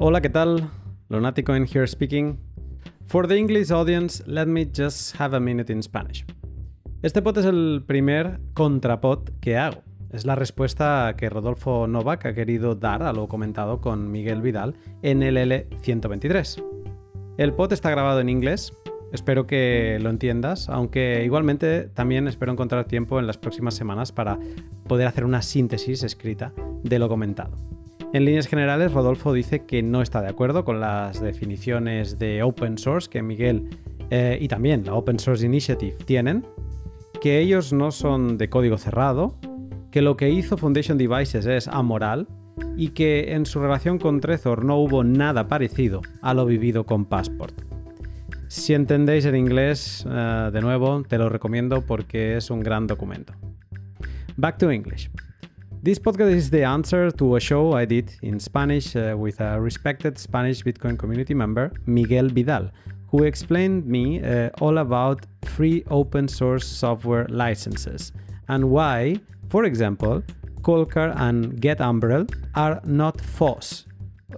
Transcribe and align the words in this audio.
Hola, 0.00 0.20
¿qué 0.20 0.30
tal? 0.30 0.70
Lunático 1.08 1.56
in 1.56 1.66
here 1.66 1.84
speaking. 1.84 2.38
For 3.06 3.26
the 3.26 3.36
English 3.36 3.72
audience, 3.72 4.22
let 4.28 4.46
me 4.46 4.64
just 4.64 5.20
have 5.20 5.34
a 5.34 5.40
minute 5.40 5.72
in 5.72 5.82
Spanish. 5.82 6.24
Este 7.02 7.20
pod 7.20 7.38
es 7.38 7.46
el 7.46 7.82
primer 7.84 8.38
contrapod 8.54 9.28
que 9.40 9.56
hago. 9.56 9.82
Es 10.12 10.24
la 10.24 10.36
respuesta 10.36 11.16
que 11.18 11.28
Rodolfo 11.28 11.88
Novak 11.88 12.26
ha 12.26 12.32
querido 12.32 12.76
dar 12.76 13.02
a 13.02 13.12
lo 13.12 13.26
comentado 13.26 13.80
con 13.80 14.12
Miguel 14.12 14.40
Vidal 14.40 14.76
en 15.02 15.24
el 15.24 15.36
L123. 15.36 16.62
El 17.36 17.52
pod 17.54 17.72
está 17.72 17.90
grabado 17.90 18.20
en 18.20 18.28
inglés, 18.28 18.72
espero 19.12 19.48
que 19.48 19.98
lo 20.00 20.10
entiendas, 20.10 20.68
aunque 20.68 21.24
igualmente 21.24 21.88
también 21.88 22.28
espero 22.28 22.52
encontrar 22.52 22.84
tiempo 22.84 23.18
en 23.18 23.26
las 23.26 23.36
próximas 23.36 23.74
semanas 23.74 24.12
para 24.12 24.38
poder 24.86 25.08
hacer 25.08 25.24
una 25.24 25.42
síntesis 25.42 26.04
escrita 26.04 26.52
de 26.84 27.00
lo 27.00 27.08
comentado. 27.08 27.77
En 28.12 28.24
líneas 28.24 28.46
generales, 28.46 28.92
Rodolfo 28.92 29.32
dice 29.32 29.66
que 29.66 29.82
no 29.82 30.00
está 30.00 30.22
de 30.22 30.28
acuerdo 30.28 30.64
con 30.64 30.80
las 30.80 31.20
definiciones 31.20 32.18
de 32.18 32.42
open 32.42 32.78
source 32.78 33.08
que 33.10 33.22
Miguel 33.22 33.68
eh, 34.10 34.38
y 34.40 34.48
también 34.48 34.84
la 34.86 34.94
Open 34.94 35.18
Source 35.18 35.44
Initiative 35.44 35.96
tienen, 36.04 36.46
que 37.20 37.40
ellos 37.40 37.72
no 37.72 37.90
son 37.90 38.38
de 38.38 38.48
código 38.48 38.78
cerrado, 38.78 39.36
que 39.90 40.02
lo 40.02 40.16
que 40.16 40.30
hizo 40.30 40.56
Foundation 40.56 40.96
Devices 40.96 41.46
es 41.46 41.68
amoral 41.68 42.26
y 42.76 42.88
que 42.90 43.34
en 43.34 43.44
su 43.44 43.60
relación 43.60 43.98
con 43.98 44.20
Trezor 44.20 44.64
no 44.64 44.76
hubo 44.76 45.04
nada 45.04 45.48
parecido 45.48 46.00
a 46.22 46.32
lo 46.32 46.46
vivido 46.46 46.86
con 46.86 47.04
Passport. 47.04 47.62
Si 48.48 48.72
entendéis 48.72 49.26
el 49.26 49.36
inglés, 49.36 50.06
eh, 50.10 50.50
de 50.50 50.60
nuevo, 50.62 51.02
te 51.02 51.18
lo 51.18 51.28
recomiendo 51.28 51.82
porque 51.82 52.38
es 52.38 52.50
un 52.50 52.60
gran 52.60 52.86
documento. 52.86 53.34
Back 54.36 54.56
to 54.56 54.70
English. 54.70 55.10
This 55.80 55.96
podcast 55.96 56.34
is 56.34 56.50
the 56.50 56.64
answer 56.64 57.08
to 57.12 57.36
a 57.36 57.40
show 57.40 57.72
I 57.74 57.84
did 57.84 58.12
in 58.22 58.40
Spanish 58.40 58.96
uh, 58.96 59.14
with 59.16 59.40
a 59.40 59.60
respected 59.60 60.18
Spanish 60.18 60.64
Bitcoin 60.64 60.98
community 60.98 61.34
member, 61.34 61.70
Miguel 61.86 62.26
Vidal, 62.28 62.68
who 63.06 63.22
explained 63.22 63.86
me 63.86 64.20
uh, 64.20 64.50
all 64.60 64.78
about 64.78 65.24
free 65.44 65.84
open 65.88 66.26
source 66.26 66.66
software 66.66 67.26
licenses 67.30 68.12
and 68.48 68.68
why, 68.68 69.20
for 69.50 69.64
example, 69.64 70.20
Coldcard 70.62 71.14
and 71.16 71.60
GetUmbrel 71.62 72.28
are 72.56 72.80
not 72.84 73.20
FOSS 73.20 73.86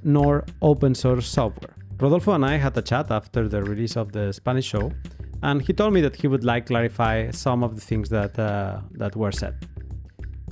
nor 0.03 0.45
open 0.61 0.95
source 0.95 1.27
software. 1.27 1.75
Rodolfo 1.99 2.33
and 2.33 2.45
I 2.45 2.59
had 2.59 2.77
a 2.77 2.83
chat 2.83 3.11
after 3.11 3.49
the 3.49 3.63
release 3.63 3.97
of 3.97 4.13
the 4.13 4.31
Spanish 4.33 4.67
show, 4.67 4.93
and 5.43 5.63
he 5.63 5.73
told 5.73 5.95
me 5.95 6.03
that 6.03 6.17
he 6.17 6.29
would 6.29 6.45
like 6.45 6.67
clarify 6.67 7.31
some 7.31 7.65
of 7.65 7.77
the 7.77 7.81
things 7.81 8.11
that 8.11 8.39
uh, 8.39 8.81
that 8.93 9.17
were 9.17 9.33
said. 9.33 9.70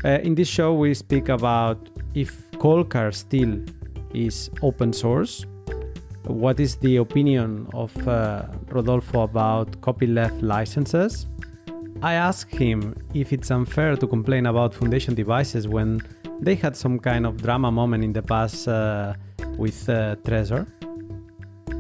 Uh, 0.05 0.21
in 0.23 0.35
this 0.35 0.47
show, 0.47 0.75
we 0.75 0.95
speak 0.95 1.29
about 1.29 1.89
if 2.15 2.51
Coldcard 2.53 3.15
still 3.15 3.61
is 4.15 4.49
open 4.63 4.93
source. 4.93 5.45
What 6.25 6.61
is 6.61 6.77
the 6.77 6.97
opinion 6.97 7.67
of 7.75 7.91
uh, 8.07 8.47
Rodolfo 8.69 9.23
about 9.23 9.81
copyleft 9.81 10.41
licenses? 10.43 11.27
I 12.01 12.15
asked 12.15 12.55
him 12.55 12.95
if 13.13 13.33
it's 13.33 13.51
unfair 13.51 13.97
to 13.97 14.07
complain 14.07 14.47
about 14.47 14.73
Foundation 14.73 15.15
devices 15.15 15.67
when 15.67 16.01
they 16.41 16.55
had 16.55 16.77
some 16.77 17.01
kind 17.01 17.27
of 17.27 17.43
drama 17.43 17.73
moment 17.73 18.05
in 18.05 18.13
the 18.13 18.23
past 18.23 18.69
uh, 18.69 19.15
with 19.57 19.89
uh, 19.89 20.15
Trezor. 20.23 20.67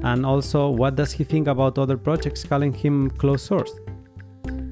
And 0.02 0.26
also, 0.26 0.70
what 0.70 0.96
does 0.96 1.12
he 1.12 1.22
think 1.22 1.46
about 1.46 1.78
other 1.78 1.96
projects 1.96 2.42
calling 2.42 2.72
him 2.72 3.10
closed 3.10 3.46
source? 3.46 3.70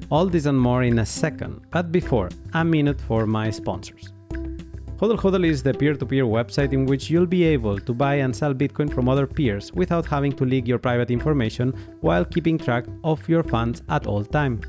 All 0.09 0.25
this 0.27 0.45
and 0.45 0.57
more 0.57 0.83
in 0.83 0.99
a 0.99 1.05
second, 1.05 1.61
but 1.69 1.91
before, 1.91 2.29
a 2.53 2.63
minute 2.63 3.01
for 3.01 3.25
my 3.25 3.49
sponsors. 3.49 4.13
Hodl 4.99 5.17
Hodl 5.19 5.45
is 5.45 5.61
the 5.61 5.73
peer 5.73 5.95
to 5.95 6.05
peer 6.05 6.23
website 6.23 6.71
in 6.71 6.85
which 6.85 7.09
you'll 7.09 7.25
be 7.25 7.43
able 7.43 7.77
to 7.77 7.93
buy 7.93 8.15
and 8.15 8.33
sell 8.33 8.53
Bitcoin 8.53 8.91
from 8.91 9.09
other 9.09 9.27
peers 9.27 9.71
without 9.73 10.05
having 10.05 10.31
to 10.31 10.45
leak 10.45 10.65
your 10.65 10.79
private 10.79 11.11
information 11.11 11.73
while 11.99 12.23
keeping 12.23 12.57
track 12.57 12.85
of 13.03 13.27
your 13.27 13.43
funds 13.43 13.83
at 13.89 14.07
all 14.07 14.23
time. 14.23 14.61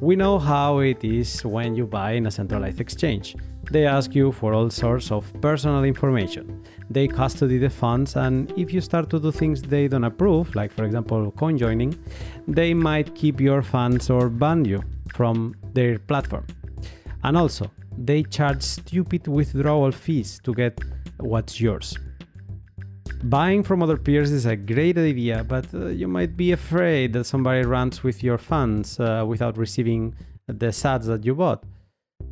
We 0.00 0.14
know 0.14 0.38
how 0.38 0.78
it 0.78 1.02
is 1.02 1.44
when 1.44 1.74
you 1.74 1.86
buy 1.86 2.12
in 2.12 2.26
a 2.26 2.30
centralized 2.30 2.80
exchange. 2.80 3.34
They 3.70 3.86
ask 3.86 4.14
you 4.14 4.30
for 4.32 4.52
all 4.52 4.70
sorts 4.70 5.10
of 5.10 5.32
personal 5.40 5.84
information. 5.84 6.62
They 6.90 7.08
custody 7.08 7.58
the 7.58 7.70
funds, 7.70 8.16
and 8.16 8.52
if 8.56 8.72
you 8.72 8.80
start 8.80 9.10
to 9.10 9.18
do 9.18 9.32
things 9.32 9.62
they 9.62 9.88
don't 9.88 10.04
approve, 10.04 10.54
like 10.54 10.72
for 10.72 10.84
example 10.84 11.30
coin 11.32 11.56
joining, 11.56 11.98
they 12.46 12.74
might 12.74 13.14
keep 13.14 13.40
your 13.40 13.62
funds 13.62 14.10
or 14.10 14.28
ban 14.28 14.64
you 14.64 14.82
from 15.14 15.54
their 15.72 15.98
platform. 15.98 16.46
And 17.22 17.36
also, 17.36 17.70
they 17.96 18.22
charge 18.22 18.62
stupid 18.62 19.26
withdrawal 19.26 19.92
fees 19.92 20.40
to 20.44 20.52
get 20.52 20.78
what's 21.18 21.60
yours. 21.60 21.96
Buying 23.24 23.62
from 23.62 23.82
other 23.82 23.96
peers 23.96 24.30
is 24.30 24.44
a 24.44 24.54
great 24.54 24.98
idea, 24.98 25.42
but 25.42 25.72
uh, 25.72 25.86
you 25.86 26.06
might 26.06 26.36
be 26.36 26.52
afraid 26.52 27.14
that 27.14 27.24
somebody 27.24 27.64
runs 27.64 28.02
with 28.02 28.22
your 28.22 28.36
funds 28.36 29.00
uh, 29.00 29.24
without 29.26 29.56
receiving 29.56 30.14
the 30.46 30.66
sats 30.66 31.06
that 31.06 31.24
you 31.24 31.34
bought. 31.34 31.64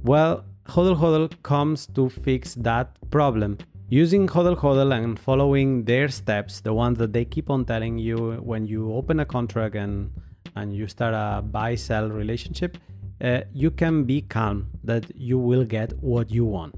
Well, 0.03 0.45
Hodl 0.69 0.97
Hodl 0.97 1.31
comes 1.43 1.87
to 1.89 2.09
fix 2.09 2.55
that 2.55 2.97
problem. 3.11 3.59
Using 3.89 4.27
Hodl 4.29 4.57
Hodl 4.57 4.97
and 4.97 5.19
following 5.19 5.85
their 5.85 6.09
steps, 6.09 6.61
the 6.61 6.73
ones 6.73 6.99
that 6.99 7.13
they 7.13 7.25
keep 7.25 7.51
on 7.51 7.65
telling 7.65 7.99
you 7.99 8.35
when 8.43 8.65
you 8.67 8.93
open 8.95 9.21
a 9.21 9.25
contract 9.25 9.75
and, 9.75 10.11
and 10.57 10.75
you 10.75 10.87
start 10.87 11.15
a 11.15 11.43
buy 11.43 11.75
sell 11.75 12.09
relationship, 12.09 12.79
uh, 13.23 13.41
you 13.53 13.71
can 13.71 14.05
be 14.05 14.23
calm 14.23 14.69
that 14.85 15.05
you 15.17 15.39
will 15.39 15.65
get 15.65 15.93
what 15.99 16.31
you 16.31 16.45
want. 16.45 16.75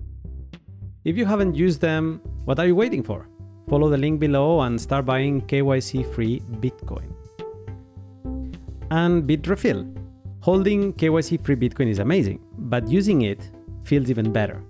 If 1.05 1.17
you 1.17 1.27
haven't 1.27 1.55
used 1.55 1.81
them, 1.81 2.21
what 2.47 2.59
are 2.59 2.67
you 2.67 2.75
waiting 2.75 3.03
for? 3.03 3.29
Follow 3.69 3.91
the 3.91 3.99
link 3.99 4.19
below 4.19 4.63
and 4.63 4.81
start 4.81 5.05
buying 5.05 5.43
KYC 5.43 6.13
free 6.15 6.41
Bitcoin. 6.61 7.13
And 8.91 9.25
Bitrefill. 9.25 9.91
Holding 10.41 10.93
KYC 10.95 11.45
free 11.45 11.57
Bitcoin 11.57 11.89
is 11.89 11.99
amazing, 11.99 12.41
but 12.59 12.89
using 12.89 13.23
it 13.23 13.51
feels 13.85 14.11
even 14.11 14.33
better. 14.33 14.63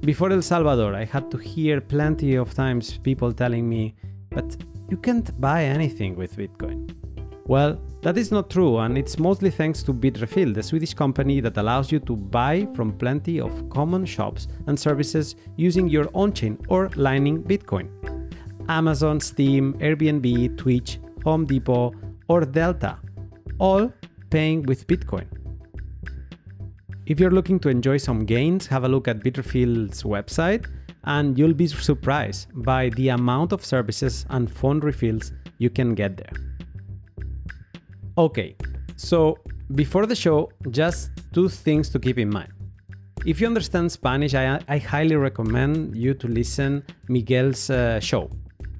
Before 0.00 0.30
El 0.30 0.42
Salvador, 0.42 0.94
I 0.94 1.04
had 1.04 1.30
to 1.30 1.36
hear 1.38 1.80
plenty 1.80 2.36
of 2.36 2.54
times 2.54 2.98
people 2.98 3.32
telling 3.32 3.68
me, 3.68 3.94
but 4.30 4.56
you 4.88 4.96
can't 4.96 5.38
buy 5.40 5.64
anything 5.64 6.16
with 6.16 6.36
Bitcoin. 6.36 6.94
Well, 7.46 7.80
that 8.02 8.18
is 8.18 8.30
not 8.30 8.50
true, 8.50 8.78
and 8.78 8.98
it's 8.98 9.18
mostly 9.18 9.50
thanks 9.50 9.82
to 9.84 9.92
Bitrefill, 9.94 10.54
the 10.54 10.62
Swedish 10.62 10.94
company 10.94 11.40
that 11.40 11.56
allows 11.56 11.90
you 11.90 11.98
to 12.00 12.14
buy 12.14 12.68
from 12.74 12.92
plenty 12.92 13.40
of 13.40 13.70
common 13.70 14.04
shops 14.04 14.48
and 14.66 14.78
services 14.78 15.34
using 15.56 15.88
your 15.88 16.08
own 16.14 16.32
chain 16.32 16.58
or 16.68 16.90
Lightning 16.94 17.42
Bitcoin. 17.42 17.88
Amazon, 18.68 19.18
Steam, 19.18 19.72
Airbnb, 19.78 20.58
Twitch, 20.58 21.00
Home 21.24 21.46
Depot, 21.46 21.92
or 22.28 22.44
Delta, 22.44 22.98
all 23.58 23.90
paying 24.30 24.62
with 24.64 24.86
Bitcoin. 24.86 25.26
If 27.08 27.18
you're 27.18 27.30
looking 27.30 27.58
to 27.60 27.70
enjoy 27.70 27.96
some 27.96 28.26
gains, 28.26 28.66
have 28.66 28.84
a 28.84 28.88
look 28.88 29.08
at 29.08 29.20
Bitrefill's 29.20 30.02
website 30.02 30.66
and 31.04 31.38
you'll 31.38 31.54
be 31.54 31.66
surprised 31.66 32.48
by 32.52 32.90
the 32.90 33.08
amount 33.08 33.52
of 33.52 33.64
services 33.64 34.26
and 34.28 34.52
phone 34.52 34.80
refills 34.80 35.32
you 35.56 35.70
can 35.70 35.94
get 35.94 36.18
there. 36.18 36.32
Okay, 38.18 38.56
so 38.96 39.38
before 39.74 40.04
the 40.04 40.14
show, 40.14 40.50
just 40.70 41.10
two 41.32 41.48
things 41.48 41.88
to 41.88 41.98
keep 41.98 42.18
in 42.18 42.28
mind. 42.28 42.52
If 43.24 43.40
you 43.40 43.46
understand 43.46 43.90
Spanish, 43.90 44.34
I, 44.34 44.60
I 44.68 44.76
highly 44.76 45.16
recommend 45.16 45.96
you 45.96 46.12
to 46.12 46.28
listen 46.28 46.84
Miguel's 47.08 47.70
uh, 47.70 48.00
show, 48.00 48.30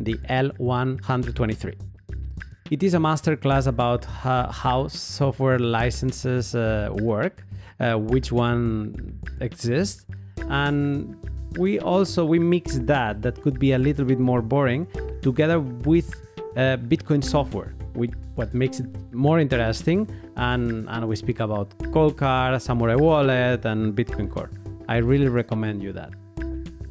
the 0.00 0.16
L123. 0.28 1.80
It 2.70 2.82
is 2.82 2.92
a 2.92 2.98
masterclass 2.98 3.66
about 3.66 4.04
how, 4.04 4.50
how 4.50 4.88
software 4.88 5.58
licenses 5.58 6.54
uh, 6.54 6.90
work 6.92 7.46
uh, 7.80 7.94
which 7.94 8.32
one 8.32 9.18
exists 9.40 10.06
and 10.48 11.16
we 11.56 11.78
also 11.80 12.24
we 12.24 12.38
mix 12.38 12.78
that 12.78 13.22
that 13.22 13.40
could 13.42 13.58
be 13.58 13.72
a 13.72 13.78
little 13.78 14.04
bit 14.04 14.18
more 14.18 14.42
boring 14.42 14.86
together 15.22 15.60
with 15.60 16.14
uh, 16.56 16.76
bitcoin 16.76 17.22
software 17.22 17.74
with 17.94 18.14
what 18.36 18.54
makes 18.54 18.80
it 18.80 18.86
more 19.12 19.40
interesting 19.40 20.08
and 20.36 20.88
and 20.88 21.08
we 21.08 21.16
speak 21.16 21.40
about 21.40 21.76
Coldcard, 21.94 22.60
Samurai 22.60 22.94
Wallet 22.94 23.64
and 23.64 23.94
Bitcoin 23.94 24.30
Core. 24.30 24.50
I 24.88 24.98
really 24.98 25.28
recommend 25.28 25.82
you 25.82 25.92
that. 25.92 26.12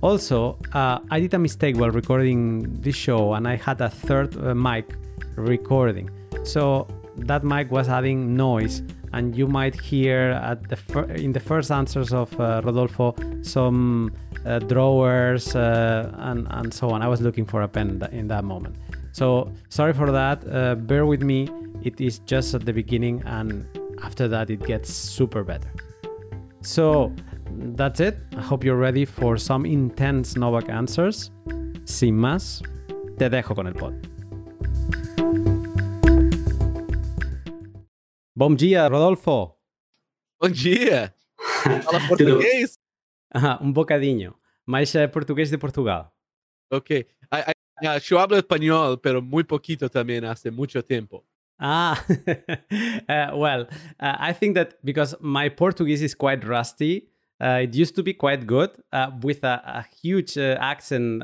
Also, 0.01 0.59
uh, 0.73 0.99
I 1.09 1.19
did 1.19 1.33
a 1.33 1.39
mistake 1.39 1.77
while 1.77 1.89
recording 1.89 2.79
this 2.81 2.95
show 2.95 3.33
and 3.33 3.47
I 3.47 3.55
had 3.55 3.81
a 3.81 3.89
third 3.89 4.37
uh, 4.37 4.53
mic 4.53 4.95
recording. 5.35 6.09
So 6.43 6.87
that 7.17 7.43
mic 7.43 7.71
was 7.71 7.89
adding 7.89 8.35
noise 8.35 8.83
and 9.13 9.35
you 9.35 9.47
might 9.47 9.79
hear 9.79 10.31
at 10.43 10.67
the 10.69 10.75
fir- 10.75 11.11
in 11.11 11.31
the 11.31 11.39
first 11.39 11.71
answers 11.71 12.13
of 12.13 12.37
uh, 12.39 12.61
Rodolfo 12.63 13.15
some 13.41 14.11
uh, 14.45 14.59
drawers 14.59 15.55
uh, 15.55 16.11
and 16.17 16.47
and 16.51 16.73
so 16.73 16.89
on. 16.89 17.01
I 17.01 17.07
was 17.07 17.21
looking 17.21 17.45
for 17.45 17.61
a 17.61 17.67
pen 17.67 18.01
in 18.11 18.27
that 18.27 18.43
moment, 18.43 18.75
so 19.11 19.51
sorry 19.69 19.93
for 19.93 20.11
that. 20.11 20.43
Uh, 20.49 20.75
bear 20.75 21.05
with 21.05 21.23
me. 21.23 21.49
It 21.83 22.01
is 22.01 22.19
just 22.19 22.53
at 22.53 22.65
the 22.65 22.73
beginning, 22.73 23.23
and 23.25 23.65
after 24.03 24.27
that 24.27 24.49
it 24.49 24.65
gets 24.65 24.93
super 24.93 25.43
better. 25.43 25.71
So 26.61 27.13
that's 27.75 27.99
it. 27.99 28.17
I 28.35 28.41
hope 28.41 28.63
you're 28.63 28.75
ready 28.77 29.05
for 29.05 29.37
some 29.37 29.65
intense 29.65 30.35
Novak 30.35 30.69
answers. 30.69 31.31
Sin 31.85 32.17
más, 32.17 32.61
te 33.17 33.29
dejo 33.29 33.55
con 33.55 33.67
el 33.67 33.73
pod. 33.73 33.93
Bom 38.37 38.53
dia, 38.53 38.87
Rodolfo. 38.87 39.57
Bom 40.39 40.49
dia. 40.51 41.11
Fala 41.83 41.99
português? 42.07 42.77
Ajá, 43.33 43.57
um 43.63 43.71
bocadinho. 43.71 44.35
Mas 44.63 44.93
é 44.93 45.07
português 45.07 45.49
de 45.49 45.57
Portugal. 45.57 46.13
Ok. 46.69 47.07
I, 47.33 47.51
I, 47.81 47.87
uh, 47.87 47.99
yo 48.07 48.19
hablo 48.19 48.37
español, 48.37 48.99
pero 48.99 49.23
muy 49.23 49.43
poquito 49.43 49.89
también 49.89 50.23
hace 50.23 50.51
mucho 50.51 50.83
tiempo. 50.83 51.25
Ah, 51.57 51.97
uh, 52.09 53.35
well, 53.41 53.67
uh, 53.99 54.17
I 54.19 54.33
think 54.33 54.53
that 54.53 54.75
because 54.83 55.15
my 55.19 55.49
Portuguese 55.49 56.03
is 56.03 56.13
quite 56.13 56.45
rusty, 56.45 57.09
uh, 57.41 57.63
it 57.63 57.73
used 57.73 57.95
to 57.95 58.03
be 58.03 58.13
quite 58.13 58.45
good 58.45 58.69
uh, 58.93 59.09
with 59.23 59.43
a, 59.43 59.63
a 59.65 59.85
huge 60.03 60.37
uh, 60.37 60.59
accent 60.59 61.23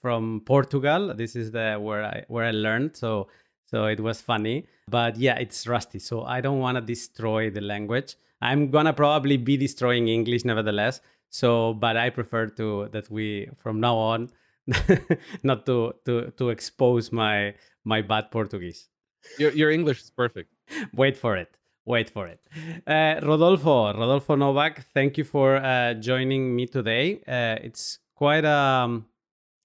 from 0.00 0.42
Portugal. 0.46 1.12
This 1.16 1.34
is 1.34 1.50
the 1.50 1.78
where 1.80 2.04
I 2.04 2.24
where 2.28 2.44
I 2.44 2.52
learned, 2.52 2.96
so 2.96 3.26
so 3.66 3.86
it 3.86 3.98
was 3.98 4.22
funny. 4.22 4.68
But 4.88 5.16
yeah, 5.16 5.36
it's 5.38 5.66
rusty, 5.66 5.98
so 5.98 6.22
I 6.22 6.40
don't 6.40 6.58
want 6.58 6.76
to 6.76 6.80
destroy 6.82 7.50
the 7.50 7.60
language. 7.60 8.16
I'm 8.40 8.70
gonna 8.70 8.92
probably 8.92 9.36
be 9.36 9.56
destroying 9.56 10.08
English 10.08 10.44
nevertheless. 10.44 11.00
So, 11.30 11.74
but 11.74 11.96
I 11.96 12.10
prefer 12.10 12.46
to 12.46 12.88
that 12.92 13.10
we 13.10 13.48
from 13.58 13.80
now 13.80 13.96
on 13.96 14.30
not 15.42 15.66
to 15.66 15.94
to 16.04 16.30
to 16.36 16.50
expose 16.50 17.12
my 17.12 17.54
my 17.84 18.02
bad 18.02 18.30
Portuguese. 18.30 18.88
Your 19.38 19.52
your 19.52 19.70
English 19.70 20.02
is 20.02 20.10
perfect. 20.10 20.54
Wait 20.94 21.16
for 21.16 21.36
it. 21.36 21.50
Wait 21.84 22.10
for 22.10 22.26
it. 22.26 22.38
Uh, 22.86 23.18
Rodolfo, 23.26 23.94
Rodolfo 23.94 24.36
Novak, 24.36 24.84
thank 24.92 25.16
you 25.16 25.24
for 25.24 25.56
uh, 25.56 25.94
joining 25.94 26.54
me 26.54 26.66
today. 26.66 27.22
Uh, 27.26 27.56
it's 27.64 27.98
quite 28.14 28.44
um, 28.44 29.06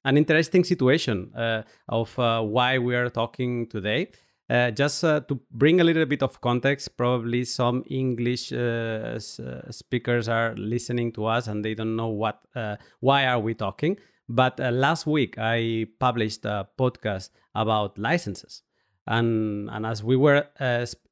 an 0.06 0.16
interesting 0.16 0.64
situation 0.64 1.34
uh, 1.36 1.64
of 1.90 2.18
uh, 2.18 2.42
why 2.42 2.78
we 2.78 2.96
are 2.96 3.10
talking 3.10 3.68
today. 3.68 4.08
Uh, 4.50 4.70
just 4.72 5.04
uh, 5.04 5.22
to 5.22 5.40
bring 5.52 5.80
a 5.80 5.84
little 5.84 6.06
bit 6.06 6.22
of 6.22 6.42
context, 6.42 6.98
probably 6.98 7.46
some 7.46 7.84
English 7.90 8.52
uh, 8.52 9.18
uh 9.18 9.72
speakers 9.72 10.28
are 10.28 10.54
listening 10.58 11.12
to 11.14 11.26
us 11.26 11.48
and 11.48 11.64
they 11.64 11.74
don't 11.74 11.96
know 11.96 12.10
what, 12.10 12.42
uh, 12.56 12.76
why 13.00 13.26
are 13.26 13.40
we 13.40 13.54
talking. 13.54 13.98
But 14.28 14.60
last 14.60 15.08
week 15.08 15.36
I 15.38 15.88
published 16.00 16.46
a 16.46 16.68
podcast 16.78 17.30
about 17.56 17.98
licenses, 17.98 18.64
and 19.06 19.70
and 19.70 19.86
as 19.86 20.02
we 20.02 20.16
were 20.16 20.48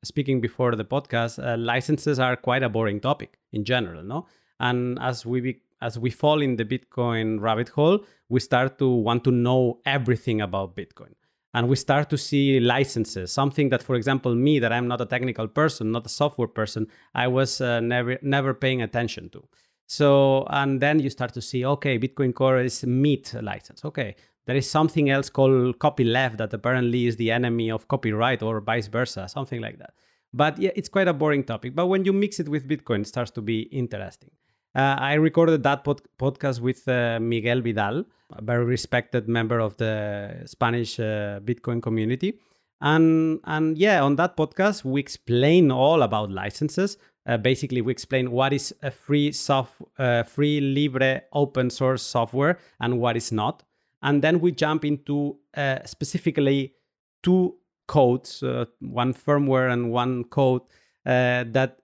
speaking 0.01 0.39
before 0.39 0.75
the 0.75 0.85
podcast, 0.85 1.37
licenses 1.57 2.19
are 2.19 2.37
quite 2.37 2.63
a 2.63 2.69
boring 2.69 3.01
topic 3.01 3.37
in 3.51 3.65
general, 3.65 4.01
no. 4.01 4.27
And 4.61 4.97
as 4.99 5.25
we 5.25 5.41
be, 5.41 5.61
as 5.81 5.99
we 5.99 6.09
fall 6.09 6.41
in 6.41 6.55
the 6.55 6.63
Bitcoin 6.63 7.41
rabbit 7.41 7.69
hole, 7.69 8.05
we 8.29 8.39
start 8.39 8.79
to 8.79 8.89
want 8.89 9.25
to 9.25 9.31
know 9.31 9.81
everything 9.85 10.39
about 10.39 10.77
Bitcoin 10.77 11.13
and 11.53 11.67
we 11.67 11.75
start 11.75 12.09
to 12.09 12.17
see 12.17 12.59
licenses. 12.59 13.31
Something 13.31 13.69
that 13.69 13.83
for 13.83 13.95
example 13.95 14.35
me 14.35 14.59
that 14.59 14.71
i'm 14.71 14.87
not 14.87 15.01
a 15.01 15.05
technical 15.05 15.47
person 15.47 15.91
not 15.91 16.05
a 16.05 16.09
software 16.09 16.47
person 16.47 16.87
i 17.13 17.27
was 17.27 17.61
uh, 17.61 17.79
never 17.79 18.17
never 18.21 18.53
paying 18.53 18.81
attention 18.81 19.29
to. 19.29 19.43
So 19.87 20.45
and 20.49 20.81
then 20.81 20.99
you 20.99 21.09
start 21.09 21.33
to 21.33 21.41
see 21.41 21.65
okay 21.65 21.99
bitcoin 21.99 22.33
core 22.33 22.59
is 22.59 22.83
MIT 22.83 23.41
license. 23.41 23.83
Okay 23.85 24.15
there 24.47 24.55
is 24.55 24.69
something 24.69 25.09
else 25.09 25.29
called 25.29 25.77
copyleft 25.79 26.37
that 26.37 26.53
apparently 26.53 27.05
is 27.05 27.15
the 27.17 27.31
enemy 27.31 27.69
of 27.69 27.87
copyright 27.87 28.41
or 28.41 28.59
vice 28.61 28.87
versa 28.87 29.27
something 29.27 29.61
like 29.61 29.77
that. 29.79 29.93
But 30.33 30.57
yeah 30.59 30.71
it's 30.75 30.89
quite 30.89 31.07
a 31.07 31.13
boring 31.13 31.43
topic. 31.43 31.75
But 31.75 31.87
when 31.87 32.05
you 32.05 32.13
mix 32.13 32.39
it 32.39 32.49
with 32.49 32.67
bitcoin 32.67 33.01
it 33.01 33.07
starts 33.07 33.31
to 33.31 33.41
be 33.41 33.61
interesting. 33.63 34.31
Uh, 34.73 34.95
I 34.97 35.15
recorded 35.15 35.63
that 35.63 35.83
pod- 35.83 36.01
podcast 36.17 36.61
with 36.61 36.87
uh, 36.87 37.19
Miguel 37.19 37.59
Vidal, 37.59 38.05
a 38.33 38.41
very 38.41 38.65
respected 38.65 39.27
member 39.27 39.59
of 39.59 39.77
the 39.77 40.43
Spanish 40.45 40.99
uh, 40.99 41.39
Bitcoin 41.43 41.81
community. 41.81 42.39
And, 42.81 43.39
and 43.43 43.77
yeah, 43.77 44.01
on 44.01 44.15
that 44.15 44.35
podcast, 44.35 44.83
we 44.83 44.99
explain 44.99 45.71
all 45.71 46.01
about 46.01 46.31
licenses. 46.31 46.97
Uh, 47.27 47.37
basically, 47.37 47.81
we 47.81 47.91
explain 47.91 48.31
what 48.31 48.53
is 48.53 48.73
a 48.81 48.89
free, 48.89 49.31
soft, 49.31 49.81
uh, 49.99 50.23
free, 50.23 50.59
libre, 50.59 51.21
open 51.33 51.69
source 51.69 52.01
software 52.01 52.57
and 52.79 52.99
what 52.99 53.15
is 53.15 53.31
not. 53.31 53.63
And 54.01 54.23
then 54.23 54.39
we 54.39 54.51
jump 54.51 54.83
into 54.83 55.37
uh, 55.55 55.79
specifically 55.85 56.73
two 57.21 57.55
codes, 57.87 58.41
one 58.79 59.13
firmware 59.13 59.71
and 59.71 59.91
one 59.91 60.23
code 60.23 60.61
that 61.05 61.77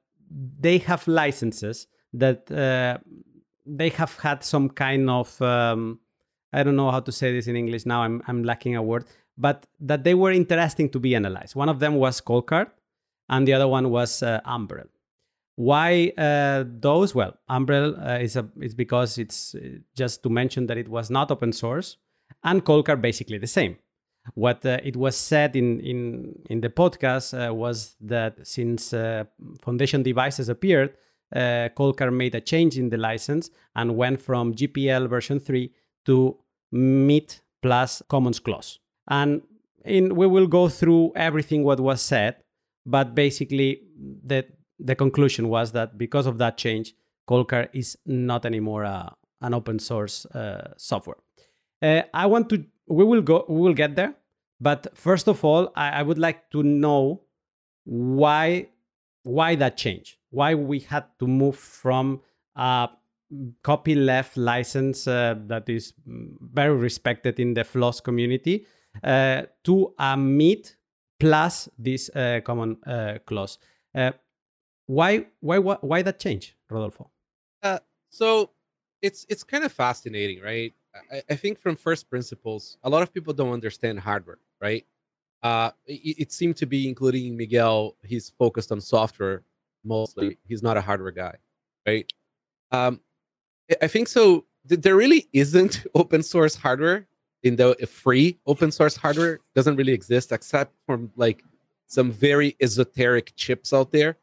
they 0.59 0.79
have 0.79 1.07
licenses 1.07 1.87
that 2.13 2.51
uh, 2.51 2.97
they 3.65 3.89
have 3.89 4.17
had 4.17 4.43
some 4.43 4.69
kind 4.69 5.09
of 5.09 5.41
um, 5.41 5.99
I 6.53 6.63
don't 6.63 6.75
know 6.75 6.91
how 6.91 6.99
to 7.01 7.11
say 7.11 7.31
this 7.33 7.47
in 7.47 7.55
English 7.55 7.85
now. 7.85 8.03
I'm 8.03 8.21
I'm 8.27 8.43
lacking 8.43 8.75
a 8.75 8.81
word, 8.81 9.05
but 9.37 9.65
that 9.79 10.03
they 10.03 10.13
were 10.13 10.31
interesting 10.31 10.89
to 10.89 10.99
be 10.99 11.15
analyzed. 11.15 11.55
One 11.55 11.69
of 11.69 11.79
them 11.79 11.95
was 11.95 12.21
Coldcard, 12.21 12.67
and 13.29 13.47
the 13.47 13.53
other 13.53 13.67
one 13.67 13.89
was 13.89 14.23
uh, 14.23 14.41
Umbrel. 14.45 14.87
Why 15.55 16.13
uh, 16.17 16.63
those? 16.67 17.15
Well, 17.15 17.37
Umbrel 17.49 17.97
uh, 17.99 18.19
is 18.19 18.35
a 18.35 18.47
is 18.61 18.75
because 18.75 19.17
it's 19.17 19.55
uh, 19.55 19.79
just 19.95 20.23
to 20.23 20.29
mention 20.29 20.67
that 20.67 20.77
it 20.77 20.87
was 20.87 21.09
not 21.09 21.31
open 21.31 21.51
source, 21.51 21.97
and 22.43 22.63
Coldcard 22.63 23.01
basically 23.01 23.37
the 23.37 23.47
same. 23.47 23.77
What 24.33 24.65
uh, 24.65 24.79
it 24.83 24.95
was 24.95 25.17
said 25.17 25.55
in 25.55 25.79
in 25.79 26.39
in 26.49 26.61
the 26.61 26.69
podcast 26.69 27.33
uh, 27.33 27.53
was 27.53 27.95
that 28.01 28.45
since 28.45 28.93
Foundation 29.61 30.03
devices 30.03 30.47
appeared, 30.49 30.93
uh, 31.35 31.69
Coldcard 31.75 32.13
made 32.13 32.35
a 32.35 32.41
change 32.41 32.77
in 32.77 32.89
the 32.89 32.97
license 32.97 33.49
and 33.75 33.97
went 33.97 34.21
from 34.21 34.53
GPL 34.53 35.09
version 35.09 35.39
3 35.39 35.71
to 36.07 36.37
MIT 36.73 37.39
plus 37.61 38.01
Commons 38.09 38.39
clause. 38.39 38.79
And 39.07 39.41
in, 39.85 40.15
we 40.15 40.27
will 40.27 40.47
go 40.47 40.67
through 40.67 41.13
everything 41.15 41.63
what 41.63 41.79
was 41.79 42.01
said, 42.01 42.37
but 42.85 43.15
basically 43.15 43.81
the, 44.25 44.45
the 44.79 44.95
conclusion 44.95 45.47
was 45.49 45.71
that 45.71 45.97
because 45.97 46.25
of 46.25 46.37
that 46.39 46.57
change, 46.57 46.93
Coldcard 47.29 47.69
is 47.73 47.97
not 48.05 48.45
anymore 48.45 48.83
a, 48.83 49.13
an 49.41 49.53
open 49.53 49.79
source 49.79 50.25
uh, 50.27 50.73
software. 50.77 51.17
Uh, 51.81 52.01
I 52.13 52.25
want 52.25 52.49
to, 52.49 52.65
we 52.87 53.05
will 53.05 53.21
go, 53.21 53.45
we 53.47 53.61
will 53.61 53.73
get 53.73 53.95
there. 53.95 54.15
But 54.59 54.87
first 54.97 55.27
of 55.27 55.45
all, 55.45 55.71
I, 55.75 55.99
I 55.99 56.01
would 56.01 56.17
like 56.17 56.49
to 56.51 56.63
know 56.63 57.21
why, 57.85 58.69
why 59.23 59.55
that 59.55 59.77
change 59.77 60.17
why 60.29 60.53
we 60.53 60.79
had 60.79 61.05
to 61.19 61.27
move 61.27 61.55
from 61.55 62.21
a 62.55 62.89
copyleft 63.63 64.37
license 64.37 65.07
uh, 65.07 65.35
that 65.47 65.67
is 65.69 65.93
very 66.05 66.75
respected 66.75 67.39
in 67.39 67.53
the 67.53 67.63
floss 67.63 67.99
community 67.99 68.65
uh, 69.03 69.43
to 69.63 69.93
a 69.99 70.13
MIT 70.13 70.71
plus 71.19 71.69
this 71.77 72.09
uh, 72.15 72.39
common 72.43 72.77
uh, 72.85 73.17
clause. 73.25 73.57
Uh, 73.93 74.11
why, 74.85 75.25
why, 75.39 75.57
why, 75.57 75.77
why 75.81 76.01
that 76.01 76.19
change, 76.19 76.55
Rodolfo? 76.69 77.09
Uh, 77.61 77.79
so 78.09 78.51
it's 79.01 79.25
it's 79.29 79.43
kind 79.43 79.63
of 79.63 79.71
fascinating, 79.71 80.41
right? 80.41 80.73
I, 81.11 81.21
I, 81.29 81.35
think 81.35 81.59
from 81.59 81.75
first 81.75 82.09
principles, 82.09 82.77
a 82.83 82.89
lot 82.89 83.03
of 83.03 83.13
people 83.13 83.33
don't 83.33 83.51
understand 83.51 83.99
hardware, 83.99 84.39
right? 84.61 84.85
It, 85.43 86.15
it 86.19 86.31
seemed 86.31 86.57
to 86.57 86.65
be, 86.65 86.87
including 86.87 87.37
Miguel, 87.37 87.95
he's 88.03 88.29
focused 88.29 88.71
on 88.71 88.81
software 88.81 89.43
mostly. 89.83 90.37
He's 90.47 90.63
not 90.63 90.77
a 90.77 90.81
hardware 90.81 91.11
guy, 91.11 91.35
right? 91.85 92.11
Um, 92.71 93.01
I 93.81 93.87
think 93.87 94.07
so. 94.07 94.45
There 94.65 94.95
really 94.95 95.27
isn't 95.33 95.85
open 95.95 96.23
source 96.23 96.55
hardware 96.55 97.07
in 97.43 97.55
the 97.55 97.75
free 97.89 98.39
open 98.45 98.71
source 98.71 98.95
hardware 98.95 99.39
doesn't 99.55 99.75
really 99.75 99.93
exist 99.93 100.31
except 100.31 100.73
from 100.85 101.11
like 101.15 101.43
some 101.87 102.11
very 102.11 102.55
esoteric 102.59 103.33
chips 103.35 103.73
out 103.73 103.91
there. 103.91 104.17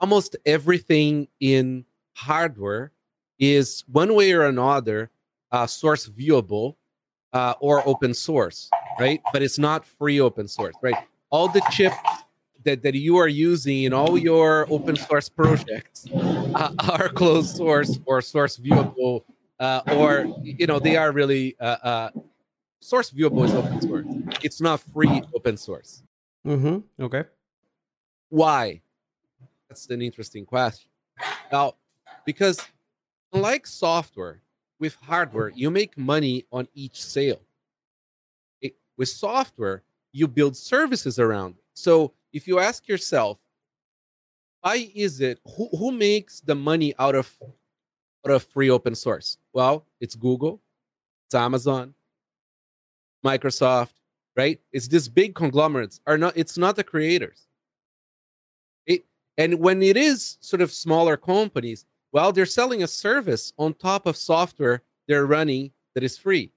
Almost 0.00 0.36
everything 0.46 1.28
in 1.40 1.84
hardware 2.14 2.92
is 3.38 3.84
one 3.88 4.14
way 4.14 4.32
or 4.32 4.44
another 4.44 5.10
uh, 5.52 5.66
source 5.66 6.08
viewable 6.08 6.76
uh, 7.32 7.54
or 7.60 7.86
open 7.86 8.14
source, 8.14 8.70
right? 8.98 9.20
But 9.32 9.42
it's 9.42 9.58
not 9.58 9.84
free 9.84 10.20
open 10.20 10.48
source, 10.48 10.74
right? 10.82 10.96
All 11.30 11.48
the 11.48 11.62
chips 11.70 11.96
that, 12.64 12.82
that 12.82 12.94
you 12.94 13.16
are 13.16 13.28
using 13.28 13.84
in 13.84 13.92
all 13.92 14.18
your 14.18 14.66
open 14.70 14.96
source 14.96 15.28
projects 15.28 16.06
uh, 16.12 16.72
are 16.88 17.08
closed 17.08 17.56
source 17.56 17.98
or 18.06 18.20
source 18.20 18.56
viewable, 18.56 19.24
uh, 19.60 19.82
or 19.92 20.26
you 20.42 20.66
know 20.66 20.78
they 20.78 20.96
are 20.96 21.12
really 21.12 21.56
uh, 21.60 21.76
uh 21.82 22.10
source 22.80 23.10
viewable 23.10 23.44
is 23.44 23.54
open 23.54 23.80
source. 23.80 24.06
It's 24.42 24.60
not 24.60 24.80
free 24.80 25.22
open 25.34 25.56
source. 25.56 26.02
Mm-hmm. 26.46 27.04
Okay. 27.04 27.24
Why? 28.28 28.82
That's 29.68 29.88
an 29.90 30.02
interesting 30.02 30.44
question. 30.44 30.90
Now, 31.50 31.74
because 32.26 32.60
unlike 33.32 33.66
software, 33.66 34.42
with 34.78 34.96
hardware, 34.96 35.48
you 35.48 35.70
make 35.70 35.96
money 35.96 36.44
on 36.52 36.68
each 36.74 37.02
sale. 37.02 37.40
It, 38.60 38.74
with 38.96 39.08
software, 39.08 39.82
you 40.12 40.28
build 40.28 40.56
services 40.56 41.18
around 41.18 41.56
it. 41.56 41.64
So 41.74 42.12
if 42.34 42.48
you 42.48 42.58
ask 42.58 42.86
yourself, 42.88 43.38
why 44.60 44.90
is 44.94 45.20
it 45.20 45.38
who, 45.56 45.68
who 45.78 45.92
makes 45.92 46.40
the 46.40 46.54
money 46.54 46.92
out 46.98 47.14
of 47.14 47.32
out 48.26 48.32
of 48.32 48.42
free 48.42 48.68
open 48.68 48.94
source? 48.94 49.38
Well, 49.52 49.86
it's 50.00 50.16
Google, 50.16 50.60
it's 51.26 51.34
Amazon, 51.34 51.94
Microsoft, 53.24 53.92
right? 54.36 54.60
It's 54.72 54.88
these 54.88 55.08
big 55.08 55.34
conglomerates 55.34 56.00
are 56.06 56.18
not. 56.18 56.36
It's 56.36 56.58
not 56.58 56.76
the 56.76 56.84
creators. 56.84 57.46
It, 58.86 59.04
and 59.38 59.60
when 59.60 59.80
it 59.82 59.96
is 59.96 60.36
sort 60.40 60.60
of 60.60 60.72
smaller 60.72 61.16
companies, 61.16 61.86
well, 62.12 62.32
they're 62.32 62.46
selling 62.46 62.82
a 62.82 62.88
service 62.88 63.52
on 63.58 63.74
top 63.74 64.06
of 64.06 64.16
software 64.16 64.82
they're 65.06 65.26
running 65.26 65.70
that 65.94 66.02
is 66.02 66.18
free. 66.18 66.50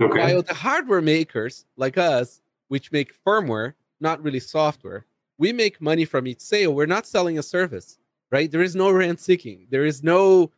Okay. 0.00 0.34
While 0.34 0.42
the 0.42 0.54
hardware 0.54 1.00
makers 1.00 1.64
like 1.76 1.96
us, 1.96 2.40
which 2.68 2.92
make 2.92 3.12
firmware, 3.24 3.74
not 4.00 4.22
really 4.22 4.40
software, 4.40 5.06
we 5.38 5.52
make 5.52 5.80
money 5.80 6.04
from 6.04 6.26
each 6.26 6.40
sale. 6.40 6.74
We're 6.74 6.86
not 6.86 7.06
selling 7.06 7.38
a 7.38 7.42
service, 7.42 7.98
right? 8.30 8.50
There 8.50 8.62
is 8.62 8.76
no 8.76 8.90
rent 8.90 9.20
seeking. 9.20 9.66
There 9.70 9.84
is 9.84 10.02
no 10.02 10.50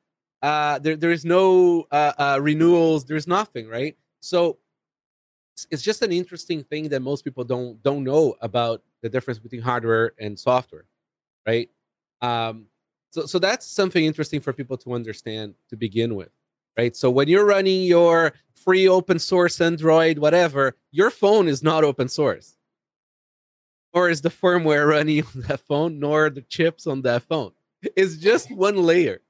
uh, 0.43 0.79
there 0.79 0.97
there 0.97 1.13
is 1.13 1.25
no 1.25 1.87
uh, 1.91 2.13
uh, 2.19 2.39
renewals. 2.41 3.05
There's 3.05 3.27
nothing, 3.27 3.69
right? 3.69 3.97
So 4.21 4.59
it's 5.71 5.83
just 5.83 6.03
an 6.03 6.13
interesting 6.13 6.63
thing 6.65 6.89
that 6.89 7.01
most 7.01 7.25
people 7.25 7.45
don't 7.45 7.83
don't 7.83 8.05
know 8.05 8.35
about 8.41 8.83
the 9.03 9.09
difference 9.09 9.39
between 9.39 9.61
hardware 9.61 10.13
and 10.19 10.39
software, 10.39 10.87
right? 11.47 11.69
Um, 12.23 12.67
so 13.11 13.27
so 13.27 13.39
that's 13.39 13.67
something 13.67 14.05
interesting 14.05 14.41
for 14.41 14.53
people 14.53 14.79
to 14.79 14.95
understand 14.95 15.55
to 15.69 15.77
begin 15.77 16.15
with, 16.15 16.31
right? 16.77 16.97
So 16.97 17.11
when 17.11 17.29
you're 17.29 17.47
running 17.47 17.83
your 17.83 18.33
free 18.53 18.89
open 18.89 19.19
source 19.19 19.61
Android 19.61 20.19
whatever, 20.19 20.77
your 20.91 21.11
phone 21.11 21.49
is 21.49 21.63
not 21.63 21.85
open 21.85 22.09
source, 22.09 22.57
nor 23.95 24.09
is 24.09 24.21
the 24.21 24.31
firmware 24.31 24.89
running 24.89 25.23
on 25.35 25.43
that 25.49 25.61
phone, 25.61 25.99
nor 25.99 26.31
the 26.31 26.43
chips 26.43 26.87
on 26.87 27.03
that 27.03 27.23
phone. 27.23 27.53
It's 27.97 28.17
just 28.17 28.51
one 28.55 28.77
layer. 28.77 29.21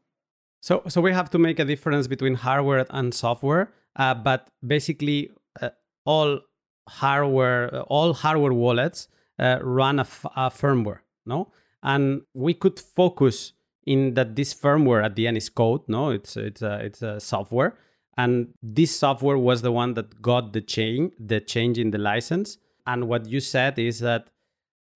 So 0.60 0.82
so 0.88 1.00
we 1.00 1.12
have 1.12 1.30
to 1.30 1.38
make 1.38 1.58
a 1.58 1.64
difference 1.64 2.06
between 2.06 2.34
hardware 2.34 2.86
and 2.90 3.14
software, 3.14 3.72
uh, 3.96 4.14
but 4.14 4.50
basically 4.66 5.30
uh, 5.60 5.70
all 6.04 6.40
hardware 6.88 7.80
all 7.82 8.12
hardware 8.12 8.52
wallets 8.52 9.08
uh, 9.38 9.58
run 9.62 9.98
a, 9.98 10.02
f- 10.02 10.26
a 10.36 10.50
firmware, 10.50 10.98
no? 11.24 11.52
And 11.82 12.22
we 12.34 12.52
could 12.52 12.78
focus 12.78 13.52
in 13.86 14.14
that 14.14 14.36
this 14.36 14.54
firmware 14.54 15.04
at 15.04 15.16
the 15.16 15.26
end 15.26 15.36
is 15.36 15.48
code 15.48 15.82
no? 15.88 16.10
It's 16.10 16.36
it's 16.36 16.62
a, 16.62 16.80
it's 16.84 17.02
a 17.02 17.20
software. 17.20 17.76
And 18.16 18.48
this 18.62 18.94
software 18.94 19.38
was 19.38 19.62
the 19.62 19.72
one 19.72 19.94
that 19.94 20.20
got 20.20 20.52
the 20.52 20.60
change 20.60 21.12
the 21.18 21.40
change 21.40 21.78
in 21.78 21.90
the 21.90 21.98
license. 21.98 22.58
And 22.86 23.08
what 23.08 23.26
you 23.26 23.40
said 23.40 23.78
is 23.78 24.00
that 24.00 24.30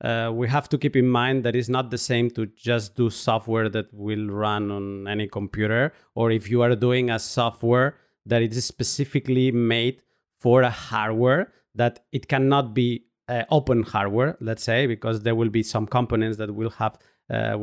uh, 0.03 0.31
we 0.33 0.49
have 0.49 0.69
to 0.69 0.77
keep 0.77 0.97
in 0.97 1.09
mind 1.09 1.45
that 1.45 1.55
it's 1.57 1.69
not 1.69 1.91
the 1.91 1.99
same 1.99 2.31
to 2.31 2.47
just 2.47 2.95
do 2.95 3.09
software 3.09 3.69
that 3.69 3.93
will 3.95 4.27
run 4.29 4.71
on 4.71 5.09
any 5.09 5.27
computer 5.27 5.93
or 6.15 6.31
if 6.31 6.51
you 6.51 6.63
are 6.63 6.75
doing 6.75 7.11
a 7.11 7.19
software 7.19 7.97
that 8.27 8.43
it 8.43 8.53
is 8.53 8.65
specifically 8.65 9.51
made 9.53 10.03
for 10.41 10.63
a 10.63 10.71
hardware 10.71 11.53
that 11.75 12.05
it 12.13 12.29
cannot 12.29 12.75
be 12.75 13.05
uh, 13.29 13.45
open 13.51 13.83
hardware 13.83 14.37
let's 14.41 14.63
say 14.63 14.87
because 14.87 15.23
there 15.23 15.35
will 15.35 15.49
be 15.49 15.63
some 15.63 15.87
components 15.87 16.37
that 16.37 16.55
will 16.55 16.71
have 16.71 16.99
uh, 17.31 17.57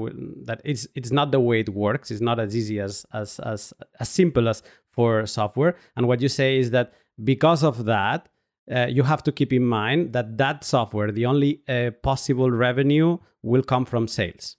that 0.46 0.62
it's 0.63 0.88
it's 0.96 1.12
not 1.12 1.32
the 1.32 1.39
way 1.39 1.60
it 1.60 1.70
works. 1.70 2.12
It's 2.12 2.22
not 2.22 2.39
as 2.39 2.56
easy 2.56 2.80
as 2.80 3.06
as 3.13 3.39
as 3.39 3.74
as 4.00 4.10
simple 4.10 4.48
as 4.50 4.63
for 4.89 5.25
software. 5.25 5.75
And 5.96 6.08
what 6.08 6.22
you 6.22 6.30
say 6.30 6.58
is 6.58 6.72
that 6.72 6.94
because 7.24 7.63
of 7.63 7.86
that, 7.86 8.30
uh, 8.72 8.88
you 8.88 9.03
have 9.03 9.24
to 9.24 9.32
keep 9.32 9.53
in 9.53 9.65
mind 9.65 10.13
that 10.13 10.38
that 10.38 10.63
software, 10.63 11.12
the 11.12 11.25
only 11.25 11.62
uh, 11.68 11.91
possible 12.01 12.50
revenue 12.50 13.18
will 13.44 13.63
come 13.63 13.86
from 13.86 14.08
sales. 14.08 14.58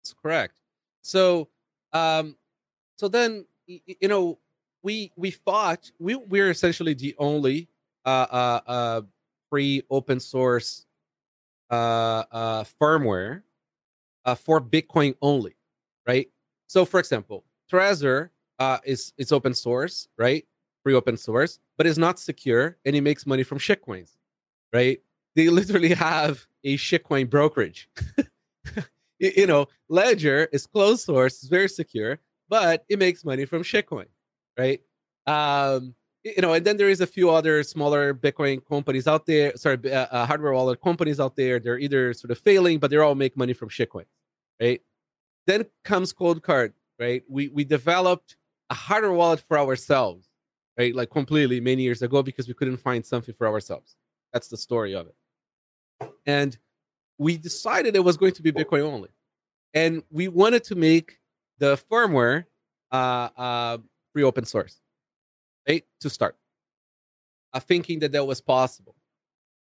That's 0.00 0.14
correct. 0.22 0.60
So, 1.02 1.48
um, 1.92 2.36
so 2.96 3.08
then 3.08 3.46
you 3.66 4.08
know 4.08 4.38
we 4.82 5.12
we 5.16 5.30
thought 5.32 5.90
we 5.98 6.14
we're 6.14 6.50
essentially 6.50 6.94
the 6.94 7.14
only 7.18 7.68
uh, 8.04 8.26
uh, 8.30 8.60
uh, 8.66 9.00
free 9.50 9.82
open 9.90 10.20
source 10.20 10.86
uh, 11.70 12.22
uh, 12.30 12.64
firmware 12.80 13.42
uh, 14.26 14.34
for 14.34 14.60
Bitcoin 14.60 15.14
only, 15.22 15.56
right? 16.06 16.28
So, 16.66 16.84
for 16.84 17.00
example, 17.00 17.44
Trezor 17.72 18.30
uh, 18.58 18.78
is 18.84 19.12
it's 19.16 19.32
open 19.32 19.54
source, 19.54 20.08
right? 20.18 20.44
Free 20.82 20.94
open 20.94 21.16
source, 21.16 21.58
but 21.78 21.86
it's 21.86 21.98
not 21.98 22.18
secure, 22.18 22.76
and 22.84 22.94
it 22.94 23.00
makes 23.00 23.26
money 23.26 23.44
from 23.44 23.58
shitcoins, 23.58 24.16
right? 24.72 25.00
They 25.34 25.48
literally 25.60 25.94
have 25.94 26.44
a 26.64 26.76
shitcoin 26.76 27.30
brokerage. 27.30 27.88
you 29.18 29.46
know, 29.46 29.68
Ledger 29.88 30.48
is 30.52 30.66
closed 30.66 31.04
source, 31.04 31.34
it's 31.34 31.48
very 31.48 31.68
secure, 31.68 32.18
but 32.48 32.84
it 32.88 32.98
makes 32.98 33.24
money 33.24 33.44
from 33.44 33.62
shitcoin, 33.62 34.06
right? 34.58 34.80
Um, 35.26 35.94
you 36.24 36.42
know, 36.42 36.54
and 36.54 36.66
then 36.66 36.76
there 36.76 36.88
is 36.88 37.00
a 37.00 37.06
few 37.06 37.30
other 37.30 37.62
smaller 37.62 38.12
Bitcoin 38.12 38.60
companies 38.68 39.06
out 39.06 39.26
there, 39.26 39.56
sorry, 39.56 39.78
uh, 39.92 40.06
uh, 40.10 40.26
hardware 40.26 40.52
wallet 40.52 40.80
companies 40.80 41.20
out 41.20 41.36
there. 41.36 41.60
They're 41.60 41.78
either 41.78 42.12
sort 42.14 42.32
of 42.32 42.38
failing, 42.38 42.80
but 42.80 42.90
they 42.90 42.96
all 42.96 43.14
make 43.14 43.36
money 43.36 43.52
from 43.52 43.68
shitcoin 43.68 44.06
right? 44.60 44.80
Then 45.46 45.66
comes 45.84 46.12
Coldcard, 46.12 46.72
right? 46.98 47.22
We 47.28 47.48
we 47.48 47.64
developed 47.64 48.36
a 48.70 48.74
hardware 48.74 49.12
wallet 49.12 49.40
for 49.46 49.58
ourselves, 49.58 50.28
right? 50.78 50.94
Like 50.94 51.10
completely 51.10 51.60
many 51.60 51.82
years 51.82 52.02
ago 52.02 52.22
because 52.22 52.48
we 52.48 52.54
couldn't 52.54 52.78
find 52.78 53.04
something 53.04 53.34
for 53.36 53.46
ourselves. 53.46 53.96
That's 54.32 54.48
the 54.48 54.56
story 54.56 54.94
of 54.94 55.06
it. 55.06 56.10
And 56.26 56.56
we 57.18 57.36
decided 57.36 57.96
it 57.96 58.04
was 58.04 58.16
going 58.16 58.32
to 58.32 58.42
be 58.42 58.52
Bitcoin 58.52 58.82
only, 58.82 59.10
and 59.72 60.02
we 60.10 60.28
wanted 60.28 60.64
to 60.64 60.74
make 60.74 61.18
the 61.58 61.78
firmware 61.90 62.44
uh, 62.92 63.28
uh, 63.36 63.78
free 64.12 64.22
open 64.24 64.44
source, 64.44 64.80
right? 65.68 65.84
To 66.00 66.10
start, 66.10 66.36
uh, 67.54 67.60
thinking 67.60 68.00
that 68.00 68.12
that 68.12 68.26
was 68.26 68.40
possible, 68.40 68.96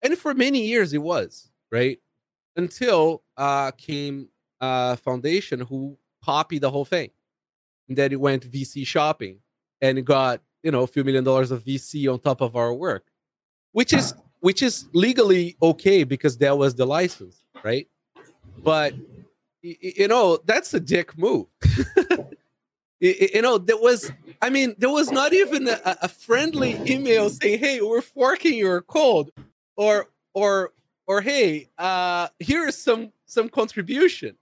and 0.03 0.17
for 0.17 0.35
many 0.35 0.67
years 0.67 0.93
it 0.93 1.03
was, 1.03 1.51
right? 1.73 1.99
Until 2.55 3.25
uh, 3.37 3.71
came 3.73 4.29
uh, 4.63 4.97
foundation 4.97 5.61
who 5.61 5.99
copied 6.25 6.63
the 6.63 6.71
whole 6.71 6.85
thing. 6.85 7.11
And 7.89 7.99
then 7.99 8.13
it 8.13 8.21
went 8.21 8.51
VC 8.51 8.87
shopping 8.87 9.41
and 9.81 10.07
got, 10.07 10.41
you 10.63 10.71
know, 10.71 10.83
a 10.83 10.87
few 10.87 11.05
million 11.05 11.25
dollars 11.25 11.51
of 11.51 11.65
VC 11.65 12.11
on 12.11 12.21
top 12.21 12.41
of 12.41 12.57
our 12.57 12.73
work, 12.73 13.05
which 13.73 13.93
is 13.93 14.15
which 14.41 14.63
is 14.63 14.87
legally 14.93 15.57
okay 15.63 16.05
because 16.05 16.39
that 16.39 16.57
was 16.57 16.75
the 16.75 16.87
license, 16.87 17.45
right? 17.63 17.89
But 18.63 18.95
you 19.63 20.09
know, 20.09 20.39
that's 20.45 20.73
a 20.75 20.81
dick 20.81 21.17
move. 21.19 21.47
you 23.01 23.43
know, 23.43 23.59
there 23.59 23.77
was, 23.77 24.11
I 24.41 24.51
mean, 24.51 24.75
there 24.79 24.91
was 24.91 25.11
not 25.11 25.33
even 25.33 25.69
a, 25.69 25.81
a 26.03 26.09
friendly 26.09 26.75
email 26.91 27.31
saying, 27.31 27.59
"Hey, 27.59 27.81
we're 27.81 28.01
forking 28.01 28.55
your 28.55 28.81
code," 28.83 29.31
or 29.77 30.09
or 30.35 30.73
or 31.07 31.21
hey, 31.21 31.69
uh, 31.79 32.29
here's 32.39 32.77
some 32.77 33.13
some 33.25 33.49
contribution. 33.49 34.37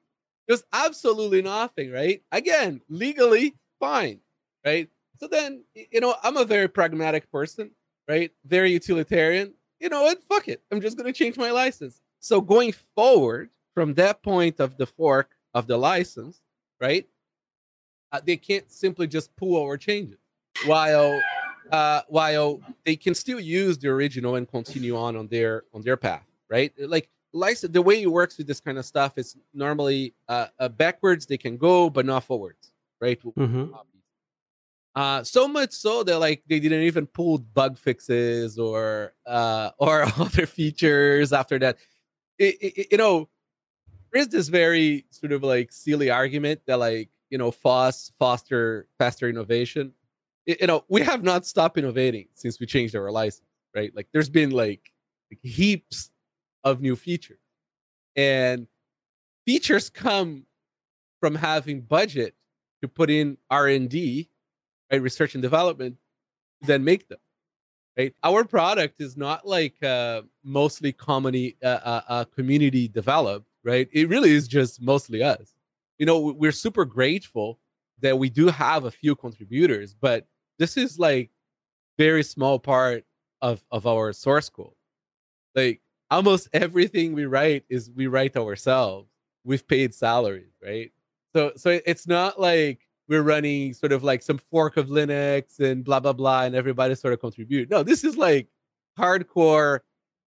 There's 0.51 0.65
absolutely 0.73 1.43
nothing, 1.43 1.93
right? 1.93 2.25
Again, 2.33 2.81
legally 2.89 3.55
fine, 3.79 4.19
right? 4.67 4.89
So 5.21 5.29
then, 5.29 5.63
you 5.77 6.01
know, 6.01 6.17
I'm 6.25 6.37
a 6.37 6.45
very 6.45 6.67
pragmatic 6.67 7.31
person, 7.31 7.71
right? 8.09 8.33
Very 8.45 8.73
utilitarian. 8.73 9.55
You 9.79 9.91
know 9.91 10.03
what? 10.03 10.21
Fuck 10.25 10.49
it. 10.49 10.61
I'm 10.73 10.81
just 10.81 10.97
going 10.97 11.07
to 11.07 11.17
change 11.17 11.37
my 11.37 11.53
license. 11.53 12.01
So 12.19 12.41
going 12.41 12.73
forward 12.97 13.51
from 13.75 13.95
that 13.95 14.25
point 14.25 14.59
of 14.59 14.77
the 14.77 14.87
fork 14.87 15.31
of 15.55 15.69
the 15.69 15.77
license, 15.77 16.41
right? 16.81 17.07
Uh, 18.11 18.21
they 18.27 18.37
can't 18.37 18.69
simply 18.73 19.07
just 19.07 19.37
pull 19.37 19.55
or 19.55 19.77
change 19.77 20.11
it 20.11 20.19
while 20.67 21.23
uh, 21.71 22.01
while 22.09 22.61
they 22.85 22.97
can 22.97 23.15
still 23.15 23.39
use 23.39 23.79
the 23.79 23.87
original 23.87 24.35
and 24.35 24.51
continue 24.51 24.97
on 24.97 25.17
on 25.17 25.29
their 25.29 25.63
on 25.73 25.83
their 25.83 25.97
path, 25.97 26.27
right? 26.49 26.73
Like 26.77 27.09
license 27.33 27.73
the 27.73 27.83
way 27.83 28.03
it 28.03 28.07
works 28.07 28.39
with 28.39 28.47
this 28.47 28.61
kind 28.61 28.79
of 28.79 28.85
stuff 28.85 29.17
is 29.17 29.37
normally 29.55 30.15
uh, 30.29 30.47
uh, 30.59 30.69
backwards 30.69 31.27
they 31.27 31.39
can 31.39 31.57
go 31.57 31.89
but 31.89 32.05
not 32.05 32.25
forwards 32.25 32.71
right? 33.01 33.21
Mm-hmm. 33.23 33.73
uh, 34.95 35.25
so 35.25 35.49
much 35.49 35.73
so 35.73 36.03
that 36.05 36.19
like 36.19 36.43
they 36.49 36.61
didn't 36.61 36.83
even 36.83 37.07
pull 37.07 37.39
bug 37.39 37.79
fixes 37.79 38.59
or 38.59 39.15
uh, 39.27 39.71
or 39.79 40.03
other 40.19 40.47
features 40.47 41.33
after 41.33 41.59
that. 41.59 41.79
It, 42.39 42.57
it, 42.61 42.87
you 42.93 42.99
know 42.99 43.29
there 44.13 44.23
is 44.23 44.29
this 44.29 44.49
very 44.49 45.05
sort 45.11 45.33
of 45.33 45.43
like 45.43 45.73
silly 45.73 46.11
argument 46.11 46.61
that 46.67 46.79
like 46.79 47.11
you 47.31 47.39
know 47.39 47.51
FOSS 47.51 48.13
foster 48.19 48.87
faster 48.99 49.29
innovation. 49.29 49.93
You 50.47 50.67
know 50.67 50.85
we 50.89 51.03
have 51.03 51.23
not 51.23 51.47
stopped 51.47 51.79
innovating 51.79 52.29
since 52.35 52.59
we 52.59 52.67
changed 52.67 52.95
our 52.97 53.11
license 53.11 53.47
right? 53.75 53.95
Like 53.95 54.09
there's 54.13 54.29
been 54.29 54.51
like, 54.51 54.93
like 55.31 55.41
heaps 55.43 56.11
of 56.65 56.81
new 56.81 56.97
features. 56.97 57.41
And 58.17 58.67
features 59.47 59.91
come 59.91 60.45
from 61.21 61.35
having 61.35 61.83
budget 61.83 62.35
to 62.83 62.89
put 62.89 63.11
in 63.11 63.37
R&D, 63.51 64.29
right, 64.91 65.03
research 65.03 65.35
and 65.35 65.43
development, 65.43 65.97
to 66.63 66.67
then 66.67 66.85
make 66.85 67.09
them. 67.09 67.19
Right? 67.97 68.15
Our 68.23 68.45
product 68.45 69.01
is 69.01 69.17
not 69.17 69.47
like 69.47 69.83
uh, 69.83 70.23
mostly 70.43 70.93
comedy, 70.93 71.57
uh, 71.63 71.67
uh, 71.67 72.01
uh, 72.09 72.25
community 72.25 72.89
developed, 72.89 73.47
right? 73.65 73.89
It 73.93 74.09
really 74.09 74.31
is 74.31 74.49
just 74.49 74.81
mostly 74.81 75.23
us. 75.23 75.55
You 75.99 76.07
know, 76.07 76.19
we're 76.19 76.53
super 76.53 76.85
grateful 76.85 77.59
that 78.01 78.19
we 78.19 78.31
do 78.31 78.47
have 78.47 78.85
a 78.85 78.91
few 78.91 79.15
contributors, 79.15 79.95
but 79.95 80.27
this 80.59 80.77
is 80.77 80.99
like 80.99 81.31
very 81.99 82.23
small 82.23 82.59
part 82.59 83.05
of 83.43 83.63
of 83.71 83.87
our 83.87 84.13
source 84.13 84.49
code. 84.49 84.73
Like 85.55 85.83
almost 86.11 86.49
everything 86.53 87.13
we 87.13 87.27
write 87.27 87.65
is 87.69 87.91
we 87.91 88.07
write 88.07 88.37
ourselves 88.37 89.09
with 89.45 89.67
paid 89.69 89.95
salaries, 89.95 90.53
right? 90.63 90.93
So 91.35 91.53
so 91.57 91.81
it's 91.87 92.07
not 92.07 92.41
like 92.41 92.81
we're 93.09 93.23
running 93.23 93.75
sort 93.75 93.93
of 93.93 94.05
like 94.05 94.23
some 94.23 94.39
fork 94.39 94.77
of 94.77 94.89
Linux 94.89 95.61
and 95.61 95.85
blah 95.85 96.01
blah 96.01 96.13
blah, 96.13 96.43
and 96.43 96.55
everybody 96.55 96.95
sort 96.95 97.15
of 97.15 97.21
contribute. 97.21 97.71
No, 97.71 97.83
this 97.83 98.05
is 98.05 98.17
like 98.17 98.49
hardcore, 98.99 99.81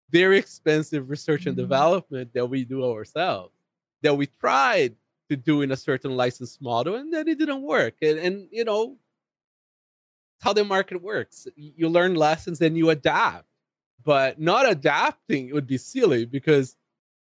very 0.10 0.38
expensive 0.38 1.10
research 1.10 1.46
and 1.46 1.56
mm-hmm. 1.56 1.64
development 1.64 2.34
that 2.34 2.46
we 2.46 2.66
do 2.66 2.84
ourselves. 2.84 3.54
That 4.02 4.16
we 4.16 4.28
tried 4.28 4.96
to 5.30 5.38
do 5.38 5.62
in 5.62 5.72
a 5.72 5.78
certain 5.78 6.16
license 6.16 6.60
model, 6.62 6.96
and 6.96 7.14
then 7.14 7.28
it 7.28 7.40
didn't 7.40 7.62
work. 7.62 7.96
And, 8.02 8.20
and 8.20 8.48
you 8.52 8.66
know 8.66 8.98
how 10.42 10.52
the 10.52 10.66
market 10.66 11.02
works. 11.02 11.48
You 11.56 11.88
learn 11.88 12.16
lessons 12.16 12.62
and 12.62 12.78
you 12.78 12.90
adapt. 12.90 13.46
But 14.04 14.40
not 14.40 14.70
adapting 14.70 15.54
would 15.54 15.68
be 15.68 15.78
silly 15.78 16.26
because 16.26 16.76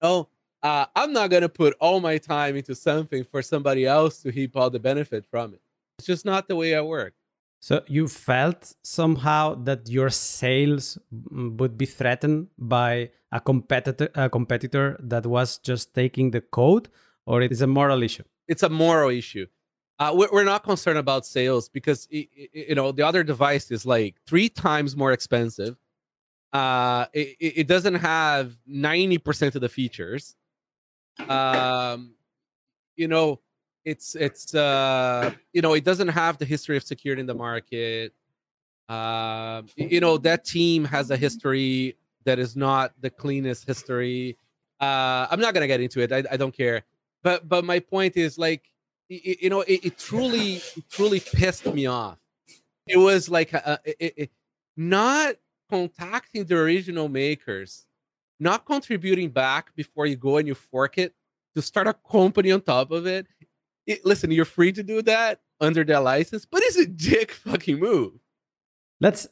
oh 0.03 0.29
uh, 0.63 0.87
I'm 0.97 1.13
not 1.13 1.31
gonna 1.31 1.49
put 1.49 1.77
all 1.79 2.01
my 2.01 2.19
time 2.19 2.57
into 2.57 2.75
something 2.75 3.25
for 3.25 3.43
somebody 3.43 3.87
else 3.87 4.23
to 4.23 4.31
heap 4.31 4.57
all 4.57 4.71
the 4.71 4.81
benefit 4.81 5.27
from 5.27 5.55
it. 5.55 5.61
It's 5.99 6.07
just 6.07 6.25
not 6.25 6.49
the 6.49 6.57
way 6.57 6.75
I 6.75 6.81
work. 6.81 7.15
So 7.61 7.83
you 7.87 8.09
felt 8.09 8.75
somehow 8.83 9.55
that 9.65 9.89
your 9.89 10.11
sales 10.11 10.99
would 11.31 11.79
be 11.79 11.87
threatened 11.87 12.49
by 12.59 13.11
a 13.33 13.41
competitor, 13.41 14.11
a 14.15 14.29
competitor 14.29 14.99
that 15.01 15.25
was 15.25 15.59
just 15.59 15.95
taking 15.95 16.31
the 16.31 16.43
code, 16.43 16.89
or 17.25 17.41
it 17.41 17.53
is 17.53 17.63
a 17.63 17.67
moral 17.67 18.03
issue. 18.03 18.25
It's 18.49 18.63
a 18.63 18.69
moral 18.69 19.09
issue. 19.11 19.47
Uh, 19.99 20.13
we're 20.15 20.45
not 20.45 20.63
concerned 20.65 20.99
about 20.99 21.25
sales 21.25 21.69
because 21.69 22.07
you 22.11 22.75
know 22.75 22.93
the 22.93 23.07
other 23.07 23.23
device 23.23 23.71
is 23.71 23.87
like 23.87 24.17
three 24.27 24.49
times 24.49 24.97
more 24.97 25.13
expensive. 25.13 25.77
Uh, 26.55 27.07
it, 27.13 27.37
it 27.41 27.67
doesn't 27.67 27.97
have 27.97 28.57
ninety 28.65 29.19
percent 29.19 29.57
of 29.57 29.61
the 29.61 29.69
features. 29.69 30.37
Um 31.29 32.15
you 32.97 33.09
know 33.09 33.41
it's 33.85 34.15
it's 34.15 34.55
uh 34.55 35.33
you 35.53 35.63
know 35.63 35.75
it 35.75 35.85
doesn't 35.85 36.09
have 36.09 36.39
the 36.39 36.45
history 36.45 36.77
of 36.77 36.85
security 36.85 37.21
in 37.21 37.27
the 37.27 37.35
market. 37.35 38.15
Uh, 38.89 39.63
you 39.77 39.99
know 40.01 40.17
that 40.19 40.45
team 40.45 40.85
has 40.85 41.11
a 41.11 41.17
history 41.17 41.97
that 42.25 42.39
is 42.39 42.55
not 42.55 42.93
the 43.01 43.11
cleanest 43.11 43.67
history. 43.67 44.39
Uh 44.81 45.27
i'm 45.31 45.41
not 45.41 45.55
gonna 45.55 45.67
get 45.67 45.81
into 45.81 46.01
it. 46.01 46.13
I, 46.13 46.23
I 46.31 46.37
don't 46.37 46.57
care. 46.57 46.83
But 47.25 47.49
but 47.49 47.65
my 47.65 47.81
point 47.81 48.17
is 48.17 48.39
like 48.39 48.63
it, 49.09 49.43
you 49.43 49.51
know 49.51 49.63
it, 49.63 49.85
it, 49.85 49.99
truly 49.99 50.55
it 50.77 50.89
truly 50.89 51.19
pissed 51.21 51.67
me 51.67 51.87
off. 51.87 52.19
It 52.87 52.99
was 52.99 53.29
like 53.29 53.53
a, 53.53 53.81
it, 53.85 54.31
not 54.77 55.37
contacting 55.75 56.45
the 56.45 56.57
original 56.57 57.09
makers 57.09 57.87
not 58.41 58.65
contributing 58.67 59.31
back 59.31 59.75
before 59.75 60.07
you 60.07 60.17
go 60.17 60.37
and 60.39 60.47
you 60.47 60.55
fork 60.55 60.99
it 60.99 61.15
to 61.55 61.63
start 61.63 61.87
a 61.87 61.95
company 62.11 62.51
on 62.53 62.61
top 62.61 62.91
of 62.91 63.07
it. 63.07 63.27
it 63.87 64.05
listen, 64.05 64.31
you're 64.31 64.45
free 64.45 64.73
to 64.73 64.83
do 64.83 65.03
that 65.03 65.41
under 65.61 65.85
their 65.85 66.01
license, 66.01 66.45
but 66.45 66.61
it's 66.65 66.77
a 66.77 66.87
dick 66.87 67.31
fucking 67.47 67.79
move. 67.79 68.13
Let's. 69.01 69.27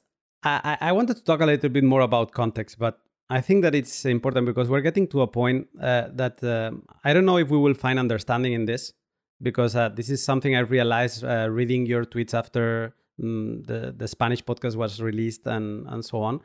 I, 0.45 0.77
I 0.81 0.93
wanted 0.93 1.17
to 1.19 1.23
talk 1.23 1.41
a 1.41 1.47
little 1.47 1.69
bit 1.69 1.85
more 1.85 2.01
about 2.01 2.33
context, 2.33 2.77
but 2.77 2.99
I 3.31 3.41
think 3.41 3.63
that 3.63 3.77
it's 3.77 4.05
important 4.05 4.45
because 4.45 4.69
we're 4.69 4.81
getting 4.81 5.07
to 5.09 5.23
a 5.23 5.29
point 5.29 5.69
uh, 5.81 6.09
that 6.15 6.43
uh, 6.43 6.73
I 7.05 7.13
don't 7.13 7.25
know 7.25 7.39
if 7.39 7.49
we 7.49 7.59
will 7.59 7.75
find 7.75 7.97
understanding 7.97 8.53
in 8.53 8.65
this 8.65 8.93
because 9.41 9.77
uh, 9.77 9.89
this 9.91 10.11
is 10.11 10.25
something 10.25 10.57
I 10.57 10.61
realized 10.61 11.23
uh, 11.23 11.49
reading 11.49 11.87
your 11.87 12.05
tweets 12.05 12.35
after 12.35 12.95
um, 13.23 13.63
the 13.65 13.95
the 13.97 14.09
Spanish 14.09 14.43
podcast 14.45 14.77
was 14.77 15.01
released 15.01 15.47
and 15.47 15.87
and 15.89 16.05
so 16.05 16.23
on. 16.23 16.41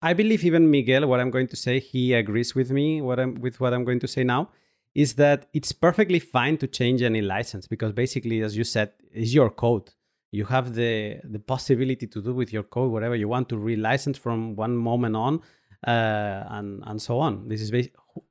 I 0.00 0.12
believe 0.12 0.44
even 0.44 0.70
Miguel, 0.70 1.08
what 1.08 1.18
I'm 1.18 1.30
going 1.30 1.48
to 1.48 1.56
say, 1.56 1.80
he 1.80 2.12
agrees 2.12 2.54
with 2.54 2.70
me 2.70 3.00
what 3.00 3.18
I'm 3.18 3.34
with 3.34 3.60
what 3.60 3.74
I'm 3.74 3.84
going 3.84 4.00
to 4.00 4.08
say 4.08 4.24
now 4.24 4.50
is 4.94 5.14
that 5.14 5.46
it's 5.52 5.72
perfectly 5.72 6.18
fine 6.18 6.56
to 6.58 6.66
change 6.66 7.02
any 7.02 7.20
license 7.20 7.66
because 7.66 7.92
basically, 7.92 8.42
as 8.42 8.56
you 8.56 8.64
said, 8.64 8.92
is 9.12 9.34
your 9.34 9.50
code. 9.50 9.90
You 10.30 10.44
have 10.46 10.74
the 10.74 11.20
the 11.24 11.38
possibility 11.38 12.06
to 12.06 12.22
do 12.22 12.34
with 12.34 12.52
your 12.52 12.62
code 12.64 12.92
whatever 12.92 13.16
you 13.16 13.28
want 13.28 13.48
to 13.50 13.56
relicense 13.56 14.18
from 14.18 14.56
one 14.56 14.76
moment 14.76 15.16
on, 15.16 15.40
uh, 15.86 16.44
and 16.50 16.82
and 16.86 17.00
so 17.00 17.18
on. 17.18 17.48
This 17.48 17.60
is 17.62 17.72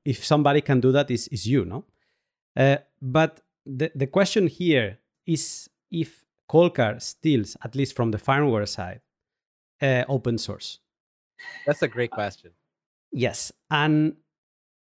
if 0.06 0.24
somebody 0.24 0.62
can 0.62 0.80
do 0.80 0.92
that, 0.92 1.10
is 1.10 1.28
is 1.30 1.48
you, 1.48 1.66
no? 1.66 1.86
Uh, 2.56 2.78
but 3.02 3.42
the 3.66 3.92
the 3.96 4.08
question 4.08 4.48
here 4.48 5.00
is 5.26 5.70
if 5.92 6.27
Coldcard 6.50 7.02
steals, 7.02 7.58
at 7.64 7.76
least 7.76 7.96
from 7.96 8.12
the 8.12 8.18
firmware 8.18 8.68
side, 8.68 9.02
uh, 9.82 10.04
open 10.08 10.38
source. 10.38 10.80
That's 11.66 11.82
a 11.82 11.88
great 11.88 12.12
question. 12.12 12.52
Yes, 13.12 13.52
and 13.70 14.16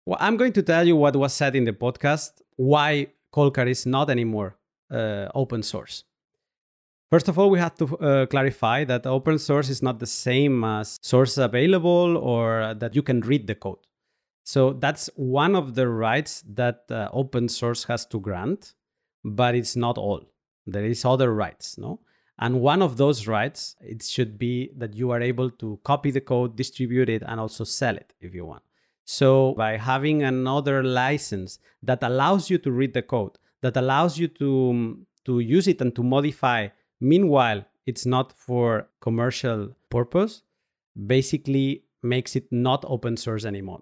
well, 0.06 0.18
I'm 0.20 0.38
going 0.38 0.54
to 0.54 0.64
tell 0.64 0.88
you 0.88 0.96
what 0.96 1.16
was 1.16 1.34
said 1.34 1.56
in 1.56 1.66
the 1.66 1.74
podcast 1.74 2.42
why 2.56 3.08
Coldcard 3.34 3.70
is 3.70 3.86
not 3.86 4.10
anymore 4.10 4.58
uh, 4.92 5.28
open 5.36 5.64
source. 5.64 6.04
First 7.12 7.28
of 7.28 7.40
all, 7.40 7.50
we 7.50 7.58
have 7.60 7.76
to 7.76 7.98
uh, 7.98 8.26
clarify 8.28 8.84
that 8.86 9.08
open 9.08 9.40
source 9.40 9.70
is 9.70 9.82
not 9.82 10.00
the 10.00 10.06
same 10.06 10.64
as 10.64 10.98
source 11.02 11.38
available 11.38 12.18
or 12.18 12.76
that 12.76 12.96
you 12.96 13.02
can 13.02 13.22
read 13.22 13.48
the 13.48 13.56
code. 13.56 13.80
So 14.44 14.74
that's 14.74 15.10
one 15.16 15.56
of 15.56 15.76
the 15.76 15.88
rights 15.88 16.44
that 16.54 16.86
uh, 16.90 17.10
open 17.12 17.50
source 17.50 17.84
has 17.86 18.06
to 18.08 18.20
grant, 18.20 18.74
but 19.24 19.56
it's 19.56 19.76
not 19.76 19.98
all. 19.98 20.24
There 20.71 20.86
is 20.86 21.05
other 21.05 21.34
rights, 21.34 21.77
no? 21.77 21.99
And 22.39 22.62
one 22.62 22.82
of 22.82 22.95
those 22.95 23.27
rights, 23.27 23.75
it 23.82 24.01
should 24.01 24.39
be 24.39 24.71
that 24.77 24.95
you 24.95 25.12
are 25.12 25.21
able 25.21 25.49
to 25.51 25.79
copy 25.84 26.10
the 26.10 26.21
code, 26.21 26.55
distribute 26.55 27.10
it, 27.10 27.21
and 27.25 27.39
also 27.39 27.65
sell 27.65 27.95
it 27.95 28.13
if 28.21 28.34
you 28.34 28.45
want. 28.45 28.63
So 29.03 29.53
by 29.55 29.75
having 29.75 30.23
another 30.23 30.84
license 30.84 31.60
that 31.84 32.01
allows 32.01 32.49
you 32.49 32.58
to 32.60 32.71
read 32.71 32.93
the 32.93 33.01
code, 33.01 33.38
that 33.62 33.75
allows 33.75 34.17
you 34.17 34.27
to, 34.27 34.69
um, 34.69 35.05
to 35.25 35.39
use 35.39 35.67
it 35.67 35.82
and 35.82 35.93
to 35.95 36.03
modify, 36.03 36.69
meanwhile, 37.01 37.65
it's 37.86 38.05
not 38.05 38.32
for 38.32 38.88
commercial 39.01 39.75
purpose, 39.89 40.43
basically 41.08 41.84
makes 42.03 42.36
it 42.36 42.47
not 42.51 42.86
open 42.88 43.17
source 43.17 43.43
anymore. 43.45 43.82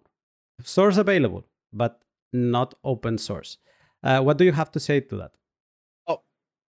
Source 0.64 0.98
available, 0.98 1.46
but 1.72 2.02
not 2.34 2.74
open 2.84 3.18
source. 3.18 3.58
Uh, 4.04 4.22
what 4.22 4.38
do 4.38 4.46
you 4.46 4.52
have 4.54 4.72
to 4.72 4.80
say 4.80 5.00
to 5.00 5.16
that? 5.18 5.37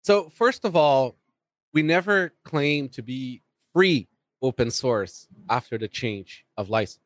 So 0.02 0.28
first 0.28 0.64
of 0.64 0.76
all, 0.76 1.16
we 1.72 1.82
never 1.82 2.32
claim 2.44 2.88
to 2.90 3.02
be 3.02 3.42
free 3.72 4.08
open 4.42 4.70
source 4.70 5.28
after 5.48 5.78
the 5.78 5.88
change 5.88 6.44
of 6.56 6.70
license 6.70 7.04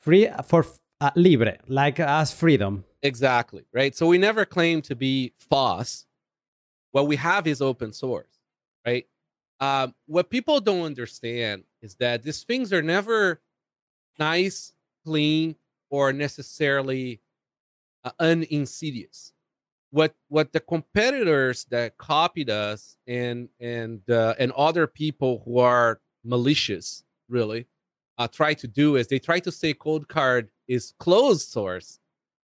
free 0.00 0.28
for 0.44 0.66
uh, 1.00 1.10
libre, 1.14 1.58
like 1.68 2.00
as 2.00 2.32
freedom. 2.32 2.84
Exactly, 3.02 3.64
right? 3.72 3.94
So 3.94 4.06
we 4.06 4.18
never 4.18 4.44
claim 4.44 4.82
to 4.82 4.96
be 4.96 5.32
FOSS. 5.38 6.06
What 6.92 7.06
we 7.06 7.16
have 7.16 7.46
is 7.46 7.62
open 7.62 7.92
source, 7.92 8.38
right? 8.84 9.06
Um, 9.60 9.94
what 10.06 10.30
people 10.30 10.60
don't 10.60 10.84
understand 10.84 11.64
is 11.82 11.94
that 11.96 12.22
these 12.22 12.42
things 12.42 12.72
are 12.72 12.82
never 12.82 13.40
nice, 14.18 14.72
clean, 15.04 15.54
or 15.90 16.12
necessarily 16.12 17.20
uh, 18.04 18.10
uninsidious. 18.18 19.32
What 19.90 20.14
what 20.28 20.52
the 20.52 20.60
competitors 20.60 21.66
that 21.70 21.98
copied 21.98 22.48
us 22.48 22.96
and 23.06 23.48
and 23.58 24.08
uh, 24.08 24.34
and 24.38 24.52
other 24.52 24.86
people 24.86 25.42
who 25.44 25.58
are 25.58 26.00
malicious 26.24 27.02
really 27.28 27.66
uh, 28.18 28.28
try 28.28 28.54
to 28.54 28.68
do 28.68 28.96
is 28.96 29.06
they 29.06 29.18
try 29.18 29.40
to 29.40 29.50
say 29.50 29.74
Coldcard 29.74 30.48
is 30.68 30.92
closed 30.98 31.48
source 31.48 31.98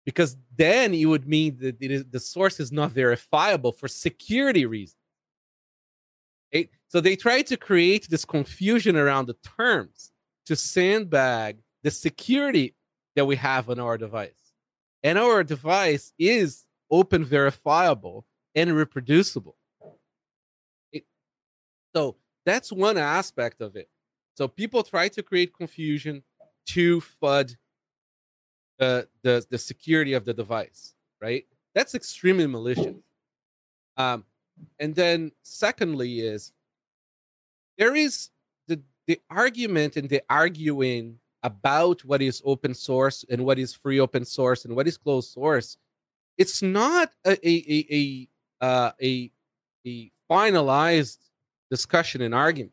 because 0.04 0.36
then 0.56 0.94
it 0.94 1.06
would 1.06 1.26
mean 1.26 1.56
that 1.58 1.76
it 1.80 2.12
the 2.12 2.20
source 2.20 2.60
is 2.60 2.70
not 2.70 2.92
verifiable 2.92 3.72
for 3.72 3.88
security 3.88 4.66
reasons. 4.66 4.96
Okay? 6.54 6.70
So 6.88 7.00
they 7.00 7.16
try 7.16 7.42
to 7.42 7.56
create 7.56 8.08
this 8.08 8.24
confusion 8.24 8.96
around 8.96 9.26
the 9.26 9.36
terms 9.56 10.12
to 10.46 10.56
sandbag 10.56 11.58
the 11.82 11.90
security 11.90 12.74
that 13.16 13.26
we 13.26 13.36
have 13.36 13.68
on 13.68 13.78
our 13.78 13.98
device. 13.98 14.30
And 15.02 15.18
our 15.18 15.44
device 15.44 16.12
is 16.18 16.64
open 16.90 17.24
verifiable 17.24 18.24
and 18.54 18.74
reproducible. 18.74 19.56
It, 20.92 21.04
so 21.94 22.16
that's 22.44 22.72
one 22.72 22.98
aspect 22.98 23.60
of 23.60 23.76
it. 23.76 23.88
So 24.36 24.48
people 24.48 24.82
try 24.82 25.08
to 25.08 25.22
create 25.22 25.56
confusion 25.56 26.22
to 26.66 27.00
FUD 27.22 27.56
the, 28.78 29.08
the, 29.22 29.46
the 29.50 29.58
security 29.58 30.14
of 30.14 30.24
the 30.24 30.34
device, 30.34 30.94
right? 31.20 31.44
That's 31.74 31.94
extremely 31.94 32.46
malicious. 32.46 32.96
Um, 33.96 34.24
and 34.78 34.94
then 34.94 35.32
secondly 35.42 36.20
is 36.20 36.52
there 37.78 37.94
is 37.94 38.30
the, 38.66 38.80
the 39.06 39.20
argument 39.30 39.96
and 39.96 40.08
the 40.08 40.22
arguing 40.28 41.18
about 41.42 42.04
what 42.04 42.22
is 42.22 42.40
open 42.44 42.74
source 42.74 43.24
and 43.28 43.44
what 43.44 43.58
is 43.58 43.74
free 43.74 44.00
open 44.00 44.24
source 44.24 44.64
and 44.64 44.74
what 44.74 44.88
is 44.88 44.96
closed 44.96 45.30
source. 45.30 45.76
It's 46.36 46.62
not 46.62 47.10
a 47.24 47.32
a 47.32 47.54
a 47.68 48.28
a, 48.60 48.64
uh, 48.64 48.92
a, 49.02 49.30
a 49.86 50.12
finalized 50.30 51.18
discussion 51.70 52.22
and 52.22 52.34
argument 52.34 52.72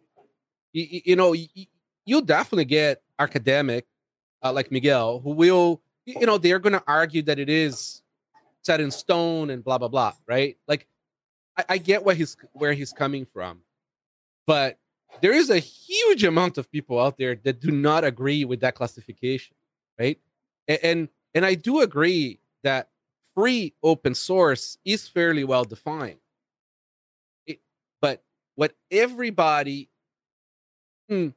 you, 0.73 1.01
you 1.05 1.15
know, 1.15 1.33
you, 1.33 1.47
you'll 2.05 2.21
definitely 2.21 2.65
get 2.65 3.01
academic 3.19 3.85
uh, 4.43 4.51
like 4.51 4.71
Miguel 4.71 5.19
who 5.19 5.31
will, 5.31 5.81
you 6.05 6.25
know, 6.25 6.37
they're 6.37 6.59
going 6.59 6.73
to 6.73 6.83
argue 6.87 7.21
that 7.23 7.39
it 7.39 7.49
is 7.49 8.01
set 8.63 8.79
in 8.79 8.91
stone 8.91 9.49
and 9.49 9.63
blah 9.63 9.77
blah 9.77 9.87
blah, 9.87 10.13
right? 10.27 10.57
Like, 10.67 10.87
I, 11.57 11.65
I 11.69 11.77
get 11.77 12.03
what 12.03 12.17
he's 12.17 12.37
where 12.53 12.73
he's 12.73 12.91
coming 12.91 13.25
from, 13.25 13.59
but 14.47 14.77
there 15.21 15.33
is 15.33 15.49
a 15.49 15.59
huge 15.59 16.23
amount 16.23 16.57
of 16.57 16.71
people 16.71 16.99
out 16.99 17.17
there 17.17 17.35
that 17.43 17.59
do 17.59 17.71
not 17.71 18.03
agree 18.03 18.45
with 18.45 18.61
that 18.61 18.75
classification, 18.75 19.55
right? 19.99 20.19
And 20.67 20.79
and, 20.83 21.09
and 21.35 21.45
I 21.45 21.55
do 21.55 21.81
agree 21.81 22.39
that 22.63 22.89
free 23.35 23.73
open 23.83 24.15
source 24.15 24.77
is 24.85 25.07
fairly 25.07 25.43
well 25.43 25.63
defined. 25.63 26.19
It, 27.45 27.59
but 28.01 28.23
what 28.55 28.73
everybody 28.89 29.89
hmm, 31.09 31.29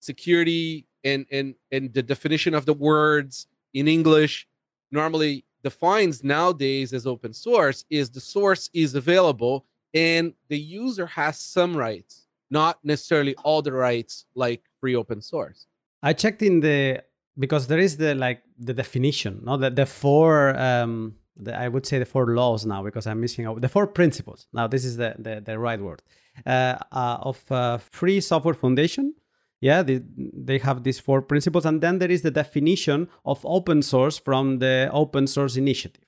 security 0.00 0.86
and 1.04 1.26
and 1.30 1.54
and 1.70 1.92
the 1.92 2.02
definition 2.02 2.54
of 2.54 2.66
the 2.66 2.74
words 2.74 3.46
in 3.74 3.88
English 3.88 4.46
normally 4.90 5.44
defines 5.62 6.22
nowadays 6.22 6.92
as 6.92 7.06
open 7.06 7.32
source 7.32 7.84
is 7.88 8.10
the 8.10 8.20
source 8.20 8.68
is 8.74 8.94
available 8.94 9.64
and 9.94 10.34
the 10.48 10.58
user 10.58 11.06
has 11.06 11.38
some 11.38 11.76
rights, 11.76 12.26
not 12.50 12.78
necessarily 12.82 13.34
all 13.44 13.62
the 13.62 13.72
rights 13.72 14.26
like 14.34 14.62
free 14.80 14.96
open 14.96 15.20
source. 15.20 15.66
I 16.02 16.12
checked 16.12 16.42
in 16.42 16.60
the 16.60 17.02
because 17.38 17.66
there 17.66 17.78
is 17.78 17.96
the 17.96 18.14
like 18.14 18.42
the 18.58 18.74
definition, 18.74 19.40
no, 19.44 19.56
the 19.56 19.70
the 19.70 19.86
four 19.86 20.56
um 20.58 21.14
the, 21.36 21.58
I 21.58 21.68
would 21.68 21.86
say 21.86 21.98
the 21.98 22.04
four 22.04 22.26
laws 22.26 22.66
now 22.66 22.82
because 22.82 23.06
I'm 23.06 23.20
missing 23.20 23.46
out 23.46 23.60
the 23.60 23.68
four 23.68 23.86
principles. 23.86 24.46
Now 24.52 24.66
this 24.66 24.84
is 24.84 24.96
the 24.96 25.14
the, 25.18 25.40
the 25.40 25.58
right 25.58 25.80
word 25.80 26.02
uh, 26.46 26.76
uh, 26.92 27.18
of 27.20 27.50
uh, 27.50 27.78
Free 27.78 28.20
Software 28.20 28.54
Foundation. 28.54 29.14
Yeah, 29.60 29.82
they, 29.82 30.02
they 30.16 30.58
have 30.58 30.82
these 30.82 30.98
four 30.98 31.22
principles, 31.22 31.64
and 31.64 31.80
then 31.80 32.00
there 32.00 32.10
is 32.10 32.22
the 32.22 32.32
definition 32.32 33.08
of 33.24 33.46
open 33.46 33.80
source 33.82 34.18
from 34.18 34.58
the 34.58 34.90
Open 34.92 35.28
Source 35.28 35.56
Initiative. 35.56 36.02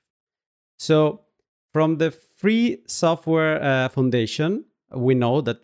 So 0.77 1.21
from 1.71 1.97
the 1.97 2.11
Free 2.11 2.81
Software 2.85 3.63
uh, 3.63 3.87
Foundation, 3.87 4.65
we 4.93 5.15
know 5.15 5.39
that 5.39 5.59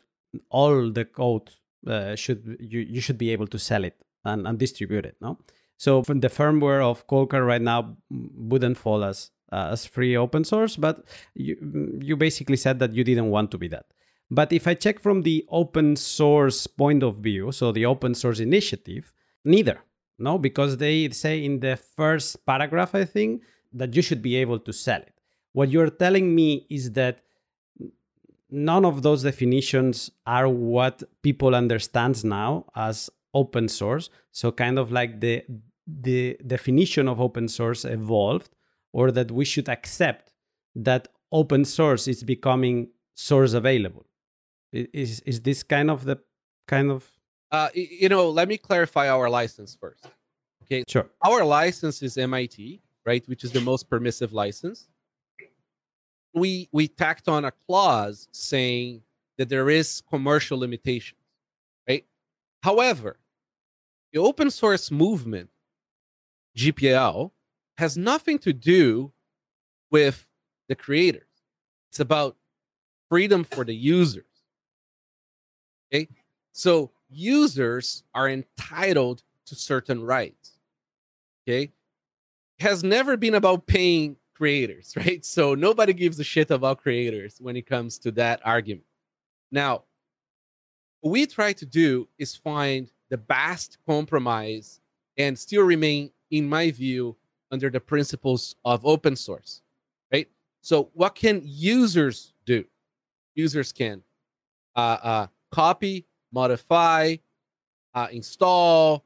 all 0.50 0.90
the 0.90 1.04
code 1.04 1.50
uh, 1.86 2.16
should 2.16 2.58
you, 2.62 2.80
you 2.80 3.02
should 3.02 3.18
be 3.18 3.32
able 3.32 3.48
to 3.48 3.60
sell 3.60 3.84
it 3.84 4.02
and, 4.24 4.48
and 4.48 4.58
distribute 4.58 5.06
it. 5.06 5.18
No, 5.20 5.38
so 5.78 6.02
from 6.02 6.22
the 6.22 6.30
firmware 6.30 6.82
of 6.82 7.08
Coldcard 7.08 7.46
right 7.46 7.62
now 7.62 7.98
wouldn't 8.10 8.78
fall 8.78 9.04
as 9.04 9.32
Uh, 9.52 9.70
as 9.72 9.86
free 9.86 10.16
open 10.16 10.46
source, 10.46 10.78
but 10.78 11.04
you 11.34 11.58
you 12.02 12.16
basically 12.16 12.56
said 12.56 12.80
that 12.80 12.94
you 12.94 13.04
didn't 13.04 13.30
want 13.30 13.52
to 13.52 13.58
be 13.58 13.68
that. 13.68 13.86
But 14.30 14.54
if 14.54 14.66
I 14.66 14.76
check 14.76 15.02
from 15.02 15.24
the 15.24 15.46
open 15.50 15.98
source 15.98 16.68
point 16.68 17.04
of 17.04 17.18
view, 17.18 17.52
so 17.52 17.74
the 17.74 17.86
open 17.86 18.16
source 18.16 18.40
initiative, 18.40 19.14
neither. 19.44 19.80
No, 20.18 20.38
because 20.38 20.78
they 20.78 21.10
say 21.10 21.44
in 21.44 21.60
the 21.60 21.76
first 21.76 22.46
paragraph, 22.46 22.96
I 22.96 23.04
think, 23.04 23.44
that 23.74 23.94
you 23.94 24.02
should 24.02 24.22
be 24.22 24.38
able 24.38 24.60
to 24.60 24.72
sell 24.72 25.02
it. 25.02 25.14
What 25.52 25.70
you're 25.70 25.90
telling 25.90 26.34
me 26.34 26.66
is 26.70 26.94
that 26.94 27.20
none 28.50 28.86
of 28.86 29.02
those 29.02 29.24
definitions 29.24 30.12
are 30.26 30.48
what 30.48 31.04
people 31.24 31.56
understands 31.56 32.24
now 32.24 32.66
as 32.76 33.10
open 33.34 33.68
source. 33.68 34.10
So 34.32 34.52
kind 34.52 34.80
of 34.80 34.92
like 34.92 35.20
the 35.20 35.44
the 35.86 36.38
definition 36.48 37.10
of 37.10 37.20
open 37.20 37.50
source 37.50 37.84
evolved 37.84 38.50
or 38.94 39.12
that 39.12 39.32
we 39.32 39.46
should 39.46 39.70
accept 39.70 40.34
that 40.76 41.08
open 41.32 41.66
source 41.66 42.08
is 42.08 42.24
becoming 42.24 42.90
source 43.16 43.54
available? 43.54 44.06
Is 44.72 45.20
is 45.22 45.42
this 45.42 45.64
kind 45.64 45.92
of 45.92 46.06
the 46.06 46.18
kind 46.68 46.92
of 46.92 47.10
uh 47.52 47.70
you 47.74 48.08
know 48.08 48.30
let 48.30 48.48
me 48.48 48.58
clarify 48.58 49.10
our 49.10 49.30
license 49.30 49.76
first 49.76 50.08
okay? 50.64 50.84
Sure. 50.88 51.10
Our 51.26 51.44
license 51.44 52.02
is 52.02 52.16
mit 52.18 52.58
right 53.06 53.28
which 53.28 53.44
is 53.44 53.52
the 53.52 53.62
most 53.62 53.90
permissive 53.90 54.32
license. 54.32 54.88
We 56.34 56.70
we 56.72 56.88
tacked 56.88 57.28
on 57.28 57.44
a 57.46 57.52
clause 57.52 58.30
saying 58.32 59.02
that 59.38 59.50
there 59.50 59.70
is 59.70 60.02
commercial 60.10 60.58
limitations 60.58 61.20
right? 61.88 62.06
However 62.64 63.20
the 64.14 64.20
open 64.20 64.50
source 64.52 64.92
movement 64.92 65.50
gpl 66.58 67.32
has 67.82 67.98
nothing 67.98 68.38
to 68.38 68.54
do 68.54 69.12
with 69.90 70.28
the 70.70 70.76
creators. 70.76 71.24
It's 71.90 72.00
about 72.00 72.38
freedom 73.10 73.44
for 73.44 73.64
the 73.64 73.74
users. 73.74 74.24
Okay. 75.92 76.08
So 76.52 76.92
users 77.10 78.04
are 78.14 78.30
entitled 78.30 79.24
to 79.48 79.56
certain 79.56 80.04
rights. 80.04 80.60
Okay. 81.44 81.72
It 82.60 82.64
has 82.64 82.84
never 82.84 83.18
been 83.18 83.34
about 83.34 83.66
paying 83.66 84.16
creators, 84.36 84.94
right? 84.96 85.26
So 85.26 85.56
nobody 85.56 85.94
gives 85.94 86.20
a 86.20 86.24
shit 86.24 86.52
about 86.52 86.84
creators 86.84 87.38
when 87.40 87.56
it 87.56 87.66
comes 87.66 87.98
to 88.00 88.12
that 88.12 88.42
argument. 88.46 88.86
Now, 89.52 89.86
what 91.00 91.10
we 91.10 91.26
try 91.26 91.54
to 91.54 91.66
do 91.66 92.08
is 92.20 92.36
find 92.36 92.92
the 93.10 93.18
best 93.18 93.80
compromise 93.88 94.82
and 95.18 95.38
still 95.38 95.64
remain, 95.64 96.12
in 96.30 96.48
my 96.48 96.70
view, 96.70 97.18
under 97.52 97.70
the 97.70 97.80
principles 97.80 98.56
of 98.66 98.86
open 98.86 99.16
source, 99.16 99.62
right? 100.12 100.28
So, 100.62 100.90
what 100.94 101.16
can 101.16 101.42
users 101.44 102.34
do? 102.46 102.66
Users 103.36 103.72
can 103.72 104.04
uh, 104.76 104.98
uh, 105.02 105.28
copy, 105.52 106.06
modify, 106.32 107.16
uh, 107.94 108.08
install. 108.12 109.04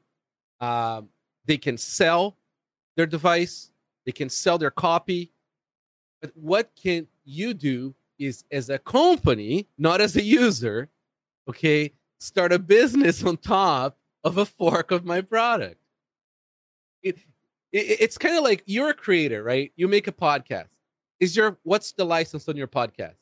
Um, 0.60 1.08
they 1.44 1.58
can 1.58 1.76
sell 1.76 2.36
their 2.96 3.06
device. 3.06 3.70
They 4.04 4.12
can 4.12 4.28
sell 4.28 4.58
their 4.58 4.70
copy. 4.70 5.32
But 6.20 6.30
what 6.34 6.70
can 6.80 7.06
you 7.24 7.54
do 7.54 7.94
is, 8.18 8.44
as 8.50 8.70
a 8.70 8.78
company, 8.78 9.68
not 9.76 10.00
as 10.00 10.16
a 10.16 10.22
user, 10.22 10.88
okay, 11.48 11.92
start 12.18 12.52
a 12.52 12.58
business 12.58 13.22
on 13.22 13.36
top 13.36 13.98
of 14.24 14.38
a 14.38 14.44
fork 14.44 14.90
of 14.90 15.04
my 15.04 15.20
product. 15.20 15.76
It, 17.02 17.18
it, 17.76 17.98
it's 18.00 18.18
kind 18.18 18.36
of 18.36 18.44
like 18.44 18.62
you're 18.66 18.90
a 18.90 18.94
creator, 18.94 19.42
right? 19.42 19.72
You 19.76 19.88
make 19.88 20.06
a 20.08 20.12
podcast. 20.12 20.68
Is 21.20 21.36
your 21.36 21.58
what's 21.62 21.92
the 21.92 22.04
license 22.04 22.48
on 22.48 22.56
your 22.56 22.66
podcast? 22.66 23.14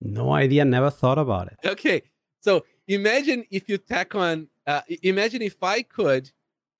No 0.00 0.32
idea. 0.32 0.64
Never 0.64 0.90
thought 0.90 1.18
about 1.18 1.48
it. 1.48 1.58
Okay, 1.64 2.02
so 2.40 2.64
imagine 2.88 3.44
if 3.50 3.68
you 3.68 3.78
tack 3.78 4.14
on. 4.14 4.48
Uh, 4.66 4.82
imagine 5.02 5.42
if 5.42 5.62
I 5.62 5.82
could 5.82 6.30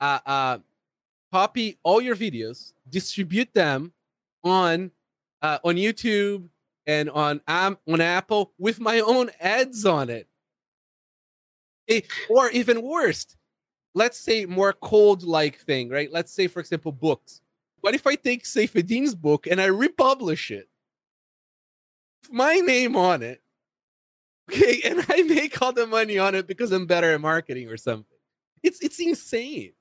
uh, 0.00 0.18
uh, 0.24 0.58
copy 1.32 1.78
all 1.82 2.00
your 2.00 2.16
videos, 2.16 2.72
distribute 2.88 3.52
them 3.52 3.92
on 4.44 4.90
uh, 5.42 5.58
on 5.64 5.76
YouTube 5.76 6.48
and 6.86 7.10
on 7.10 7.40
um, 7.46 7.78
on 7.88 8.00
Apple 8.00 8.52
with 8.58 8.80
my 8.80 9.00
own 9.00 9.30
ads 9.40 9.84
on 9.86 10.08
it. 10.10 10.28
it 11.86 12.06
or 12.28 12.50
even 12.50 12.82
worse, 12.82 13.26
let's 13.94 14.18
say 14.18 14.46
more 14.46 14.72
cold 14.72 15.22
like 15.22 15.58
thing, 15.58 15.88
right? 15.88 16.10
Let's 16.12 16.32
say, 16.32 16.46
for 16.46 16.60
example, 16.60 16.92
books. 16.92 17.40
What 17.80 17.94
if 17.94 18.06
I 18.06 18.14
take 18.14 18.44
Saifedean's 18.44 19.14
book 19.14 19.46
and 19.46 19.60
I 19.60 19.66
republish 19.66 20.50
it? 20.50 20.68
My 22.30 22.56
name 22.56 22.96
on 22.96 23.22
it. 23.22 23.40
Okay, 24.50 24.80
and 24.84 25.04
I 25.08 25.22
make 25.22 25.60
all 25.62 25.72
the 25.72 25.86
money 25.86 26.18
on 26.18 26.34
it 26.34 26.46
because 26.46 26.72
I'm 26.72 26.86
better 26.86 27.12
at 27.12 27.20
marketing 27.20 27.68
or 27.68 27.76
something. 27.76 28.18
It's 28.62 28.80
it's 28.80 29.00
insane. 29.00 29.72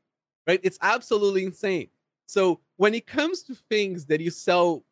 Right? 0.48 0.60
It's 0.63 0.80
absolutely 0.82 1.43
insane. 1.43 1.89
So 2.26 2.60
when 2.78 2.93
it 2.93 3.06
comes 3.06 3.43
to 3.43 3.56
things 3.56 4.06
that 4.06 4.22
you 4.22 4.32
sell 4.32 4.84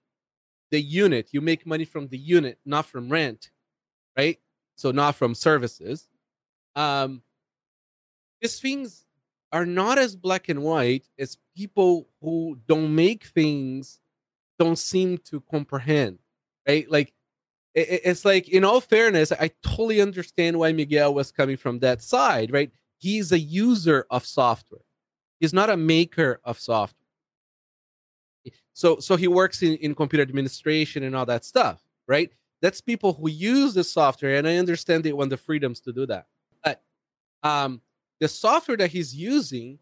the 0.70 0.82
unit, 0.82 1.30
you 1.32 1.42
make 1.42 1.66
money 1.66 1.86
from 1.86 2.08
the 2.10 2.18
unit, 2.18 2.60
not 2.66 2.86
from 2.86 3.10
rent, 3.10 3.50
right? 4.16 4.38
So 4.76 4.92
not 4.92 5.16
from 5.16 5.34
services. 5.34 6.08
Um, 6.76 7.24
these 8.42 8.60
things 8.60 9.07
are 9.52 9.66
not 9.66 9.98
as 9.98 10.16
black 10.16 10.50
and 10.50 10.62
white 10.62 11.08
as 11.18 11.38
people 11.56 12.08
who 12.22 12.58
don't 12.68 12.94
make 12.94 13.26
things 13.26 14.00
don't 14.60 14.78
seem 14.78 15.18
to 15.20 15.42
comprehend 15.42 16.20
right? 16.68 16.90
Like 16.92 17.14
it, 17.74 18.02
it's 18.04 18.26
like 18.26 18.50
in 18.50 18.66
all 18.66 18.82
fairness 18.82 19.32
i 19.32 19.50
totally 19.64 20.02
understand 20.02 20.58
why 20.58 20.72
miguel 20.72 21.14
was 21.14 21.32
coming 21.32 21.58
from 21.58 21.80
that 21.80 22.02
side 22.02 22.52
right? 22.52 22.72
He's 23.00 23.32
a 23.32 23.38
user 23.38 24.08
of 24.10 24.26
software. 24.26 24.82
He's 25.40 25.54
not 25.54 25.70
a 25.70 25.78
maker 25.78 26.42
of 26.44 26.60
software. 26.60 27.06
So 28.74 29.00
so 29.00 29.16
he 29.16 29.28
works 29.28 29.62
in, 29.62 29.76
in 29.76 29.94
computer 29.94 30.24
administration 30.24 31.04
and 31.04 31.16
all 31.16 31.26
that 31.26 31.46
stuff 31.46 31.82
right? 32.08 32.32
That's 32.62 32.82
people 32.82 33.14
who 33.14 33.30
use 33.30 33.74
the 33.76 33.84
software 33.84 34.38
and 34.38 34.48
i 34.48 34.58
understand 34.58 35.04
they 35.04 35.14
want 35.14 35.30
the 35.30 35.38
freedoms 35.38 35.80
to 35.82 35.94
do 35.94 36.06
that. 36.08 36.26
But 36.64 36.82
um 37.44 37.82
the 38.20 38.28
software 38.28 38.78
that 38.78 38.92
he's 38.92 39.16
using 39.16 39.80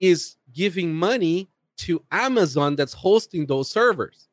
is 0.00 0.36
giving 0.52 0.94
money 0.94 1.50
to 1.78 2.02
Amazon 2.10 2.76
that's 2.76 2.92
hosting 2.92 3.46
those 3.46 3.70
servers. 3.70 4.28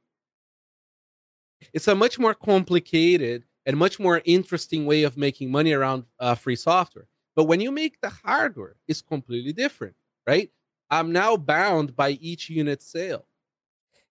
It's 1.73 1.87
a 1.87 1.95
much 1.95 2.19
more 2.19 2.33
complicated 2.33 3.45
and 3.65 3.77
much 3.77 3.99
more 3.99 4.21
interesting 4.25 4.85
way 4.85 5.03
of 5.03 5.17
making 5.17 5.51
money 5.51 5.73
around 5.73 6.05
uh, 6.19 6.35
free 6.35 6.55
software. 6.55 7.07
But 7.35 7.45
when 7.45 7.59
you 7.59 7.71
make 7.71 7.99
the 8.01 8.09
hardware, 8.09 8.75
it's 8.87 9.01
completely 9.01 9.53
different, 9.53 9.95
right? 10.27 10.51
I'm 10.89 11.11
now 11.11 11.35
bound 11.35 11.95
by 11.95 12.11
each 12.11 12.49
unit 12.49 12.81
sale. 12.81 13.25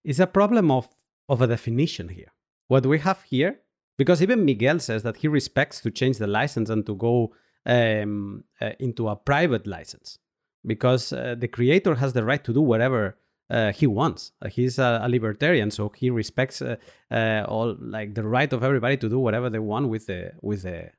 It's 0.03 0.19
a 0.19 0.27
problem 0.27 0.69
of, 0.71 0.89
of 1.29 1.41
a 1.41 1.47
definition 1.47 2.09
here. 2.09 2.31
What 2.67 2.85
we 2.85 2.99
have 2.99 3.23
here, 3.23 3.59
because 3.97 4.21
even 4.21 4.45
Miguel 4.45 4.79
says 4.79 5.03
that 5.03 5.17
he 5.17 5.27
respects 5.27 5.79
to 5.81 5.91
change 5.91 6.17
the 6.17 6.27
license 6.27 6.69
and 6.69 6.85
to 6.85 6.95
go 6.95 7.33
um, 7.65 8.43
uh, 8.61 8.71
into 8.79 9.07
a 9.07 9.15
private 9.15 9.65
license 9.65 10.19
because 10.65 11.13
uh, 11.13 11.35
the 11.37 11.47
creator 11.47 11.95
has 11.95 12.13
the 12.13 12.23
right 12.23 12.43
to 12.43 12.53
do 12.53 12.61
whatever 12.61 13.17
uh, 13.49 13.71
he 13.71 13.85
wants. 13.85 14.31
Uh, 14.41 14.49
he's 14.49 14.79
a, 14.79 15.01
a, 15.03 15.09
libertarian, 15.09 15.69
so 15.69 15.91
he 15.95 16.09
respects 16.09 16.61
uh, 16.61 16.75
uh, 17.11 17.45
all 17.47 17.75
like 17.79 18.15
the 18.15 18.23
right 18.23 18.51
of 18.51 18.63
everybody 18.63 18.97
to 18.97 19.07
do 19.07 19.19
whatever 19.19 19.49
they 19.49 19.59
want 19.59 19.87
with 19.89 20.07
the 20.07 20.31
with 20.41 20.63
the 20.63 20.89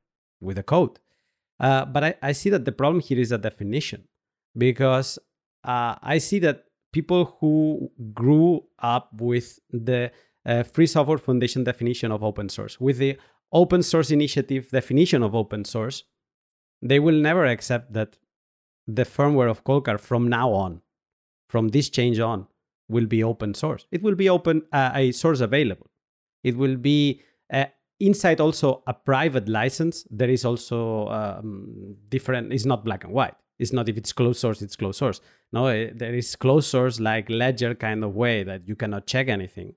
with 0.40 0.57
the 0.57 0.62
code. 0.62 0.98
but 1.59 2.05
I, 2.05 2.14
I 2.22 2.33
see 2.33 2.50
that 2.50 2.64
the 2.64 2.72
problem 2.72 3.00
here 3.00 3.18
is 3.18 3.33
a 3.33 3.38
definition 3.38 4.05
because 4.57 5.18
I 5.64 6.18
see 6.18 6.38
that 6.40 6.66
people 6.92 7.37
who 7.40 7.90
grew 8.14 8.62
up 8.79 9.11
with 9.20 9.59
the 9.70 10.12
Free 10.72 10.87
Software 10.87 11.18
Foundation 11.18 11.64
definition 11.64 12.12
of 12.12 12.22
open 12.22 12.48
source, 12.48 12.79
with 12.79 12.98
the 12.98 13.18
Open 13.52 13.83
Source 13.83 14.12
Initiative 14.12 14.70
definition 14.70 15.24
of 15.24 15.35
open 15.35 15.64
source, 15.64 16.05
they 16.82 16.98
will 16.98 17.14
never 17.14 17.44
accept 17.44 17.92
that 17.92 18.18
the 18.86 19.04
firmware 19.04 19.50
of 19.50 19.64
Coldcard 19.64 20.00
from 20.00 20.28
now 20.28 20.52
on, 20.52 20.80
from 21.48 21.68
this 21.68 21.88
change 21.88 22.20
on, 22.20 22.46
will 22.88 23.06
be 23.06 23.22
open 23.22 23.54
source. 23.54 23.86
It 23.90 24.02
will 24.02 24.14
be 24.14 24.28
open 24.28 24.62
uh, 24.72 24.92
a 24.94 25.12
source 25.12 25.40
available. 25.40 25.88
It 26.44 26.56
will 26.56 26.76
be 26.76 27.22
uh, 27.52 27.66
inside 27.98 28.40
also 28.40 28.82
a 28.86 28.94
private 28.94 29.48
license. 29.48 30.06
There 30.10 30.30
is 30.30 30.44
also 30.44 31.08
um, 31.08 31.96
different. 32.08 32.52
It's 32.52 32.64
not 32.64 32.84
black 32.84 33.04
and 33.04 33.12
white. 33.12 33.34
It's 33.58 33.72
not 33.72 33.88
if 33.88 33.96
it's 33.96 34.12
closed 34.12 34.38
source, 34.38 34.62
it's 34.62 34.76
closed 34.76 34.98
source. 34.98 35.20
No, 35.52 35.68
it, 35.68 35.90
eh, 35.90 35.92
there 35.94 36.14
is 36.14 36.36
closed 36.36 36.68
source 36.68 37.00
like 37.00 37.30
Ledger 37.30 37.74
kind 37.74 38.04
of 38.04 38.14
way 38.14 38.42
that 38.44 38.68
you 38.68 38.76
cannot 38.76 39.06
check 39.06 39.28
anything, 39.28 39.74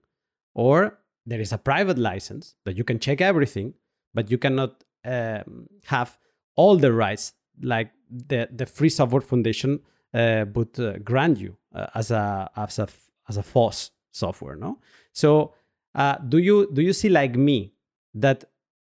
or 0.53 0.99
there 1.25 1.39
is 1.39 1.53
a 1.53 1.57
private 1.57 1.97
license 1.97 2.55
that 2.65 2.75
you 2.75 2.83
can 2.83 2.99
check 2.99 3.21
everything, 3.21 3.73
but 4.13 4.29
you 4.29 4.38
cannot 4.38 4.83
um, 5.05 5.67
have 5.85 6.17
all 6.60 6.76
the 6.86 6.91
rights 7.06 7.34
like 7.74 7.89
the 8.30 8.39
the 8.60 8.65
Free 8.65 8.93
Software 9.00 9.26
Foundation 9.32 9.80
uh, 10.13 10.45
would 10.54 10.80
uh, 10.80 10.98
grant 11.10 11.38
you 11.39 11.56
uh, 11.74 11.88
as 11.95 12.12
a 12.12 12.50
as 12.56 12.80
a 12.80 12.88
as 13.30 13.38
a 13.38 13.43
FOSS 13.43 13.91
software. 14.12 14.56
No, 14.56 14.80
so 15.13 15.54
uh, 15.95 16.15
do 16.34 16.38
you 16.38 16.58
do 16.74 16.82
you 16.82 16.93
see 16.93 17.10
like 17.10 17.36
me 17.36 17.74
that 18.13 18.43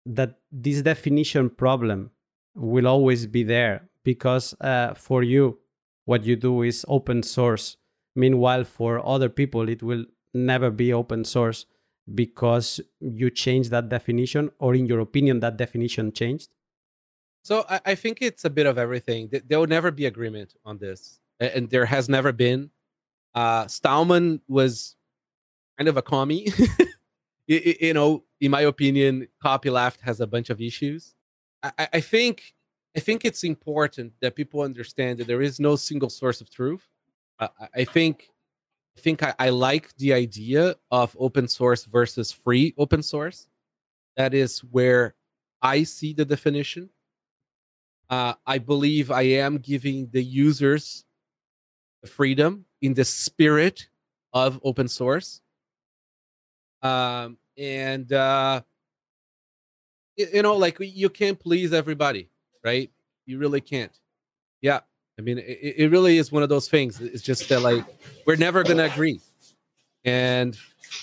that 0.06 0.40
this 0.52 0.82
definition 0.82 1.50
problem 1.50 2.12
will 2.56 2.88
always 2.88 3.28
be 3.28 3.44
there 3.44 3.76
because 4.04 4.56
uh, 4.62 4.94
for 4.96 5.24
you 5.24 5.60
what 6.06 6.24
you 6.24 6.36
do 6.36 6.64
is 6.64 6.86
open 6.88 7.24
source. 7.24 7.78
Meanwhile, 8.16 8.66
for 8.66 9.06
other 9.06 9.30
people, 9.30 9.70
it 9.70 9.82
will 9.84 10.06
never 10.34 10.70
be 10.70 10.92
open 10.92 11.24
source 11.24 11.66
because 12.14 12.82
you 13.00 13.30
change 13.30 13.70
that 13.70 13.90
definition, 13.90 14.50
or 14.60 14.76
in 14.76 14.86
your 14.86 15.00
opinion, 15.00 15.40
that 15.40 15.58
definition 15.58 16.12
changed. 16.12 16.50
So 17.44 17.66
I, 17.70 17.82
I 17.86 17.96
think 17.96 18.20
it's 18.22 18.46
a 18.46 18.50
bit 18.50 18.66
of 18.66 18.78
everything. 18.78 19.30
There 19.48 19.60
will 19.60 19.68
never 19.68 19.92
be 19.92 20.06
agreement 20.06 20.54
on 20.64 20.78
this, 20.78 21.20
and 21.40 21.70
there 21.70 21.86
has 21.86 22.08
never 22.08 22.32
been. 22.32 22.70
Uh, 23.34 23.68
Stallman 23.68 24.42
was 24.48 24.96
kind 25.78 25.88
of 25.88 25.98
a 25.98 26.02
commie. 26.02 26.48
you, 27.48 27.76
you, 27.80 27.94
know, 27.94 28.24
in 28.40 28.52
my 28.52 28.62
opinion, 28.62 29.28
copyleft 29.44 30.02
has 30.02 30.20
a 30.20 30.28
bunch 30.28 30.50
of 30.50 30.62
issues. 30.62 31.16
I, 31.64 31.88
I 31.94 32.00
think 32.02 32.54
I 32.96 33.00
think 33.00 33.24
it's 33.24 33.44
important 33.44 34.14
that 34.22 34.36
people 34.36 34.62
understand 34.62 35.20
that 35.20 35.28
there 35.28 35.42
is 35.42 35.60
no 35.60 35.76
single 35.76 36.10
source 36.10 36.42
of 36.42 36.50
truth. 36.50 36.88
Uh, 37.40 37.48
I 37.74 37.86
think 37.86 38.30
I 38.98 39.02
think 39.02 39.24
I, 39.24 39.34
I, 39.40 39.50
like 39.50 39.96
the 39.98 40.14
idea 40.14 40.76
of 40.92 41.16
open 41.18 41.48
source 41.48 41.86
versus 41.86 42.32
free 42.32 42.74
open 42.78 43.02
source. 43.02 43.48
That 44.18 44.34
is 44.34 44.60
where 44.60 45.16
I 45.62 45.84
see 45.84 46.14
the 46.14 46.26
definition. 46.26 46.90
Uh, 48.12 48.34
I 48.46 48.58
believe 48.58 49.10
I 49.10 49.22
am 49.22 49.58
giving 49.58 50.10
the 50.12 50.22
users 50.22 51.06
the 52.04 52.10
freedom 52.10 52.66
in 52.82 52.94
the 52.94 53.06
spirit 53.06 53.88
of 54.34 54.60
open 54.64 54.90
source. 54.90 55.40
Um, 56.82 57.38
and 57.58 58.12
uh, 58.12 58.64
you, 60.18 60.28
you 60.34 60.42
know, 60.42 60.58
like 60.58 60.78
you 60.82 61.10
can't 61.10 61.40
please 61.40 61.72
everybody, 61.72 62.30
right? 62.66 62.92
You 63.26 63.38
really 63.38 63.62
can't. 63.62 63.98
Yeah, 64.62 64.82
I 65.18 65.22
mean, 65.22 65.38
it, 65.38 65.76
it 65.78 65.92
really 65.92 66.18
is 66.18 66.34
one 66.34 66.44
of 66.44 66.50
those 66.50 66.68
things. 66.68 67.00
It's 67.00 67.24
just 67.24 67.48
that 67.48 67.62
like 67.62 67.86
we're 68.26 68.36
never 68.36 68.62
gonna 68.64 68.86
agree, 68.86 69.22
and 70.04 70.58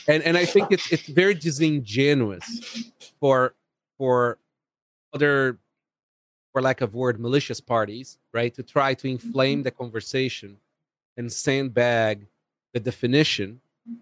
and 0.09 0.23
and 0.25 0.37
I 0.37 0.45
think 0.45 0.73
it's 0.73 0.93
it's 0.93 1.07
very 1.07 1.35
disingenuous 1.35 2.93
for 3.19 3.55
for 3.97 4.39
other 5.15 5.59
for 6.59 6.63
lack 6.63 6.81
of 6.81 6.93
word, 6.93 7.21
malicious 7.21 7.61
parties, 7.61 8.19
right, 8.35 8.53
to 8.53 8.65
try 8.65 8.93
to 8.93 9.07
inflame 9.07 9.59
mm-hmm. 9.59 9.63
the 9.63 9.71
conversation 9.71 10.57
and 11.17 11.33
sandbag 11.33 12.27
the 12.73 12.81
definition 12.81 13.61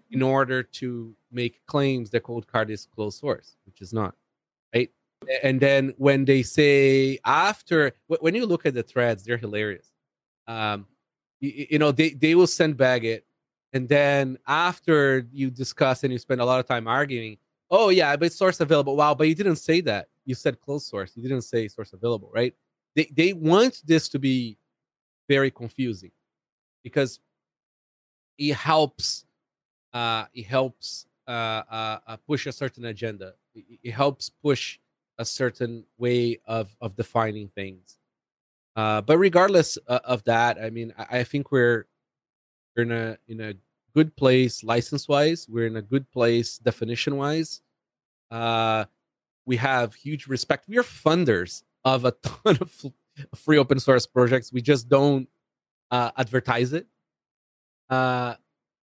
in 0.09 0.23
order 0.23 0.63
to 0.63 1.15
make 1.31 1.63
claims 1.67 2.09
that 2.09 2.23
Coldcard 2.23 2.71
is 2.71 2.87
closed 2.95 3.19
source, 3.19 3.57
which 3.67 3.79
is 3.79 3.93
not, 3.93 4.15
right? 4.73 4.89
And 5.43 5.59
then 5.59 5.93
when 5.97 6.25
they 6.25 6.41
say 6.41 7.19
after, 7.25 7.91
when 8.07 8.33
you 8.33 8.47
look 8.47 8.65
at 8.65 8.73
the 8.73 8.81
threads, 8.81 9.23
they're 9.23 9.37
hilarious. 9.37 9.91
Um, 10.47 10.87
you, 11.39 11.67
you 11.71 11.79
know, 11.79 11.91
they, 11.91 12.09
they 12.09 12.33
will 12.33 12.47
sandbag 12.47 13.05
it. 13.05 13.23
And 13.73 13.87
then 13.87 14.39
after 14.47 15.27
you 15.31 15.51
discuss 15.51 16.03
and 16.03 16.11
you 16.11 16.17
spend 16.17 16.41
a 16.41 16.45
lot 16.45 16.59
of 16.59 16.65
time 16.65 16.87
arguing, 16.87 17.37
oh, 17.69 17.89
yeah, 17.89 18.15
but 18.15 18.33
source 18.33 18.59
available. 18.59 18.95
Wow, 18.95 19.13
but 19.13 19.27
you 19.27 19.35
didn't 19.35 19.57
say 19.57 19.79
that 19.81 20.07
you 20.27 20.35
said 20.35 20.59
closed 20.59 20.85
source. 20.85 21.13
You 21.15 21.23
didn't 21.23 21.41
say 21.41 21.67
source 21.69 21.93
available, 21.93 22.29
right? 22.31 22.53
They 22.95 23.09
they 23.15 23.33
want 23.33 23.81
this 23.85 24.09
to 24.09 24.19
be 24.19 24.57
very 25.27 25.49
confusing 25.49 26.11
because 26.83 27.19
it 28.37 28.53
helps 28.53 29.25
uh, 29.93 30.25
it 30.33 30.45
helps 30.45 31.07
uh, 31.27 31.63
uh, 31.71 31.99
uh 32.05 32.17
push 32.27 32.45
a 32.45 32.51
certain 32.51 32.85
agenda. 32.85 33.33
It, 33.55 33.79
it, 33.83 33.91
helps 33.91 34.29
push 34.29 34.79
a 35.17 35.25
certain 35.25 35.85
way 35.97 36.39
of 36.45 36.75
of 36.81 36.95
defining 36.95 37.47
things. 37.47 37.97
Uh, 38.75 39.01
but 39.01 39.17
regardless 39.17 39.77
uh, 39.87 39.99
of 40.03 40.23
that, 40.25 40.59
I 40.61 40.69
mean, 40.69 40.93
I, 40.97 41.19
I 41.19 41.23
think 41.23 41.51
we're 41.51 41.87
we're 42.75 42.83
in 42.83 42.91
a 42.91 43.17
in 43.29 43.41
a 43.41 43.53
good 43.95 44.13
place 44.17 44.61
license 44.61 45.07
wise. 45.07 45.47
We're 45.49 45.67
in 45.67 45.77
a 45.77 45.81
good 45.81 46.11
place 46.11 46.57
definition 46.57 47.15
wise. 47.15 47.61
We 49.47 49.55
have 49.55 49.95
huge 49.95 50.27
respect. 50.27 50.67
We 50.67 50.77
are 50.77 50.83
funders 50.83 51.63
of 51.85 52.03
a 52.03 52.11
ton 52.21 52.57
of 52.59 52.85
free 53.33 53.57
open 53.57 53.79
source 53.79 54.05
projects. 54.05 54.51
We 54.51 54.61
just 54.61 54.89
don't 54.89 55.27
uh, 55.89 56.11
advertise 56.17 56.73
it. 56.73 56.85
Uh, 57.89 58.35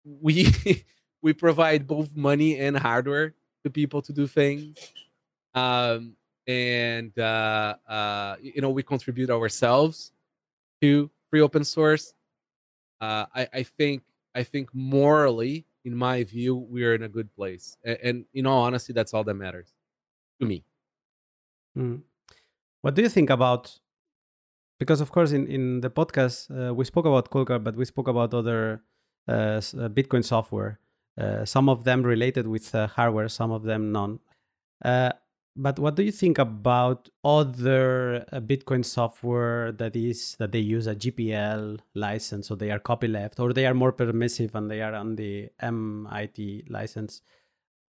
we 0.05 0.55
we 1.23 1.33
provide 1.33 1.89
both 1.89 2.17
money 2.17 2.59
and 2.61 2.79
hardware 2.79 3.35
to 3.65 3.71
people 3.71 4.03
to 4.03 4.13
do 4.13 4.29
things, 4.29 4.79
um, 5.55 6.15
and 6.47 7.17
uh, 7.19 7.75
uh, 7.89 8.37
you 8.41 8.63
know 8.63 8.71
we 8.71 8.85
contribute 8.85 9.31
ourselves 9.31 10.13
to 10.81 11.11
free 11.29 11.41
open 11.41 11.65
source. 11.65 12.15
Uh, 13.01 13.27
I, 13.35 13.49
I 13.53 13.63
think 13.65 14.03
I 14.37 14.45
think 14.45 14.71
morally, 14.73 15.67
in 15.85 15.97
my 15.97 16.23
view, 16.23 16.55
we 16.55 16.85
are 16.85 16.95
in 16.95 17.03
a 17.03 17.09
good 17.09 17.35
place, 17.35 17.77
and, 17.85 17.99
and 18.05 18.25
in 18.33 18.47
all 18.47 18.63
honesty, 18.63 18.93
that's 18.93 19.13
all 19.13 19.25
that 19.25 19.35
matters 19.35 19.75
to 20.41 20.47
me. 20.47 20.65
Mm. 21.77 22.03
What 22.83 22.95
do 22.95 23.03
you 23.03 23.09
think 23.09 23.31
about? 23.31 23.79
Because 24.79 25.01
of 25.01 25.13
course, 25.13 25.33
in 25.33 25.47
in 25.47 25.81
the 25.81 25.91
podcast 25.91 26.51
uh, 26.51 26.75
we 26.75 26.85
spoke 26.85 27.07
about 27.07 27.31
Coldcard, 27.31 27.63
but 27.65 27.77
we 27.77 27.85
spoke 27.85 28.09
about 28.09 28.35
other 28.35 28.83
uh, 29.29 29.33
uh 29.33 29.89
Bitcoin 29.89 30.25
software. 30.25 30.81
Uh, 31.17 31.45
some 31.45 31.69
of 31.69 31.85
them 31.85 32.03
related 32.03 32.47
with 32.47 32.75
uh, 32.75 32.87
hardware, 32.87 33.29
some 33.29 33.53
of 33.53 33.63
them 33.63 33.93
none. 33.93 34.19
Uh, 34.85 35.13
but 35.55 35.79
what 35.79 35.97
do 35.97 36.03
you 36.03 36.11
think 36.11 36.39
about 36.39 37.11
other 37.23 38.25
Bitcoin 38.33 38.83
software 38.83 39.71
that 39.73 39.95
is 39.95 40.35
that 40.37 40.51
they 40.51 40.61
use 40.61 40.87
a 40.87 40.97
GPL 40.97 41.79
license, 41.95 42.49
so 42.49 42.55
they 42.55 42.71
are 42.71 42.81
copyleft, 42.81 43.39
or 43.39 43.53
they 43.53 43.67
are 43.67 43.75
more 43.75 43.93
permissive 43.93 44.55
and 44.55 44.71
they 44.71 44.81
are 44.81 44.95
on 44.95 45.17
the 45.17 45.51
MIT 45.61 46.65
license? 46.71 47.21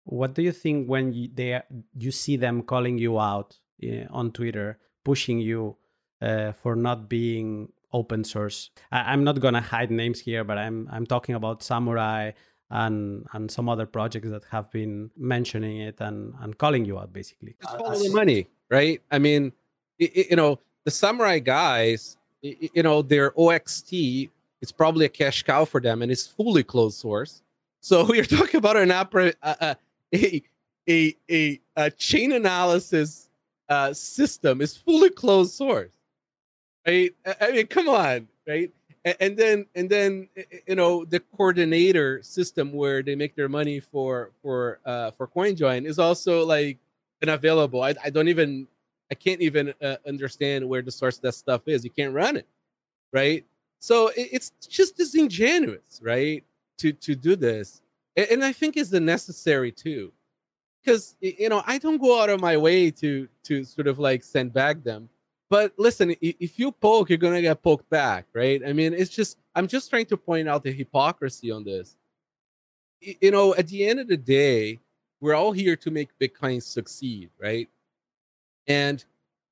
What 0.05 0.33
do 0.33 0.41
you 0.41 0.51
think 0.51 0.87
when 0.87 1.13
you, 1.13 1.29
they 1.33 1.61
you 1.97 2.11
see 2.11 2.35
them 2.35 2.63
calling 2.63 2.97
you 2.97 3.19
out 3.19 3.57
uh, 3.83 4.05
on 4.09 4.31
Twitter, 4.31 4.77
pushing 5.03 5.39
you 5.39 5.77
uh, 6.21 6.51
for 6.51 6.75
not 6.75 7.09
being 7.09 7.71
open 7.91 8.23
source? 8.23 8.69
I, 8.91 9.13
am 9.13 9.23
not 9.23 9.39
gonna 9.39 9.61
hide 9.61 9.91
names 9.91 10.19
here, 10.19 10.43
but 10.43 10.57
I'm 10.57 10.89
I'm 10.91 11.05
talking 11.05 11.35
about 11.35 11.63
Samurai 11.63 12.31
and 12.69 13.25
and 13.33 13.49
some 13.49 13.69
other 13.69 13.85
projects 13.85 14.29
that 14.29 14.43
have 14.51 14.71
been 14.71 15.11
mentioning 15.15 15.77
it 15.77 16.01
and 16.01 16.33
and 16.41 16.57
calling 16.57 16.85
you 16.85 16.99
out 16.99 17.13
basically. 17.13 17.55
Just 17.61 17.77
follow 17.77 17.97
the 17.97 18.09
money, 18.09 18.47
right? 18.69 19.01
I 19.11 19.19
mean, 19.19 19.53
it, 19.99 20.17
it, 20.17 20.29
you 20.31 20.35
know, 20.35 20.59
the 20.83 20.91
samurai 20.91 21.39
guys, 21.39 22.17
you 22.41 22.83
know, 22.83 23.01
their 23.01 23.31
OXT, 23.39 23.93
it's 24.61 24.71
probably 24.71 25.05
a 25.05 25.09
cash 25.09 25.43
cow 25.43 25.65
for 25.65 25.79
them 25.79 26.01
and 26.01 26.11
it's 26.11 26.27
fully 26.27 26.63
closed 26.63 26.97
source. 26.99 27.41
So 27.79 28.05
we're 28.09 28.25
talking 28.25 28.57
about 28.57 28.77
an 28.77 28.91
opera, 28.91 29.33
uh, 29.41 29.75
a, 30.13 30.43
a, 30.89 31.15
a, 31.29 31.59
a 31.75 31.91
chain 31.91 32.31
analysis 32.31 33.29
uh, 33.69 33.93
system 33.93 34.61
is 34.61 34.75
fully 34.77 35.09
closed 35.09 35.53
source, 35.53 35.91
right? 36.85 37.13
I 37.41 37.51
mean, 37.51 37.67
come 37.67 37.89
on, 37.89 38.27
right? 38.47 38.71
And, 39.19 39.35
then, 39.35 39.65
and 39.75 39.89
then, 39.89 40.29
you 40.67 40.75
know, 40.75 41.03
the 41.03 41.19
coordinator 41.19 42.23
system 42.23 42.71
where 42.71 43.03
they 43.03 43.15
make 43.15 43.35
their 43.35 43.49
money 43.49 43.81
for 43.81 44.31
for 44.41 44.79
uh, 44.85 45.11
for 45.11 45.27
CoinJoin 45.27 45.85
is 45.85 45.99
also 45.99 46.45
like 46.45 46.77
unavailable. 47.21 47.81
I, 47.81 47.95
I 48.03 48.09
don't 48.09 48.29
even 48.29 48.67
I 49.11 49.15
can't 49.15 49.41
even 49.41 49.73
uh, 49.81 49.97
understand 50.07 50.67
where 50.67 50.81
the 50.81 50.91
source 50.91 51.17
of 51.17 51.23
that 51.23 51.33
stuff 51.33 51.67
is. 51.67 51.83
You 51.83 51.89
can't 51.89 52.13
run 52.13 52.37
it, 52.37 52.47
right? 53.11 53.45
So 53.79 54.07
it, 54.09 54.29
it's 54.31 54.51
just 54.69 54.95
disingenuous, 54.95 55.99
right? 56.01 56.43
To 56.77 56.93
to 56.93 57.13
do 57.13 57.35
this, 57.35 57.81
and, 58.15 58.43
I 58.43 58.51
think 58.53 58.77
it's 58.77 58.89
the 58.89 58.99
necessary 58.99 59.71
too, 59.71 60.11
because 60.83 61.15
you 61.19 61.49
know 61.49 61.63
I 61.65 61.77
don't 61.77 61.97
go 61.97 62.21
out 62.21 62.29
of 62.29 62.41
my 62.41 62.57
way 62.57 62.91
to 62.91 63.27
to 63.43 63.63
sort 63.63 63.87
of 63.87 63.99
like 63.99 64.23
send 64.23 64.53
back 64.53 64.83
them. 64.83 65.09
But 65.49 65.73
listen, 65.77 66.15
if 66.21 66.57
you 66.59 66.71
poke, 66.71 67.09
you're 67.09 67.17
gonna 67.17 67.41
get 67.41 67.61
poked 67.61 67.89
back, 67.89 68.25
right? 68.33 68.61
I 68.65 68.73
mean, 68.73 68.93
it's 68.93 69.09
just 69.09 69.37
I'm 69.55 69.67
just 69.67 69.89
trying 69.89 70.05
to 70.07 70.17
point 70.17 70.47
out 70.47 70.63
the 70.63 70.71
hypocrisy 70.71 71.51
on 71.51 71.63
this. 71.63 71.95
You 73.01 73.31
know, 73.31 73.53
at 73.55 73.67
the 73.67 73.85
end 73.85 73.99
of 73.99 74.07
the 74.07 74.17
day, 74.17 74.79
we're 75.19 75.35
all 75.35 75.51
here 75.51 75.75
to 75.75 75.91
make 75.91 76.17
Bitcoin 76.19 76.61
succeed, 76.61 77.29
right? 77.39 77.69
And 78.67 79.03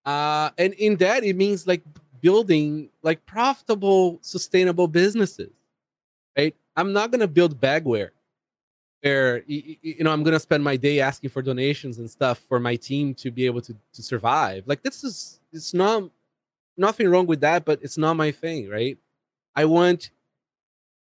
uh 0.05 0.49
and 0.57 0.73
in 0.75 0.95
that 0.97 1.23
it 1.23 1.35
means 1.35 1.67
like 1.67 1.83
building 2.21 2.89
like 3.03 3.25
profitable, 3.25 4.19
sustainable 4.21 4.87
businesses. 4.87 5.51
Right? 6.37 6.55
I'm 6.75 6.93
not 6.93 7.11
gonna 7.11 7.27
build 7.27 7.59
bagware 7.59 8.11
where 9.01 9.43
you 9.47 10.03
know 10.03 10.11
I'm 10.11 10.23
gonna 10.23 10.39
spend 10.39 10.63
my 10.63 10.77
day 10.77 10.99
asking 10.99 11.31
for 11.31 11.41
donations 11.41 11.97
and 11.97 12.09
stuff 12.09 12.39
for 12.47 12.59
my 12.59 12.75
team 12.75 13.13
to 13.15 13.31
be 13.31 13.45
able 13.45 13.61
to 13.61 13.75
to 13.93 14.03
survive. 14.03 14.63
Like 14.67 14.83
this 14.83 15.03
is 15.03 15.39
it's 15.51 15.73
not 15.73 16.03
nothing 16.77 17.09
wrong 17.09 17.25
with 17.25 17.41
that, 17.41 17.65
but 17.65 17.79
it's 17.81 17.97
not 17.97 18.15
my 18.15 18.31
thing, 18.31 18.69
right? 18.69 18.97
I 19.55 19.65
want 19.65 20.11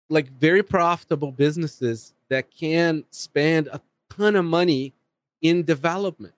like 0.08 0.30
very 0.32 0.62
profitable 0.62 1.32
businesses 1.32 2.14
that 2.28 2.50
can 2.50 3.04
spend 3.10 3.68
a 3.68 3.80
ton 4.10 4.36
of 4.36 4.44
money 4.44 4.94
in 5.40 5.64
development. 5.64 6.34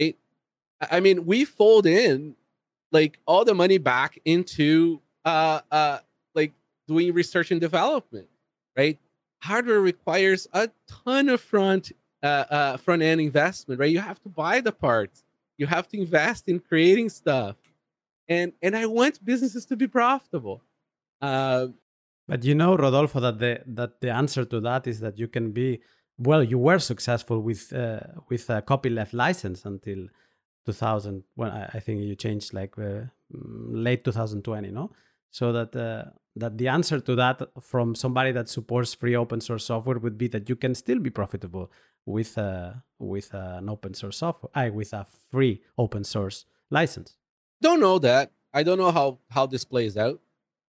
Right? 0.00 0.16
I 0.90 1.00
mean, 1.00 1.26
we 1.26 1.44
fold 1.44 1.86
in 1.86 2.36
like 2.92 3.18
all 3.26 3.44
the 3.44 3.54
money 3.54 3.78
back 3.78 4.18
into 4.24 5.00
uh 5.24 5.60
uh 5.70 5.98
like 6.34 6.52
doing 6.86 7.12
research 7.12 7.50
and 7.50 7.60
development, 7.60 8.28
right? 8.76 8.98
Hardware 9.42 9.80
requires 9.80 10.46
a 10.52 10.70
ton 10.86 11.28
of 11.28 11.40
front 11.40 11.92
uh, 12.22 12.44
uh 12.50 12.76
front 12.76 13.02
end 13.02 13.20
investment, 13.20 13.78
right? 13.80 13.90
You 13.90 14.00
have 14.00 14.22
to 14.22 14.28
buy 14.28 14.60
the 14.60 14.72
parts, 14.72 15.22
you 15.58 15.66
have 15.66 15.88
to 15.88 15.98
invest 15.98 16.48
in 16.48 16.60
creating 16.60 17.08
stuff, 17.10 17.56
and 18.28 18.52
and 18.62 18.76
I 18.76 18.86
want 18.86 19.24
businesses 19.24 19.66
to 19.66 19.76
be 19.76 19.86
profitable. 19.86 20.62
Uh, 21.20 21.68
but 22.28 22.44
you 22.44 22.54
know, 22.54 22.76
Rodolfo, 22.76 23.20
that 23.20 23.38
the 23.38 23.62
that 23.66 24.00
the 24.00 24.10
answer 24.10 24.44
to 24.44 24.60
that 24.60 24.86
is 24.86 25.00
that 25.00 25.18
you 25.18 25.28
can 25.28 25.52
be 25.52 25.80
well. 26.18 26.42
You 26.42 26.58
were 26.58 26.78
successful 26.78 27.40
with 27.40 27.72
uh, 27.72 28.00
with 28.28 28.50
a 28.50 28.62
copyleft 28.62 29.12
license 29.12 29.64
until 29.64 30.08
2000. 30.66 31.22
Well, 31.36 31.52
I, 31.52 31.70
I 31.74 31.80
think 31.80 32.02
you 32.02 32.16
changed 32.16 32.52
like 32.52 32.76
uh, 32.78 32.82
mm, 32.82 33.84
late 33.84 34.04
2020, 34.04 34.70
no? 34.70 34.90
So 35.30 35.52
that 35.52 35.76
uh, 35.76 36.10
that 36.36 36.58
the 36.58 36.68
answer 36.68 37.00
to 37.00 37.14
that 37.16 37.42
from 37.60 37.94
somebody 37.94 38.30
that 38.32 38.48
supports 38.48 38.92
free 38.94 39.16
open 39.16 39.40
source 39.40 39.64
software 39.64 39.98
would 39.98 40.18
be 40.18 40.28
that 40.28 40.48
you 40.48 40.54
can 40.54 40.74
still 40.74 40.98
be 40.98 41.10
profitable 41.10 41.72
with 42.04 42.38
uh, 42.38 42.74
with 42.98 43.34
an 43.34 43.68
open 43.68 43.94
source 43.94 44.18
software, 44.18 44.50
I 44.54 44.70
with 44.70 44.92
a 44.92 45.06
free 45.30 45.62
open 45.76 46.04
source 46.04 46.44
license. 46.70 47.16
Don't 47.60 47.80
know 47.80 47.98
that. 47.98 48.32
I 48.52 48.62
don't 48.62 48.78
know 48.78 48.92
how 48.92 49.18
how 49.30 49.46
this 49.46 49.64
plays 49.64 49.96
out, 49.96 50.20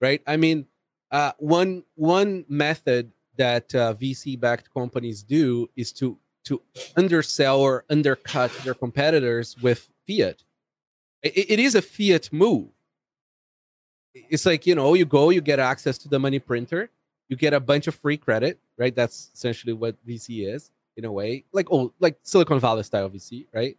right? 0.00 0.22
I 0.26 0.36
mean, 0.36 0.66
uh, 1.10 1.32
one 1.38 1.84
one 1.94 2.44
method 2.48 3.12
that 3.36 3.74
uh, 3.74 3.92
VC 3.94 4.38
backed 4.38 4.72
companies 4.72 5.22
do 5.22 5.68
is 5.76 5.92
to 5.94 6.18
to 6.44 6.62
undersell 6.96 7.60
or 7.60 7.84
undercut 7.90 8.52
their 8.64 8.74
competitors 8.74 9.56
with 9.60 9.88
fiat. 10.06 10.44
It, 11.22 11.50
it 11.50 11.58
is 11.58 11.74
a 11.74 11.82
fiat 11.82 12.32
move. 12.32 12.68
It's 14.30 14.46
like 14.46 14.66
you 14.66 14.74
know, 14.74 14.94
you 14.94 15.04
go, 15.04 15.30
you 15.30 15.40
get 15.40 15.58
access 15.58 15.98
to 15.98 16.08
the 16.08 16.18
money 16.18 16.38
printer, 16.38 16.90
you 17.28 17.36
get 17.36 17.52
a 17.52 17.60
bunch 17.60 17.86
of 17.86 17.94
free 17.94 18.16
credit, 18.16 18.58
right? 18.78 18.94
That's 18.94 19.30
essentially 19.34 19.72
what 19.72 19.96
VC 20.06 20.52
is 20.52 20.70
in 20.96 21.04
a 21.04 21.12
way, 21.12 21.44
like 21.52 21.68
oh, 21.70 21.92
like 22.00 22.18
Silicon 22.22 22.60
Valley 22.60 22.82
style 22.82 23.08
VC, 23.10 23.46
right? 23.52 23.76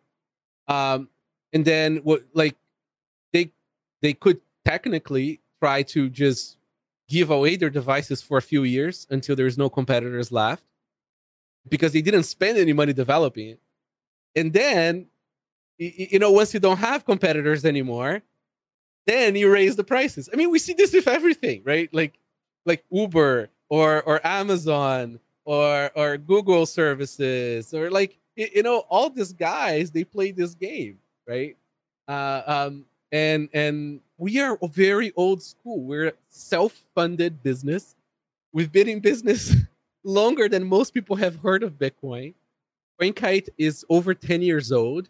Um, 0.68 1.10
and 1.54 1.64
then 1.66 1.98
what, 1.98 2.24
like 2.34 2.56
they 3.34 3.52
they 4.02 4.14
could 4.14 4.40
technically 4.66 5.40
try 5.60 5.82
to 5.82 6.10
just 6.10 6.58
give 7.08 7.30
away 7.30 7.56
their 7.56 7.70
devices 7.70 8.22
for 8.22 8.38
a 8.38 8.42
few 8.42 8.64
years 8.64 9.08
until 9.10 9.36
there's 9.36 9.58
no 9.58 9.70
competitors 9.70 10.32
left 10.32 10.64
because 11.70 11.94
they 11.94 12.02
didn't 12.02 12.24
spend 12.24 12.58
any 12.58 12.74
money 12.74 12.94
developing 12.94 13.50
it. 13.50 13.60
And 14.36 14.54
then, 14.54 15.08
you 15.78 16.20
know, 16.20 16.32
once 16.32 16.54
you 16.54 16.60
don't 16.60 16.78
have 16.78 17.06
competitors 17.06 17.66
anymore, 17.66 18.22
then 19.08 19.36
you 19.36 19.52
raise 19.52 19.76
the 19.76 19.84
prices. 19.84 20.30
I 20.32 20.36
mean, 20.36 20.52
we 20.52 20.60
see 20.60 20.74
this 20.74 20.94
with 20.94 21.08
everything, 21.08 21.64
right? 21.66 21.90
Like, 21.92 22.20
like 22.66 22.84
Uber 22.92 23.50
or 23.70 24.04
or 24.04 24.26
Amazon 24.28 25.20
or 25.46 25.90
or 25.96 26.18
Google 26.18 26.66
services 26.66 27.74
or 27.74 27.90
like 27.90 28.20
you 28.36 28.62
know 28.62 28.80
all 28.90 29.10
these 29.10 29.34
guys 29.34 29.90
they 29.90 30.04
play 30.04 30.32
this 30.32 30.54
game, 30.54 31.00
right? 31.28 31.58
Uh, 32.08 32.42
um, 32.46 32.86
and 33.12 33.50
and 33.54 34.02
we 34.18 34.40
are 34.40 34.58
very 34.64 35.14
old 35.16 35.42
school. 35.42 35.80
We're 35.80 36.14
self-funded 36.30 37.42
business. 37.42 37.96
We've 38.52 38.72
been 38.72 38.90
in 38.90 39.00
business 39.00 39.56
longer 40.04 40.50
than 40.50 40.66
most 40.66 40.94
people 40.94 41.16
have 41.16 41.38
heard 41.38 41.64
of 41.64 41.74
Bitcoin. 41.74 42.34
CoinKite 43.00 43.50
is 43.58 43.86
over 43.90 44.14
10 44.16 44.42
years 44.42 44.72
old. 44.72 45.10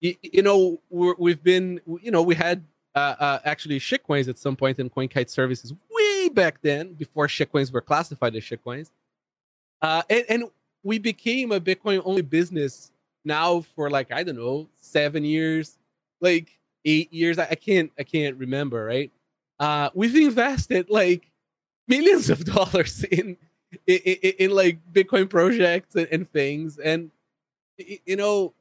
You, 0.00 0.14
you 0.22 0.42
know, 0.42 0.80
we 0.90 1.30
have 1.30 1.42
been, 1.42 1.80
you 2.02 2.10
know, 2.10 2.22
we 2.22 2.34
had 2.34 2.64
uh, 2.94 3.14
uh, 3.18 3.38
actually 3.44 3.78
shitcoins 3.78 4.28
at 4.28 4.38
some 4.38 4.56
point 4.56 4.78
in 4.78 4.90
CoinKite 4.90 5.28
services 5.28 5.72
way 5.90 6.28
back 6.28 6.60
then, 6.62 6.94
before 6.94 7.26
shitcoins 7.26 7.72
were 7.72 7.80
classified 7.80 8.34
as 8.34 8.42
shitcoins. 8.42 8.90
Uh, 9.82 10.02
and, 10.10 10.24
and 10.28 10.44
we 10.82 10.98
became 10.98 11.52
a 11.52 11.60
Bitcoin 11.60 12.02
only 12.04 12.22
business 12.22 12.90
now 13.24 13.60
for 13.60 13.90
like, 13.90 14.10
I 14.12 14.22
don't 14.22 14.36
know, 14.36 14.68
seven 14.76 15.24
years, 15.24 15.78
like 16.20 16.58
eight 16.84 17.12
years. 17.12 17.38
I, 17.38 17.48
I 17.50 17.54
can't, 17.54 17.92
I 17.98 18.02
can't 18.02 18.36
remember, 18.36 18.84
right? 18.84 19.10
Uh, 19.58 19.90
we've 19.94 20.16
invested 20.16 20.88
like 20.88 21.30
millions 21.86 22.30
of 22.30 22.44
dollars 22.54 23.04
in 23.04 23.36
in, 23.86 23.98
in, 23.98 24.32
in 24.38 24.50
like 24.50 24.78
Bitcoin 24.92 25.28
projects 25.28 25.94
and, 25.94 26.08
and, 26.10 26.28
things, 26.28 26.78
and 26.78 27.10
you 27.78 28.16
know, 28.16 28.52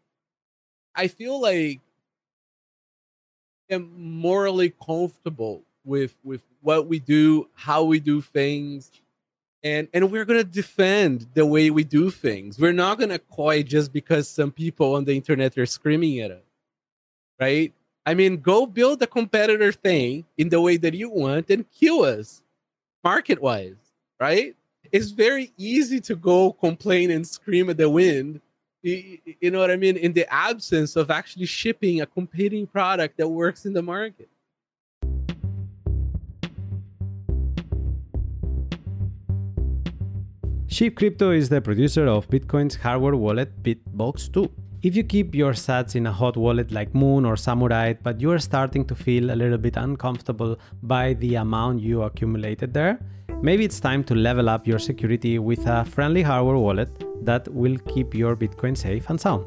I 0.99 1.07
feel 1.07 1.39
like 1.39 1.79
I'm 3.71 3.89
morally 3.97 4.73
comfortable 4.85 5.63
with 5.85 6.13
with 6.25 6.43
what 6.61 6.87
we 6.87 6.99
do, 6.99 7.47
how 7.53 7.85
we 7.85 8.01
do 8.01 8.19
things, 8.19 8.91
and 9.63 9.87
and 9.93 10.11
we're 10.11 10.25
gonna 10.25 10.43
defend 10.43 11.27
the 11.35 11.45
way 11.45 11.69
we 11.69 11.85
do 11.85 12.11
things. 12.11 12.59
We're 12.59 12.73
not 12.73 12.99
gonna 12.99 13.17
quiet 13.17 13.67
just 13.67 13.93
because 13.93 14.27
some 14.27 14.51
people 14.51 14.95
on 14.95 15.05
the 15.05 15.15
internet 15.15 15.57
are 15.57 15.65
screaming 15.65 16.19
at 16.19 16.31
us, 16.31 16.43
right? 17.39 17.73
I 18.05 18.13
mean, 18.13 18.37
go 18.37 18.65
build 18.65 19.01
a 19.01 19.07
competitor 19.07 19.71
thing 19.71 20.25
in 20.37 20.49
the 20.49 20.59
way 20.59 20.75
that 20.75 20.95
you 20.95 21.09
want 21.09 21.49
and 21.49 21.65
kill 21.71 22.01
us 22.03 22.41
market 23.05 23.41
wise, 23.41 23.93
right? 24.19 24.53
It's 24.91 25.11
very 25.11 25.53
easy 25.55 26.01
to 26.01 26.15
go 26.17 26.51
complain 26.51 27.09
and 27.11 27.25
scream 27.25 27.69
at 27.69 27.77
the 27.77 27.89
wind. 27.89 28.41
You, 28.81 29.51
know 29.51 29.59
what 29.59 29.71
I 29.71 29.75
mean? 29.75 29.97
In 29.97 30.13
the 30.13 30.31
absence 30.33 30.95
of 30.95 31.11
actually 31.11 31.47
shipping 31.47 31.99
a 31.99 32.05
competing 32.05 32.65
product 32.65 33.17
that 33.17 33.27
works 33.27 33.65
in 33.65 33.73
the 33.73 33.81
market. 33.81 34.29
Shift 40.67 40.95
Crypto 40.95 41.31
is 41.31 41.49
the 41.49 41.59
producer 41.59 42.07
of 42.07 42.29
Bitcoin's 42.29 42.75
hardware 42.75 43.15
wallet 43.15 43.63
Bitbox 43.63 44.31
2. 44.31 44.49
If 44.81 44.95
you 44.95 45.03
keep 45.03 45.35
your 45.35 45.51
sats 45.51 45.95
in 45.95 46.07
a 46.07 46.11
hot 46.11 46.37
wallet 46.37 46.71
like 46.71 46.93
Muun 46.93 47.27
or 47.27 47.35
Samurai, 47.35 47.93
but 48.01 48.21
you 48.21 48.31
are 48.31 48.39
starting 48.39 48.85
to 48.85 48.95
feel 48.95 49.31
a 49.31 49.35
little 49.35 49.57
bit 49.57 49.75
uncomfortable 49.75 50.57
by 50.81 51.15
the 51.15 51.35
amount 51.35 51.81
you 51.81 52.03
accumulated 52.03 52.73
there, 52.73 52.99
maybe 53.41 53.63
it's 53.63 53.79
time 53.79 54.03
to 54.03 54.15
level 54.15 54.49
up 54.49 54.67
your 54.67 54.79
security 54.79 55.39
with 55.39 55.65
a 55.67 55.85
friendly 55.85 56.21
hardware 56.21 56.57
wallet 56.57 56.89
that 57.23 57.47
will 57.53 57.77
keep 57.87 58.13
your 58.13 58.35
Bitcoin 58.35 58.75
safe 58.77 59.09
and 59.09 59.19
sound. 59.19 59.45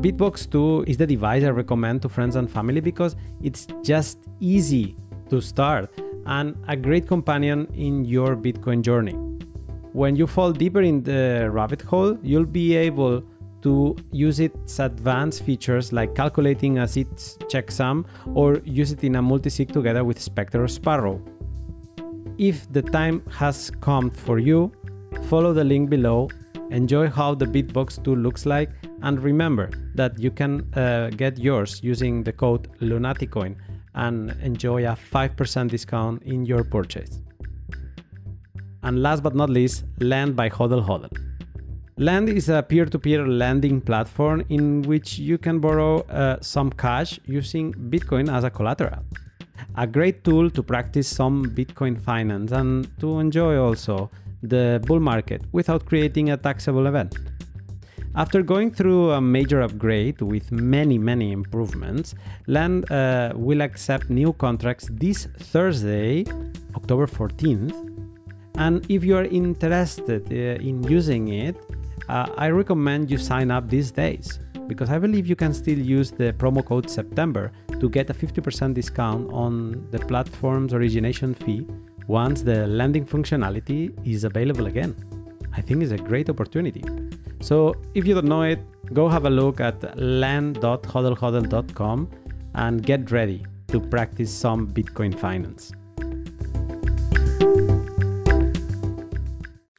Bitbox 0.00 0.50
2 0.50 0.84
is 0.86 0.96
the 0.96 1.06
device 1.06 1.44
I 1.44 1.50
recommend 1.50 2.02
to 2.02 2.08
friends 2.08 2.36
and 2.36 2.50
family 2.50 2.80
because 2.80 3.16
it's 3.42 3.66
just 3.82 4.18
easy 4.40 4.96
to 5.30 5.40
start 5.40 5.90
and 6.26 6.56
a 6.68 6.76
great 6.76 7.06
companion 7.06 7.66
in 7.74 8.04
your 8.04 8.36
Bitcoin 8.36 8.82
journey. 8.82 9.14
When 9.92 10.16
you 10.16 10.26
fall 10.26 10.52
deeper 10.52 10.82
in 10.82 11.02
the 11.02 11.50
rabbit 11.50 11.82
hole, 11.82 12.16
you'll 12.22 12.46
be 12.46 12.76
able 12.76 13.22
to 13.62 13.96
use 14.10 14.40
its 14.40 14.78
advanced 14.78 15.44
features 15.44 15.92
like 15.92 16.14
calculating 16.14 16.78
a 16.78 16.88
seed 16.88 17.08
checksum 17.52 18.04
or 18.34 18.60
use 18.64 18.92
it 18.92 19.04
in 19.04 19.16
a 19.16 19.22
multi-sig 19.22 19.72
together 19.72 20.04
with 20.04 20.20
Specter 20.20 20.64
or 20.64 20.68
Sparrow. 20.68 21.22
If 22.42 22.72
the 22.72 22.82
time 22.82 23.22
has 23.30 23.70
come 23.80 24.10
for 24.10 24.40
you, 24.40 24.72
follow 25.28 25.52
the 25.52 25.62
link 25.62 25.88
below, 25.88 26.28
enjoy 26.72 27.08
how 27.08 27.36
the 27.36 27.46
Bitbox 27.46 28.02
2 28.02 28.16
looks 28.16 28.46
like, 28.46 28.68
and 29.02 29.20
remember 29.20 29.70
that 29.94 30.18
you 30.18 30.32
can 30.32 30.66
uh, 30.74 31.10
get 31.10 31.38
yours 31.38 31.78
using 31.84 32.24
the 32.24 32.32
code 32.32 32.66
LUNATICOIN 32.80 33.54
and 33.94 34.32
enjoy 34.42 34.84
a 34.84 34.96
5% 34.96 35.70
discount 35.70 36.20
in 36.24 36.44
your 36.44 36.64
purchase. 36.64 37.20
And 38.82 39.00
last 39.00 39.22
but 39.22 39.36
not 39.36 39.48
least, 39.48 39.84
Lend 40.00 40.34
by 40.34 40.50
Hodl 40.50 40.84
Hodl. 40.84 41.16
Lend 41.96 42.28
is 42.28 42.48
a 42.48 42.60
peer 42.60 42.86
to 42.86 42.98
peer 42.98 43.24
lending 43.24 43.80
platform 43.80 44.42
in 44.48 44.82
which 44.82 45.16
you 45.16 45.38
can 45.38 45.60
borrow 45.60 46.00
uh, 46.00 46.38
some 46.40 46.70
cash 46.70 47.20
using 47.24 47.72
Bitcoin 47.72 48.28
as 48.28 48.42
a 48.42 48.50
collateral. 48.50 49.04
A 49.76 49.86
great 49.86 50.24
tool 50.24 50.50
to 50.50 50.62
practice 50.62 51.08
some 51.08 51.44
Bitcoin 51.46 52.00
finance 52.00 52.52
and 52.52 52.88
to 53.00 53.18
enjoy 53.18 53.56
also 53.58 54.10
the 54.42 54.82
bull 54.86 55.00
market 55.00 55.42
without 55.52 55.86
creating 55.86 56.30
a 56.30 56.36
taxable 56.36 56.86
event. 56.86 57.16
After 58.14 58.42
going 58.42 58.70
through 58.72 59.12
a 59.12 59.20
major 59.22 59.62
upgrade 59.62 60.20
with 60.20 60.52
many, 60.52 60.98
many 60.98 61.32
improvements, 61.32 62.14
Lend 62.46 62.90
uh, 62.90 63.32
will 63.34 63.62
accept 63.62 64.10
new 64.10 64.34
contracts 64.34 64.90
this 64.92 65.28
Thursday, 65.38 66.26
October 66.76 67.06
14th. 67.06 67.72
And 68.56 68.84
if 68.90 69.02
you 69.02 69.16
are 69.16 69.24
interested 69.24 70.30
uh, 70.30 70.62
in 70.62 70.82
using 70.82 71.28
it, 71.28 71.56
uh, 72.10 72.26
I 72.36 72.50
recommend 72.50 73.10
you 73.10 73.16
sign 73.16 73.50
up 73.50 73.70
these 73.70 73.90
days 73.90 74.38
because 74.66 74.90
I 74.90 74.98
believe 74.98 75.26
you 75.26 75.36
can 75.36 75.54
still 75.54 75.78
use 75.78 76.10
the 76.10 76.32
promo 76.32 76.64
code 76.64 76.90
September 76.90 77.52
to 77.80 77.88
get 77.88 78.10
a 78.10 78.14
50% 78.14 78.74
discount 78.74 79.32
on 79.32 79.86
the 79.90 79.98
platform's 79.98 80.74
origination 80.74 81.34
fee 81.34 81.66
once 82.06 82.42
the 82.42 82.66
lending 82.66 83.04
functionality 83.04 83.92
is 84.06 84.22
available 84.24 84.66
again. 84.66 84.94
I 85.54 85.60
think 85.60 85.82
it's 85.82 85.92
a 85.92 85.98
great 85.98 86.30
opportunity. 86.30 86.82
So 87.40 87.74
if 87.94 88.06
you 88.06 88.14
don't 88.14 88.26
know 88.26 88.42
it, 88.42 88.60
go 88.92 89.08
have 89.08 89.24
a 89.24 89.30
look 89.30 89.60
at 89.60 89.98
lend.hodlhodl.com 89.98 92.10
and 92.54 92.82
get 92.82 93.10
ready 93.10 93.46
to 93.68 93.80
practice 93.80 94.30
some 94.32 94.68
Bitcoin 94.68 95.18
finance. 95.18 95.72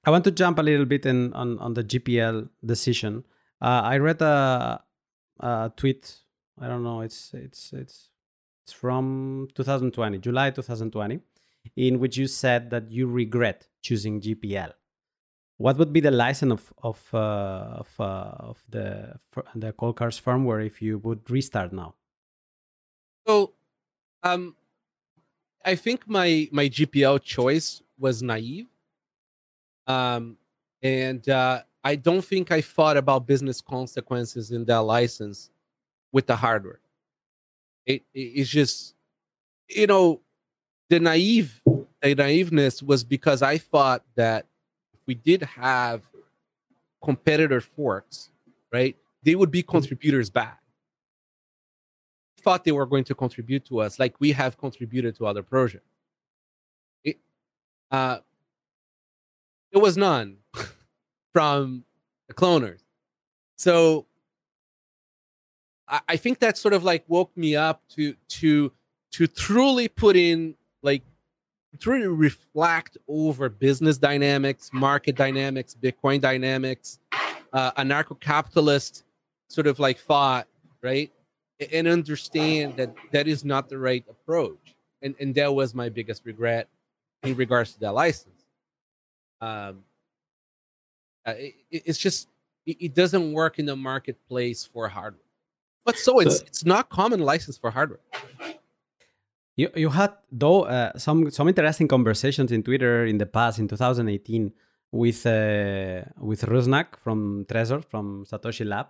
I 0.05 0.11
want 0.11 0.25
to 0.25 0.31
jump 0.31 0.59
a 0.59 0.61
little 0.61 0.85
bit 0.85 1.05
in 1.05 1.31
on, 1.33 1.57
on 1.59 1.75
the 1.75 1.83
GPL 1.83 2.49
decision. 2.65 3.23
Uh, 3.63 3.81
I 3.83 3.97
read 3.97 4.21
a, 4.21 4.83
a 5.39 5.71
tweet. 5.77 6.19
I 6.59 6.67
don't 6.67 6.83
know. 6.83 7.01
It's 7.01 7.33
it's 7.33 7.71
it's 7.73 8.09
it's 8.63 8.73
from 8.73 9.47
2020, 9.55 10.17
July 10.19 10.51
2020, 10.51 11.19
in 11.77 11.99
which 11.99 12.17
you 12.17 12.27
said 12.27 12.69
that 12.71 12.91
you 12.91 13.07
regret 13.07 13.67
choosing 13.81 14.21
GPL 14.21 14.73
what 15.57 15.77
would 15.77 15.93
be 15.93 15.99
the 15.99 16.11
license 16.11 16.51
of 16.51 16.73
of 16.83 17.13
uh, 17.13 17.81
of, 17.81 17.89
uh, 17.99 18.49
of 18.51 18.63
the 18.69 19.15
the 19.55 19.71
Coldcard's 19.73 20.19
firmware 20.19 20.65
if 20.65 20.81
you 20.81 20.97
would 20.99 21.29
restart 21.29 21.71
now? 21.71 21.95
So, 23.25 23.53
um, 24.23 24.55
I 25.63 25.75
think 25.75 26.07
my 26.07 26.49
my 26.51 26.67
GPL 26.67 27.23
choice 27.23 27.81
was 27.97 28.21
naive. 28.21 28.67
Um, 29.87 30.37
and 30.81 31.27
uh, 31.29 31.63
I 31.83 31.95
don't 31.95 32.23
think 32.23 32.51
I 32.51 32.61
thought 32.61 32.95
about 32.95 33.27
business 33.27 33.59
consequences 33.59 34.51
in 34.51 34.65
that 34.65 34.81
license 34.81 35.49
with 36.11 36.27
the 36.27 36.35
hardware. 36.35 36.79
It, 37.85 38.03
it 38.13 38.19
it's 38.19 38.49
just, 38.49 38.95
you 39.67 39.87
know, 39.87 40.21
the 40.89 40.99
naive 40.99 41.61
the 41.65 42.15
naiveness 42.15 42.81
was 42.81 43.03
because 43.03 43.41
I 43.41 43.57
thought 43.57 44.03
that 44.15 44.45
if 44.93 44.99
we 45.05 45.15
did 45.15 45.43
have 45.43 46.03
competitor 47.03 47.59
forks, 47.59 48.29
right, 48.71 48.95
they 49.23 49.35
would 49.35 49.51
be 49.51 49.61
mm-hmm. 49.61 49.71
contributors 49.71 50.29
back. 50.29 50.61
Thought 52.39 52.65
they 52.65 52.73
were 52.73 52.85
going 52.85 53.05
to 53.05 53.15
contribute 53.15 53.65
to 53.65 53.79
us 53.79 53.99
like 53.99 54.19
we 54.19 54.33
have 54.33 54.57
contributed 54.57 55.15
to 55.15 55.25
other 55.25 55.43
projects. 55.43 55.87
It, 57.03 57.17
uh, 57.89 58.19
it 59.71 59.77
was 59.77 59.97
none 59.97 60.37
from 61.33 61.83
the 62.27 62.33
cloners. 62.33 62.79
So 63.57 64.05
I, 65.87 66.15
think 66.17 66.39
that 66.39 66.57
sort 66.57 66.73
of 66.73 66.83
like 66.83 67.03
woke 67.07 67.35
me 67.35 67.55
up 67.55 67.81
to 67.95 68.15
to 68.29 68.71
to 69.11 69.27
truly 69.27 69.87
put 69.87 70.15
in 70.15 70.55
like 70.81 71.03
truly 71.79 72.07
reflect 72.07 72.97
over 73.07 73.49
business 73.49 73.97
dynamics, 73.97 74.69
market 74.73 75.15
dynamics, 75.15 75.75
Bitcoin 75.79 76.21
dynamics, 76.21 76.99
uh, 77.51 77.71
anarcho-capitalist 77.73 79.03
sort 79.49 79.67
of 79.67 79.79
like 79.79 79.99
thought, 79.99 80.47
right? 80.81 81.11
And 81.71 81.87
understand 81.87 82.77
that 82.77 82.93
that 83.11 83.27
is 83.27 83.43
not 83.43 83.69
the 83.69 83.77
right 83.77 84.03
approach. 84.09 84.75
And 85.01 85.15
and 85.19 85.35
that 85.35 85.53
was 85.53 85.73
my 85.75 85.89
biggest 85.89 86.25
regret 86.25 86.67
in 87.23 87.35
regards 87.35 87.73
to 87.73 87.79
that 87.81 87.93
license. 87.93 88.45
Um, 89.41 89.83
uh, 91.25 91.33
it, 91.37 91.55
it's 91.71 91.97
just 91.97 92.29
it, 92.65 92.77
it, 92.79 92.93
doesn't 92.95 93.33
work 93.33 93.59
in 93.59 93.65
the 93.65 93.75
marketplace 93.75 94.65
for 94.65 94.87
hardware. 94.87 95.21
But 95.85 95.97
so 95.97 96.19
it's 96.19 96.41
it's 96.41 96.65
not 96.65 96.89
common 96.89 97.19
license 97.19 97.57
for 97.57 97.71
hardware. 97.71 97.99
You 99.55 99.69
you 99.75 99.89
had 99.89 100.13
though 100.31 100.63
uh, 100.63 100.97
some 100.97 101.29
some 101.29 101.47
interesting 101.47 101.87
conversations 101.87 102.51
in 102.51 102.63
Twitter 102.63 103.05
in 103.05 103.17
the 103.17 103.25
past 103.25 103.59
in 103.59 103.67
2018 103.67 104.51
with 104.91 105.25
uh, 105.25 106.03
with 106.19 106.41
Rusnak 106.43 106.95
from 106.97 107.45
Trezor 107.45 107.83
from 107.83 108.25
Satoshi 108.25 108.65
Lab 108.65 108.87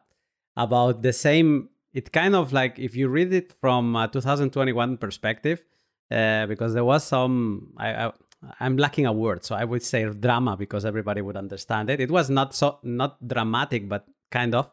about 0.55 1.01
the 1.01 1.13
same. 1.13 1.69
It 1.93 2.11
kind 2.11 2.35
of 2.35 2.51
like 2.53 2.79
if 2.79 2.95
you 2.95 3.07
read 3.07 3.33
it 3.33 3.53
from 3.53 3.95
a 3.95 4.07
2021 4.07 4.97
perspective, 4.97 5.63
uh, 6.11 6.45
because 6.47 6.73
there 6.73 6.85
was 6.85 7.03
some. 7.03 7.73
I, 7.77 8.05
I 8.05 8.11
I'm 8.59 8.77
lacking 8.77 9.05
a 9.05 9.13
word, 9.13 9.43
so 9.43 9.55
I 9.55 9.63
would 9.63 9.83
say 9.83 10.05
drama 10.05 10.57
because 10.57 10.85
everybody 10.85 11.21
would 11.21 11.37
understand 11.37 11.89
it. 11.89 11.99
It 11.99 12.11
was 12.11 12.29
not 12.29 12.53
so 12.55 12.79
not 12.83 13.25
dramatic, 13.25 13.87
but 13.89 14.05
kind 14.31 14.55
of. 14.55 14.69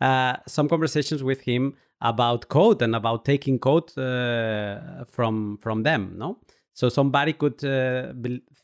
Uh, 0.00 0.36
some 0.46 0.68
conversations 0.68 1.22
with 1.22 1.42
him 1.42 1.74
about 2.00 2.48
code 2.48 2.80
and 2.82 2.96
about 2.96 3.24
taking 3.24 3.58
code 3.58 3.96
uh, 3.98 5.04
from 5.04 5.58
from 5.58 5.82
them 5.82 6.14
no? 6.16 6.38
So 6.72 6.88
somebody 6.88 7.32
could 7.34 7.64
uh, 7.64 8.12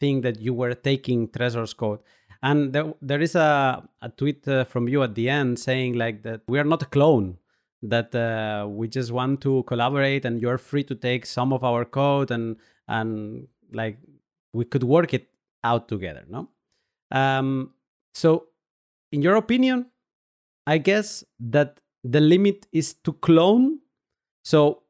think 0.00 0.24
that 0.24 0.40
you 0.40 0.52
were 0.52 0.74
taking 0.74 1.28
Trezor's 1.28 1.72
code. 1.74 2.00
And 2.42 2.72
there, 2.72 2.92
there 3.00 3.20
is 3.20 3.36
a, 3.36 3.86
a 4.02 4.08
tweet 4.08 4.48
uh, 4.48 4.64
from 4.64 4.88
you 4.88 5.02
at 5.02 5.14
the 5.14 5.28
end 5.28 5.58
saying 5.58 5.94
like 5.94 6.22
that 6.24 6.40
we 6.48 6.58
are 6.58 6.64
not 6.64 6.82
a 6.82 6.86
clone 6.86 7.38
that 7.82 8.14
uh, 8.14 8.66
we 8.68 8.88
just 8.88 9.12
want 9.12 9.40
to 9.42 9.62
collaborate 9.64 10.24
and 10.24 10.40
you're 10.40 10.58
free 10.58 10.84
to 10.84 10.94
take 10.94 11.24
some 11.24 11.52
of 11.52 11.62
our 11.64 11.84
code 11.84 12.30
and 12.30 12.56
and 12.88 13.46
like 13.72 13.98
we 14.52 14.64
could 14.64 14.82
work 14.82 15.14
it 15.14 15.28
out 15.64 15.88
together 15.88 16.24
no 16.28 16.48
um, 17.12 17.72
so 18.14 18.46
in 19.12 19.22
your 19.22 19.36
opinion 19.36 19.86
i 20.66 20.78
guess 20.78 21.24
that 21.38 21.80
the 22.04 22.20
limit 22.20 22.66
is 22.72 22.94
to 22.94 23.12
clone. 23.14 23.78
So 24.44 24.82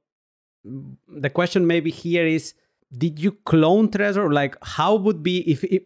the 0.64 1.30
question 1.30 1.66
maybe 1.66 1.90
here 1.90 2.26
is 2.26 2.54
did 2.96 3.18
you 3.18 3.32
clone 3.32 3.88
Trezor? 3.88 4.32
Like 4.32 4.56
how 4.62 4.94
would 4.96 5.22
be 5.22 5.48
if, 5.50 5.64
if 5.64 5.82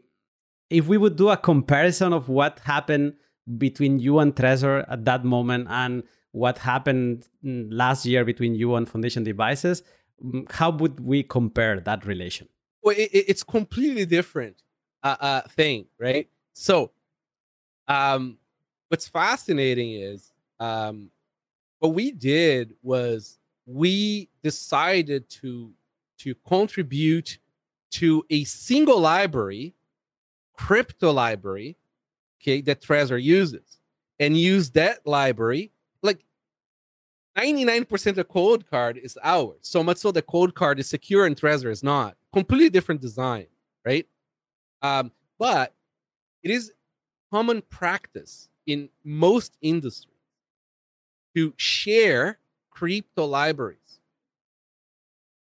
if 0.70 0.86
we 0.86 0.96
would 0.96 1.16
do 1.16 1.28
a 1.28 1.36
comparison 1.36 2.12
of 2.12 2.28
what 2.28 2.60
happened 2.60 3.14
between 3.58 3.98
you 3.98 4.18
and 4.18 4.34
Trezor 4.34 4.84
at 4.88 5.04
that 5.04 5.24
moment 5.24 5.66
and 5.70 6.02
what 6.32 6.58
happened 6.58 7.28
last 7.42 8.06
year 8.06 8.24
between 8.24 8.54
you 8.54 8.74
and 8.74 8.88
Foundation 8.88 9.22
Devices, 9.22 9.82
mm, 10.24 10.50
how 10.50 10.70
would 10.70 10.98
we 10.98 11.22
compare 11.22 11.78
that 11.78 12.04
relation? 12.06 12.48
Well, 12.84 12.94
it, 12.96 13.10
it's 13.12 13.42
completely 13.42 14.04
different 14.04 14.62
uh, 15.02 15.16
uh, 15.18 15.40
thing, 15.42 15.86
right? 15.98 16.28
So, 16.52 16.92
um, 17.88 18.36
what's 18.88 19.08
fascinating 19.08 19.94
is 19.94 20.32
um, 20.60 21.10
what 21.78 21.94
we 21.94 22.12
did 22.12 22.74
was 22.82 23.38
we 23.66 24.28
decided 24.42 25.28
to 25.30 25.72
to 26.18 26.34
contribute 26.46 27.38
to 27.90 28.24
a 28.30 28.44
single 28.44 29.00
library 29.00 29.74
crypto 30.56 31.10
library 31.10 31.76
okay 32.40 32.60
that 32.60 32.80
trezor 32.80 33.20
uses 33.20 33.78
and 34.20 34.38
use 34.38 34.70
that 34.70 35.04
library 35.06 35.72
like 36.02 36.24
99% 37.36 38.18
of 38.18 38.28
Coldcard 38.28 38.96
is 38.96 39.18
ours. 39.22 39.58
So 39.62 39.82
much 39.82 39.96
so 39.96 40.12
the 40.12 40.22
Coldcard 40.22 40.78
is 40.78 40.88
secure 40.88 41.26
and 41.26 41.36
Trezor 41.36 41.70
is 41.70 41.82
not. 41.82 42.16
Completely 42.34 42.68
different 42.68 43.00
design, 43.00 43.46
right? 43.86 44.06
Um, 44.82 45.12
but 45.38 45.72
it 46.42 46.50
is 46.50 46.72
common 47.32 47.62
practice 47.62 48.48
in 48.66 48.88
most 49.04 49.56
industries 49.62 50.10
to 51.36 51.54
share 51.56 52.38
crypto 52.70 53.24
libraries. 53.24 54.00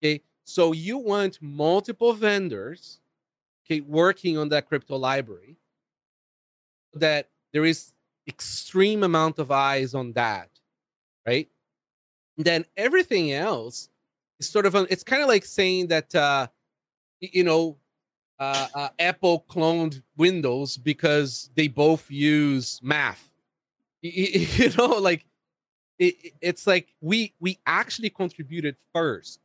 Okay, 0.02 0.22
so 0.44 0.72
you 0.72 0.98
want 0.98 1.38
multiple 1.40 2.12
vendors, 2.12 3.00
okay, 3.64 3.80
working 3.80 4.36
on 4.36 4.48
that 4.48 4.68
crypto 4.68 4.96
library, 4.96 5.56
that 6.94 7.28
there 7.52 7.64
is 7.64 7.92
extreme 8.26 9.02
amount 9.04 9.38
of 9.38 9.50
eyes 9.50 9.94
on 9.94 10.12
that, 10.14 10.50
right? 11.26 11.48
And 12.36 12.44
then 12.44 12.64
everything 12.76 13.32
else 13.32 13.90
is 14.40 14.48
sort 14.48 14.66
of 14.66 14.74
it's 14.74 15.04
kind 15.04 15.22
of 15.22 15.28
like 15.28 15.44
saying 15.44 15.88
that 15.88 16.14
uh, 16.14 16.48
you 17.20 17.44
know 17.44 17.76
uh, 18.40 18.68
uh, 18.74 18.88
Apple 18.98 19.44
cloned 19.48 20.02
Windows 20.16 20.78
because 20.78 21.50
they 21.54 21.68
both 21.68 22.10
use 22.10 22.80
math. 22.82 23.30
You, 24.00 24.10
you 24.56 24.70
know, 24.78 24.86
like 24.86 25.26
it, 25.98 26.32
it's 26.40 26.66
like 26.66 26.94
we 27.00 27.34
we 27.38 27.58
actually 27.66 28.10
contributed 28.10 28.76
first 28.94 29.40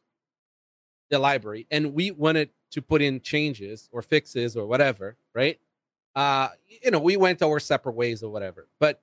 the 1.10 1.20
library, 1.20 1.68
and 1.70 1.94
we 1.94 2.12
wanted 2.12 2.50
to 2.72 2.82
put 2.82 3.02
in 3.02 3.20
changes 3.20 3.90
or 3.92 4.02
fixes 4.02 4.56
or 4.56 4.66
whatever, 4.66 5.18
right? 5.34 5.60
Uh, 6.16 6.48
you 6.82 6.90
know, 6.90 7.00
we 7.00 7.18
went 7.18 7.42
our 7.42 7.60
separate 7.60 7.96
ways 7.96 8.24
or 8.24 8.32
whatever. 8.32 8.68
But 8.80 9.02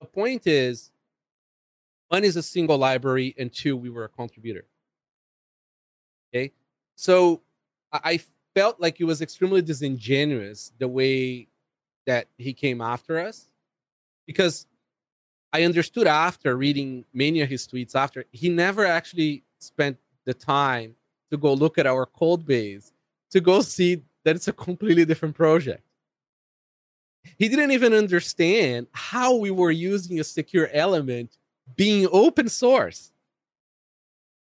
the 0.00 0.06
point 0.06 0.48
is, 0.48 0.90
one 2.08 2.24
is 2.24 2.36
a 2.36 2.42
single 2.42 2.76
library, 2.76 3.34
and 3.38 3.52
two, 3.52 3.76
we 3.76 3.90
were 3.90 4.04
a 4.04 4.08
contributor. 4.08 4.64
Okay, 6.34 6.52
so 6.96 7.42
I 7.92 8.20
felt 8.54 8.80
like 8.80 9.00
it 9.00 9.04
was 9.04 9.20
extremely 9.20 9.62
disingenuous 9.62 10.72
the 10.78 10.88
way 10.88 11.48
that 12.06 12.26
he 12.38 12.52
came 12.52 12.80
after 12.80 13.18
us 13.18 13.48
because 14.26 14.66
I 15.52 15.64
understood 15.64 16.06
after 16.06 16.56
reading 16.56 17.04
many 17.12 17.40
of 17.40 17.48
his 17.48 17.66
tweets 17.66 17.94
after 17.94 18.24
he 18.30 18.48
never 18.48 18.86
actually 18.86 19.44
spent 19.58 19.98
the 20.24 20.34
time 20.34 20.94
to 21.30 21.36
go 21.36 21.52
look 21.52 21.78
at 21.78 21.86
our 21.86 22.06
code 22.06 22.46
base 22.46 22.92
to 23.30 23.40
go 23.40 23.60
see 23.60 24.02
that 24.24 24.36
it's 24.36 24.48
a 24.48 24.52
completely 24.52 25.04
different 25.04 25.34
project. 25.34 25.82
He 27.36 27.48
didn't 27.48 27.72
even 27.72 27.92
understand 27.92 28.86
how 28.92 29.36
we 29.36 29.50
were 29.50 29.70
using 29.70 30.20
a 30.20 30.24
secure 30.24 30.68
element 30.72 31.36
being 31.76 32.08
open 32.10 32.48
source, 32.48 33.12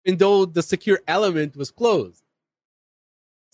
even 0.04 0.18
though 0.18 0.44
the 0.44 0.62
secure 0.62 1.00
element 1.06 1.56
was 1.56 1.70
closed. 1.70 2.22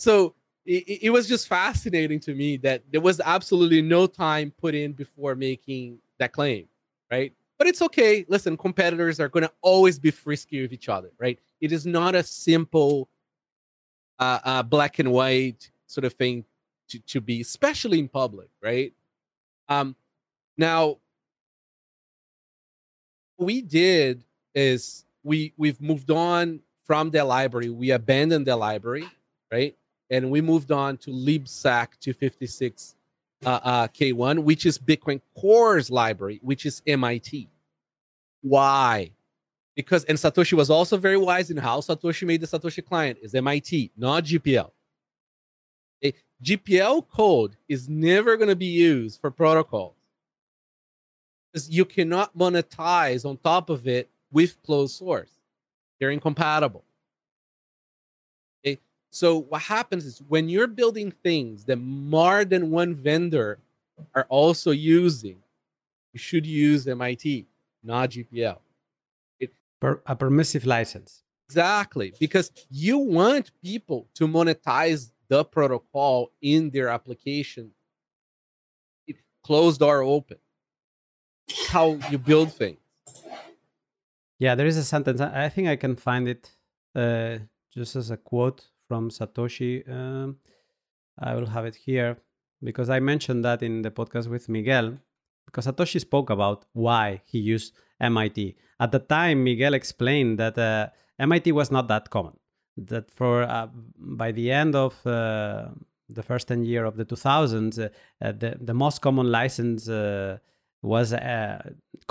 So 0.03 0.35
it, 0.67 1.05
it 1.05 1.11
was 1.11 1.29
just 1.29 1.47
fascinating 1.47 2.19
to 2.21 2.35
me 2.35 2.57
that 2.57 2.83
there 2.91 3.01
was 3.01 3.21
absolutely 3.25 3.83
no 3.83 4.09
time 4.09 4.53
put 4.61 4.75
in 4.75 4.95
before 4.95 5.37
making 5.37 5.99
that 6.19 6.33
claim, 6.33 6.67
right? 7.09 7.33
But 7.57 7.69
it's 7.69 7.81
okay. 7.83 8.27
Listen, 8.29 8.57
competitors 8.57 9.21
are 9.21 9.29
going 9.29 9.45
to 9.45 9.53
always 9.61 10.01
be 10.01 10.11
frisky 10.11 10.61
with 10.61 10.73
each 10.73 10.89
other, 10.89 11.11
right? 11.21 11.39
It 11.61 11.71
is 11.71 11.87
not 11.87 12.17
a 12.17 12.25
simple 12.25 13.09
uh, 14.19 14.41
uh, 14.43 14.63
black 14.65 14.99
and 14.99 15.13
white 15.13 15.71
sort 15.87 16.05
of 16.05 16.15
thing 16.15 16.45
to, 16.89 16.99
to 16.99 17.21
be, 17.21 17.41
especially 17.41 18.01
in 18.01 18.09
public, 18.09 18.49
right? 18.61 18.93
Um, 19.69 19.95
now, 20.59 20.99
we 23.39 23.63
did 23.63 24.25
is 24.53 25.05
we 25.23 25.53
we've 25.57 25.81
moved 25.81 26.11
on 26.11 26.59
from 26.85 27.13
the 27.13 27.25
library. 27.25 27.71
We 27.71 27.93
abandoned 27.93 28.49
the 28.49 28.57
library, 28.57 29.09
right? 29.53 29.77
And 30.13 30.31
we 30.31 30.43
moved 30.43 30.71
on 30.71 30.99
to 30.99 31.11
libsecp 31.11 31.99
256 31.99 32.95
uh, 33.45 33.49
uh, 33.49 33.89
K1, 33.89 34.41
which 34.45 34.67
is 34.67 34.79
Bitcoin 34.79 35.23
Core's 35.37 35.91
library, 35.91 36.39
which 36.43 36.67
is 36.67 36.83
MIT. 36.87 37.49
Why? 38.43 39.11
Because 39.75 40.05
and 40.05 40.19
Satoshi 40.19 40.53
was 40.53 40.69
also 40.69 40.99
very 40.99 41.17
wise 41.17 41.51
in 41.51 41.57
how 41.57 41.81
Satoshi 41.81 42.27
made 42.27 42.43
the 42.43 42.47
Satoshi 42.47 42.85
client 42.85 43.19
is 43.23 43.35
MIT, 43.35 43.91
not 43.97 44.25
GPL. 44.25 44.71
A 46.05 46.13
GPL 46.45 47.09
code 47.09 47.57
is 47.67 47.89
never 47.89 48.37
going 48.37 48.51
to 48.51 48.57
be 48.57 48.67
used 48.67 49.19
for 49.19 49.31
protocols 49.31 49.97
because 51.51 51.71
you 51.71 51.87
cannot 51.87 52.37
monetize 52.37 53.25
on 53.25 53.39
top 53.39 53.71
of 53.71 53.89
it 53.89 54.11
with 54.31 54.63
closed 54.63 54.95
source. 54.95 55.31
They're 55.99 56.11
incompatible. 56.11 56.85
So 59.15 59.37
what 59.37 59.61
happens 59.61 60.07
is 60.07 60.23
when 60.27 60.49
you're 60.49 60.67
building 60.67 61.13
things 61.23 61.65
that 61.67 61.77
more 61.77 62.47
than 62.47 62.71
one 62.71 62.95
vendor 62.95 63.59
are 64.15 64.27
also 64.31 64.71
using, 64.71 65.37
you 66.15 66.19
should 66.19 66.47
use 66.47 66.89
MIT, 66.89 67.47
not 67.85 68.09
GPL. 68.09 68.57
It, 69.39 69.53
per, 69.81 70.01
a 70.07 70.17
permissive 70.17 70.65
license. 70.65 71.25
Exactly, 71.47 72.15
because 72.19 72.53
you 72.71 72.97
want 72.97 73.51
people 73.63 74.09
to 74.15 74.27
monetize 74.27 75.11
the 75.29 75.45
protocol 75.45 76.33
in 76.41 76.71
their 76.71 76.89
application. 76.89 77.71
It, 79.07 79.17
closed 79.45 79.83
or 79.83 80.03
open. 80.03 80.39
How 81.69 81.99
you 82.11 82.17
build 82.17 82.55
things. 82.55 82.79
Yeah, 84.39 84.55
there 84.55 84.67
is 84.67 84.79
a 84.79 84.85
sentence. 84.85 85.21
I 85.21 85.51
think 85.51 85.69
I 85.69 85.77
can 85.77 85.97
find 85.97 86.29
it 86.29 86.51
uh, 86.95 87.41
just 87.75 87.95
as 87.95 88.11
a 88.11 88.17
quote 88.17 88.69
from 88.93 89.09
Satoshi. 89.09 89.73
Um, 89.89 90.37
I 91.19 91.35
will 91.35 91.47
have 91.47 91.65
it 91.65 91.77
here 91.77 92.19
because 92.63 92.91
I 92.91 93.01
mentioned 93.01 93.43
that 93.49 93.63
in 93.63 93.81
the 93.81 93.91
podcast 93.91 94.27
with 94.29 94.51
Miguel. 94.51 94.99
Because 95.47 95.67
Satoshi 95.67 95.99
spoke 95.99 96.29
about 96.29 96.67
why 96.75 97.23
he 97.25 97.39
used 97.39 97.73
MIT. 98.01 98.55
At 98.79 98.93
the 98.93 98.99
time, 98.99 99.45
Miguel 99.45 99.73
explained 99.73 100.39
that 100.39 100.59
uh, 100.59 100.89
MIT 101.19 101.53
was 101.53 101.71
not 101.71 101.89
that 101.89 102.11
common. 102.11 102.37
That 102.77 103.11
for 103.11 103.45
uh, 103.45 103.69
by 103.97 104.31
the 104.33 104.53
end 104.53 104.75
of 104.75 104.95
uh, 105.07 105.69
the 106.11 106.23
first 106.23 106.49
10 106.49 106.65
year 106.65 106.85
of 106.85 106.97
the 106.97 107.07
2000s, 107.07 107.79
uh, 107.79 107.89
uh, 108.21 108.33
the, 108.33 108.59
the 108.61 108.75
most 108.75 109.01
common 109.01 109.31
license 109.31 109.89
uh, 109.89 110.37
was 110.83 111.13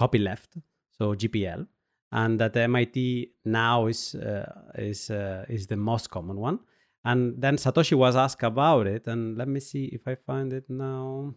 copyleft, 0.01 0.51
so 0.97 1.13
GPL 1.13 1.67
and 2.11 2.39
that 2.39 2.55
MIT 2.55 3.31
now 3.45 3.87
is 3.87 4.15
uh, 4.15 4.45
is 4.75 5.09
uh, 5.09 5.45
is 5.47 5.67
the 5.67 5.77
most 5.77 6.09
common 6.09 6.37
one. 6.37 6.59
And 7.03 7.41
then 7.41 7.57
Satoshi 7.57 7.97
was 7.97 8.15
asked 8.15 8.43
about 8.43 8.87
it, 8.87 9.07
and 9.07 9.37
let 9.37 9.47
me 9.47 9.59
see 9.59 9.85
if 9.85 10.07
I 10.07 10.15
find 10.15 10.53
it 10.53 10.69
now. 10.69 11.33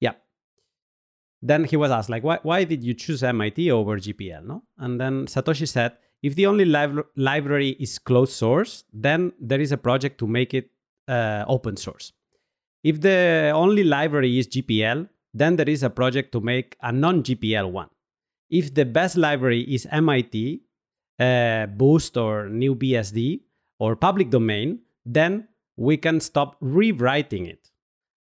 Yeah. 0.00 0.14
Then 1.42 1.64
he 1.64 1.76
was 1.76 1.90
asked, 1.90 2.08
like, 2.08 2.22
why, 2.22 2.38
why 2.42 2.64
did 2.64 2.84
you 2.84 2.94
choose 2.94 3.22
MIT 3.22 3.70
over 3.70 3.98
GPL? 3.98 4.44
No? 4.44 4.62
And 4.78 5.00
then 5.00 5.26
Satoshi 5.26 5.66
said, 5.66 5.96
if 6.22 6.34
the 6.34 6.46
only 6.46 6.64
li- 6.64 7.02
library 7.16 7.70
is 7.80 7.98
closed 7.98 8.32
source, 8.32 8.84
then 8.92 9.32
there 9.40 9.60
is 9.60 9.72
a 9.72 9.76
project 9.76 10.18
to 10.18 10.26
make 10.26 10.54
it 10.54 10.70
uh, 11.08 11.44
open 11.48 11.76
source. 11.76 12.12
If 12.82 13.00
the 13.00 13.52
only 13.54 13.82
library 13.82 14.38
is 14.38 14.46
GPL, 14.46 15.08
then 15.34 15.56
there 15.56 15.68
is 15.68 15.82
a 15.82 15.90
project 15.90 16.32
to 16.32 16.40
make 16.40 16.76
a 16.80 16.92
non 16.92 17.22
GPL 17.22 17.70
one. 17.70 17.88
If 18.48 18.74
the 18.74 18.84
best 18.84 19.16
library 19.16 19.62
is 19.62 19.86
MIT, 19.90 20.62
uh, 21.18 21.66
Boost, 21.66 22.16
or 22.16 22.46
NewBSD, 22.46 23.40
or 23.78 23.96
public 23.96 24.30
domain, 24.30 24.80
then 25.04 25.48
we 25.76 25.96
can 25.96 26.20
stop 26.20 26.56
rewriting 26.60 27.46
it. 27.46 27.70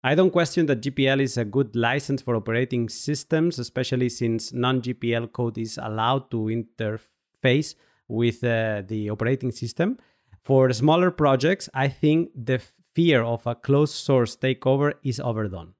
I 0.03 0.15
don't 0.15 0.31
question 0.31 0.65
that 0.65 0.81
GPL 0.81 1.21
is 1.21 1.37
a 1.37 1.45
good 1.45 1.75
license 1.75 2.21
for 2.21 2.35
operating 2.35 2.89
systems, 2.89 3.57
especially 3.57 4.09
since 4.09 4.51
non 4.51 4.81
GPL 4.81 5.31
code 5.31 5.57
is 5.57 5.79
allowed 5.81 6.29
to 6.31 6.49
interface 6.51 7.75
with 8.09 8.43
uh, 8.43 8.81
the 8.85 9.09
operating 9.09 9.51
system. 9.51 9.97
For 10.43 10.73
smaller 10.73 11.09
projects, 11.09 11.69
I 11.73 11.87
think 11.87 12.31
the 12.35 12.61
fear 12.93 13.23
of 13.23 13.47
a 13.47 13.55
closed 13.55 13.95
source 13.95 14.35
takeover 14.35 14.93
is 15.03 15.21
overdone. 15.21 15.73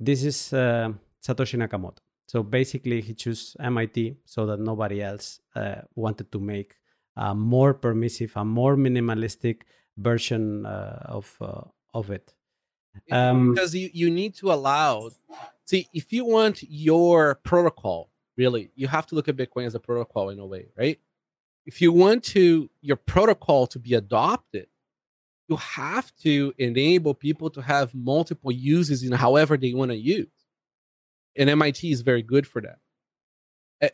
This 0.00 0.24
is 0.24 0.52
uh, 0.52 0.92
Satoshi 1.24 1.56
Nakamoto. 1.56 1.98
So 2.26 2.42
basically, 2.42 3.00
he 3.00 3.14
chose 3.14 3.56
MIT 3.60 4.16
so 4.24 4.46
that 4.46 4.58
nobody 4.58 5.02
else 5.02 5.40
uh, 5.54 5.82
wanted 5.94 6.32
to 6.32 6.40
make 6.40 6.74
a 7.16 7.34
more 7.34 7.74
permissive, 7.74 8.32
a 8.36 8.44
more 8.44 8.76
minimalistic 8.76 9.62
version 9.96 10.66
uh, 10.66 11.02
of 11.04 11.36
uh, 11.40 11.62
of 11.94 12.10
it. 12.10 12.34
Um, 13.10 13.54
because 13.54 13.74
you, 13.74 13.90
you 13.92 14.10
need 14.10 14.34
to 14.36 14.52
allow. 14.52 15.10
See, 15.64 15.88
if 15.94 16.12
you 16.12 16.24
want 16.24 16.62
your 16.62 17.36
protocol, 17.36 18.10
really, 18.36 18.70
you 18.74 18.88
have 18.88 19.06
to 19.06 19.14
look 19.14 19.28
at 19.28 19.36
Bitcoin 19.36 19.66
as 19.66 19.74
a 19.74 19.80
protocol 19.80 20.30
in 20.30 20.38
a 20.38 20.46
way, 20.46 20.66
right? 20.76 20.98
If 21.64 21.80
you 21.80 21.92
want 21.92 22.24
to 22.24 22.68
your 22.80 22.96
protocol 22.96 23.66
to 23.68 23.78
be 23.78 23.94
adopted, 23.94 24.66
you 25.48 25.56
have 25.56 26.14
to 26.22 26.52
enable 26.58 27.14
people 27.14 27.50
to 27.50 27.60
have 27.62 27.94
multiple 27.94 28.50
uses 28.50 29.02
in 29.02 29.12
however 29.12 29.56
they 29.56 29.74
want 29.74 29.90
to 29.90 29.96
use. 29.96 30.28
And 31.36 31.48
MIT 31.48 31.90
is 31.90 32.02
very 32.02 32.22
good 32.22 32.46
for 32.46 32.60
that. 32.62 32.78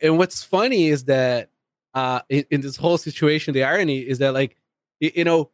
And 0.01 0.17
what's 0.17 0.43
funny 0.43 0.87
is 0.87 1.05
that 1.05 1.49
uh, 1.93 2.21
in, 2.29 2.45
in 2.51 2.61
this 2.61 2.75
whole 2.75 2.97
situation, 2.97 3.53
the 3.53 3.63
irony 3.63 3.99
is 3.99 4.19
that 4.19 4.33
like 4.33 4.55
you 4.99 5.23
know 5.23 5.51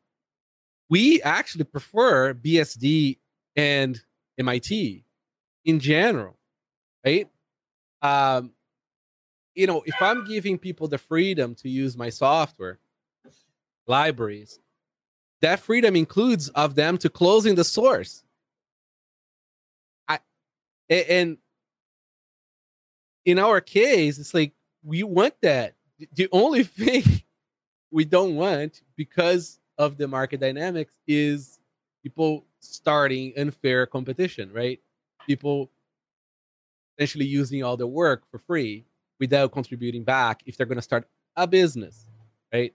we 0.89 1.21
actually 1.21 1.63
prefer 1.63 2.33
BSD 2.33 3.17
and 3.55 4.01
MIT 4.37 5.03
in 5.63 5.79
general, 5.79 6.37
right? 7.05 7.27
Um, 8.01 8.51
you 9.55 9.67
know, 9.67 9.83
if 9.85 9.95
I'm 10.01 10.25
giving 10.25 10.57
people 10.57 10.87
the 10.87 10.97
freedom 10.97 11.55
to 11.55 11.69
use 11.69 11.97
my 11.97 12.09
software 12.09 12.79
libraries, 13.87 14.59
that 15.41 15.59
freedom 15.59 15.95
includes 15.95 16.49
of 16.49 16.75
them 16.75 16.97
to 16.99 17.09
closing 17.09 17.55
the 17.55 17.63
source. 17.63 18.23
I 20.07 20.19
and 20.89 21.37
in 23.23 23.39
our 23.39 23.61
case, 23.61 24.19
it's 24.19 24.33
like 24.33 24.53
we 24.83 25.03
want 25.03 25.35
that. 25.41 25.74
The 26.13 26.27
only 26.31 26.63
thing 26.63 27.03
we 27.91 28.05
don't 28.05 28.35
want 28.35 28.81
because 28.95 29.59
of 29.77 29.97
the 29.97 30.07
market 30.07 30.39
dynamics 30.39 30.93
is 31.07 31.59
people 32.03 32.45
starting 32.59 33.33
unfair 33.37 33.85
competition, 33.85 34.51
right? 34.53 34.79
People 35.25 35.71
essentially 36.97 37.25
using 37.25 37.63
all 37.63 37.77
the 37.77 37.87
work 37.87 38.23
for 38.29 38.39
free 38.39 38.85
without 39.19 39.51
contributing 39.51 40.03
back 40.03 40.41
if 40.45 40.57
they're 40.57 40.65
going 40.65 40.77
to 40.77 40.81
start 40.81 41.07
a 41.35 41.47
business, 41.47 42.07
right? 42.53 42.73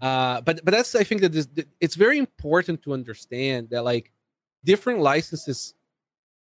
Uh, 0.00 0.40
but 0.40 0.64
but 0.64 0.72
that's 0.72 0.94
I 0.94 1.04
think 1.04 1.20
that 1.20 1.32
this, 1.32 1.48
it's 1.78 1.94
very 1.94 2.18
important 2.18 2.82
to 2.82 2.92
understand 2.94 3.68
that 3.70 3.84
like 3.84 4.10
different 4.64 5.00
licenses 5.00 5.74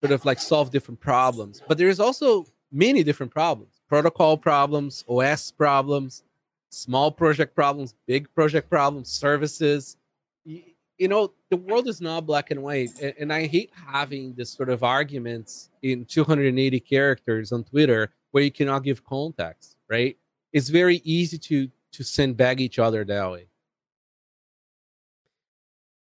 sort 0.02 0.12
of 0.12 0.24
like 0.24 0.40
solve 0.40 0.70
different 0.70 1.00
problems, 1.00 1.62
but 1.68 1.78
there's 1.78 2.00
also 2.00 2.44
many 2.72 3.04
different 3.04 3.32
problems: 3.32 3.75
protocol 3.88 4.36
problems, 4.36 5.04
OS 5.08 5.50
problems, 5.50 6.22
small 6.70 7.10
project 7.10 7.54
problems, 7.54 7.94
big 8.06 8.32
project 8.34 8.68
problems, 8.68 9.08
services. 9.10 9.96
You, 10.44 10.62
you 10.98 11.08
know, 11.08 11.32
the 11.50 11.56
world 11.56 11.88
is 11.88 12.00
not 12.00 12.26
black 12.26 12.50
and 12.50 12.62
white, 12.62 12.90
and, 13.02 13.14
and 13.18 13.32
I 13.32 13.46
hate 13.46 13.70
having 13.74 14.34
this 14.34 14.50
sort 14.50 14.70
of 14.70 14.82
arguments 14.82 15.70
in 15.82 16.04
280 16.06 16.80
characters 16.80 17.52
on 17.52 17.64
Twitter 17.64 18.12
where 18.30 18.42
you 18.42 18.50
cannot 18.50 18.82
give 18.82 19.04
context. 19.04 19.76
Right? 19.88 20.16
It's 20.52 20.68
very 20.68 21.02
easy 21.04 21.38
to 21.38 21.68
to 21.92 22.04
send 22.04 22.36
back 22.36 22.60
each 22.60 22.78
other 22.78 23.04
that 23.04 23.30
way. 23.30 23.46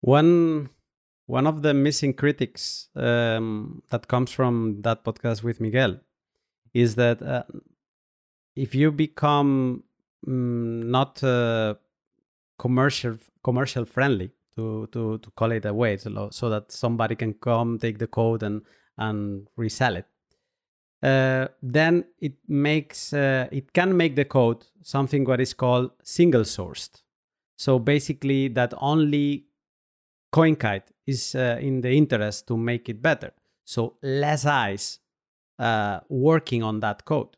One 0.00 0.70
one 1.26 1.46
of 1.46 1.62
the 1.62 1.74
missing 1.74 2.14
critics 2.14 2.88
um, 2.94 3.82
that 3.90 4.06
comes 4.06 4.30
from 4.30 4.82
that 4.82 5.04
podcast 5.04 5.42
with 5.42 5.60
Miguel 5.60 5.98
is 6.82 6.94
that 6.94 7.22
uh, 7.22 7.42
if 8.54 8.74
you 8.74 8.92
become 8.92 9.82
mm, 10.26 10.84
not 10.96 11.22
uh, 11.24 11.74
commercial 12.58 13.16
commercial 13.42 13.84
friendly 13.84 14.30
to 14.56 14.86
to 14.92 15.18
to 15.18 15.30
call 15.30 15.52
it 15.52 15.64
a 15.64 15.72
way 15.72 15.96
so, 15.96 16.28
so 16.30 16.50
that 16.50 16.72
somebody 16.72 17.14
can 17.14 17.32
come 17.34 17.78
take 17.78 17.98
the 17.98 18.06
code 18.06 18.42
and 18.42 18.62
and 18.98 19.48
resell 19.56 19.96
it 19.96 20.06
uh, 21.02 21.46
then 21.62 22.04
it 22.20 22.34
makes 22.48 23.12
uh, 23.12 23.46
it 23.52 23.72
can 23.72 23.96
make 23.96 24.16
the 24.16 24.24
code 24.24 24.64
something 24.82 25.24
what 25.24 25.40
is 25.40 25.54
called 25.54 25.90
single 26.02 26.42
sourced. 26.42 27.02
So 27.56 27.78
basically 27.78 28.48
that 28.48 28.72
only 28.78 29.46
coinkite 30.32 30.90
is 31.06 31.34
uh, 31.34 31.58
in 31.60 31.80
the 31.80 31.90
interest 31.90 32.48
to 32.48 32.56
make 32.56 32.88
it 32.88 33.02
better. 33.02 33.32
So 33.64 33.96
less 34.02 34.46
eyes 34.46 34.98
uh, 35.58 36.00
working 36.08 36.62
on 36.62 36.80
that 36.80 37.04
code 37.04 37.36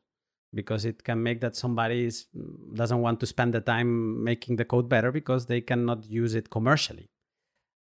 because 0.54 0.84
it 0.84 1.04
can 1.04 1.22
make 1.22 1.40
that 1.40 1.56
somebody 1.56 2.06
is, 2.06 2.26
doesn't 2.74 3.00
want 3.00 3.20
to 3.20 3.26
spend 3.26 3.52
the 3.52 3.60
time 3.60 4.24
making 4.24 4.56
the 4.56 4.64
code 4.64 4.88
better 4.88 5.12
because 5.12 5.46
they 5.46 5.60
cannot 5.60 6.04
use 6.06 6.34
it 6.34 6.50
commercially. 6.50 7.10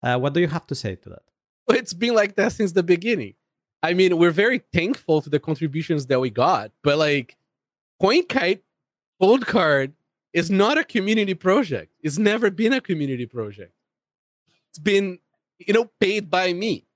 Uh, 0.02 0.18
what 0.18 0.34
do 0.34 0.40
you 0.40 0.48
have 0.48 0.66
to 0.66 0.74
say 0.74 0.94
to 0.94 1.08
that? 1.08 1.22
It's 1.70 1.94
been 1.94 2.14
like 2.14 2.36
that 2.36 2.52
since 2.52 2.72
the 2.72 2.82
beginning. 2.82 3.34
I 3.82 3.94
mean, 3.94 4.16
we're 4.18 4.32
very 4.32 4.62
thankful 4.72 5.22
to 5.22 5.30
the 5.30 5.38
contributions 5.38 6.06
that 6.06 6.20
we 6.20 6.30
got, 6.30 6.72
but 6.82 6.98
like 6.98 7.36
CoinKite 8.02 8.60
Coldcard 9.20 9.92
is 10.32 10.50
not 10.50 10.78
a 10.78 10.84
community 10.84 11.34
project. 11.34 11.92
It's 12.02 12.18
never 12.18 12.50
been 12.50 12.72
a 12.72 12.80
community 12.80 13.26
project. 13.26 13.72
It's 14.70 14.78
been, 14.78 15.18
you 15.58 15.74
know, 15.74 15.90
paid 16.00 16.30
by 16.30 16.52
me 16.52 16.87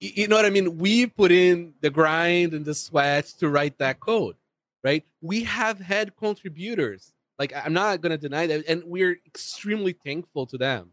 you 0.00 0.28
know 0.28 0.36
what 0.36 0.44
I 0.44 0.50
mean? 0.50 0.78
We 0.78 1.06
put 1.06 1.32
in 1.32 1.74
the 1.80 1.90
grind 1.90 2.52
and 2.52 2.64
the 2.64 2.74
sweat 2.74 3.26
to 3.38 3.48
write 3.48 3.78
that 3.78 4.00
code, 4.00 4.36
right? 4.84 5.04
We 5.20 5.44
have 5.44 5.78
had 5.80 6.16
contributors. 6.16 7.12
Like 7.38 7.52
I'm 7.54 7.72
not 7.72 8.00
gonna 8.00 8.18
deny 8.18 8.46
that, 8.46 8.64
and 8.68 8.82
we're 8.84 9.18
extremely 9.26 9.92
thankful 9.92 10.46
to 10.46 10.58
them, 10.58 10.90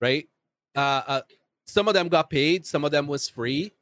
right? 0.00 0.28
Uh, 0.76 1.02
uh, 1.06 1.22
some 1.66 1.88
of 1.88 1.94
them 1.94 2.08
got 2.08 2.30
paid, 2.30 2.66
some 2.66 2.84
of 2.84 2.90
them 2.90 3.06
was 3.06 3.28
free. 3.28 3.72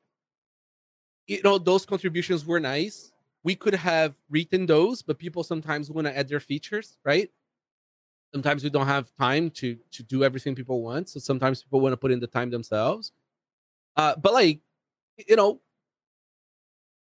You 1.26 1.42
know, 1.42 1.58
those 1.58 1.84
contributions 1.84 2.46
were 2.46 2.60
nice. 2.60 3.12
We 3.42 3.54
could 3.54 3.74
have 3.74 4.14
written 4.30 4.66
those, 4.66 5.02
but 5.02 5.18
people 5.18 5.44
sometimes 5.44 5.90
want 5.90 6.06
to 6.06 6.16
add 6.16 6.28
their 6.28 6.40
features, 6.40 6.96
right? 7.04 7.30
Sometimes 8.32 8.64
we 8.64 8.70
don't 8.70 8.86
have 8.86 9.14
time 9.16 9.50
to 9.50 9.76
to 9.92 10.02
do 10.02 10.24
everything 10.24 10.54
people 10.54 10.82
want, 10.82 11.08
so 11.08 11.20
sometimes 11.20 11.62
people 11.62 11.80
want 11.80 11.92
to 11.94 11.98
put 11.98 12.10
in 12.10 12.20
the 12.20 12.26
time 12.26 12.50
themselves 12.50 13.12
uh, 13.99 14.14
but 14.16 14.32
like, 14.32 14.61
you 15.28 15.34
know, 15.34 15.61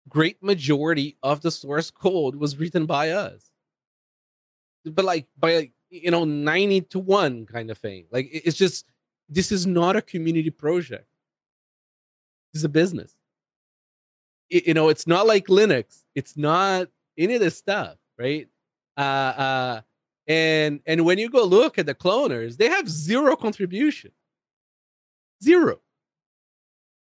great 0.09 0.41
majority 0.41 1.15
of 1.21 1.41
the 1.41 1.51
source 1.51 1.91
code 1.91 2.35
was 2.35 2.57
written 2.57 2.87
by 2.87 3.11
us. 3.11 3.51
But 4.83 5.05
like 5.05 5.27
by 5.37 5.71
you 5.91 6.09
know 6.09 6.25
90 6.25 6.81
to 6.81 6.99
1 6.99 7.45
kind 7.45 7.69
of 7.69 7.77
thing. 7.77 8.05
Like 8.11 8.29
it's 8.31 8.57
just 8.57 8.87
this 9.29 9.51
is 9.51 9.67
not 9.67 9.95
a 9.95 10.01
community 10.01 10.49
project. 10.49 11.05
This 12.51 12.61
is 12.61 12.65
a 12.65 12.69
business. 12.69 13.15
It, 14.49 14.67
you 14.67 14.73
know, 14.73 14.89
it's 14.89 15.05
not 15.05 15.27
like 15.27 15.45
Linux. 15.47 16.03
It's 16.15 16.35
not 16.35 16.89
any 17.17 17.35
of 17.35 17.41
this 17.41 17.57
stuff, 17.57 17.97
right? 18.17 18.47
Uh 18.97 19.01
uh 19.01 19.81
and 20.27 20.79
and 20.87 21.05
when 21.05 21.19
you 21.19 21.29
go 21.29 21.43
look 21.43 21.77
at 21.77 21.85
the 21.85 21.93
cloners, 21.93 22.57
they 22.57 22.69
have 22.69 22.89
zero 22.89 23.35
contribution. 23.35 24.11
Zero 25.43 25.79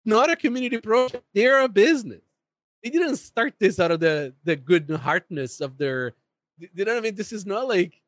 not 0.05 0.29
a 0.29 0.35
community 0.35 0.77
project. 0.77 1.23
They're 1.33 1.61
a 1.61 1.69
business. 1.69 2.21
They 2.83 2.89
didn't 2.89 3.17
start 3.17 3.53
this 3.59 3.79
out 3.79 3.91
of 3.91 3.99
the 3.99 4.33
the 4.43 4.55
good 4.55 4.89
heartness 4.89 5.61
of 5.61 5.77
their. 5.77 6.13
You 6.57 6.85
know 6.85 6.93
what 6.93 6.99
I 6.99 7.01
mean? 7.01 7.15
This 7.15 7.31
is 7.33 7.45
not 7.45 7.67
like, 7.67 7.99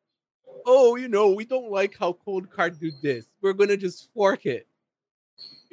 oh, 0.64 0.96
you 0.96 1.08
know, 1.08 1.30
we 1.30 1.44
don't 1.44 1.70
like 1.70 1.96
how 1.98 2.16
Coldcard 2.26 2.78
do 2.78 2.90
this. 3.02 3.26
We're 3.42 3.52
gonna 3.52 3.76
just 3.76 4.12
fork 4.14 4.46
it 4.46 4.66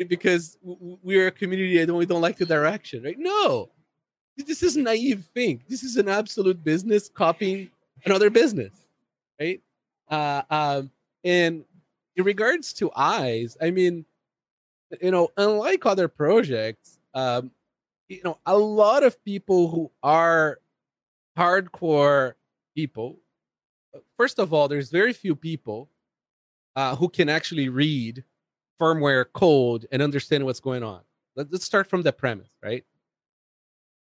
because 0.08 0.58
we're 0.62 1.28
a 1.28 1.32
community 1.32 1.80
and 1.80 1.96
we 1.96 2.06
don't 2.06 2.22
like 2.22 2.38
the 2.38 2.46
direction, 2.46 3.04
right? 3.04 3.20
No, 3.20 3.70
this 4.38 4.64
is 4.64 4.78
naive 4.78 5.26
thing. 5.34 5.62
This 5.68 5.84
is 5.84 5.98
an 5.98 6.10
absolute 6.10 6.64
business 6.64 7.10
copying 7.10 7.70
another 8.06 8.30
business, 8.30 8.72
right? 9.40 9.62
Uh, 10.10 10.42
um, 10.50 10.92
and 11.24 11.64
in 12.16 12.24
regards 12.24 12.74
to 12.74 12.92
eyes, 12.96 13.58
I 13.62 13.72
mean, 13.72 14.06
you 15.02 15.12
know, 15.12 15.30
unlike 15.38 15.86
other 15.86 16.08
projects, 16.08 17.00
um, 17.14 17.52
you 18.10 18.22
know, 18.24 18.38
a 18.46 18.58
lot 18.58 19.04
of 19.04 19.24
people 19.24 19.70
who 19.70 19.92
are 20.04 20.60
hardcore 21.38 22.34
people. 22.76 23.20
First 24.18 24.40
of 24.40 24.54
all, 24.54 24.68
there's 24.68 24.90
very 24.90 25.14
few 25.14 25.36
people 25.36 25.90
uh, 26.76 26.96
who 26.96 27.10
can 27.10 27.30
actually 27.30 27.70
read 27.70 28.24
firmware 28.80 29.26
code 29.34 29.88
and 29.92 30.02
understand 30.02 30.46
what's 30.46 30.60
going 30.60 30.84
on. 30.84 31.02
Let's 31.36 31.66
start 31.66 31.88
from 31.88 32.02
the 32.02 32.12
premise, 32.12 32.50
right? 32.62 32.84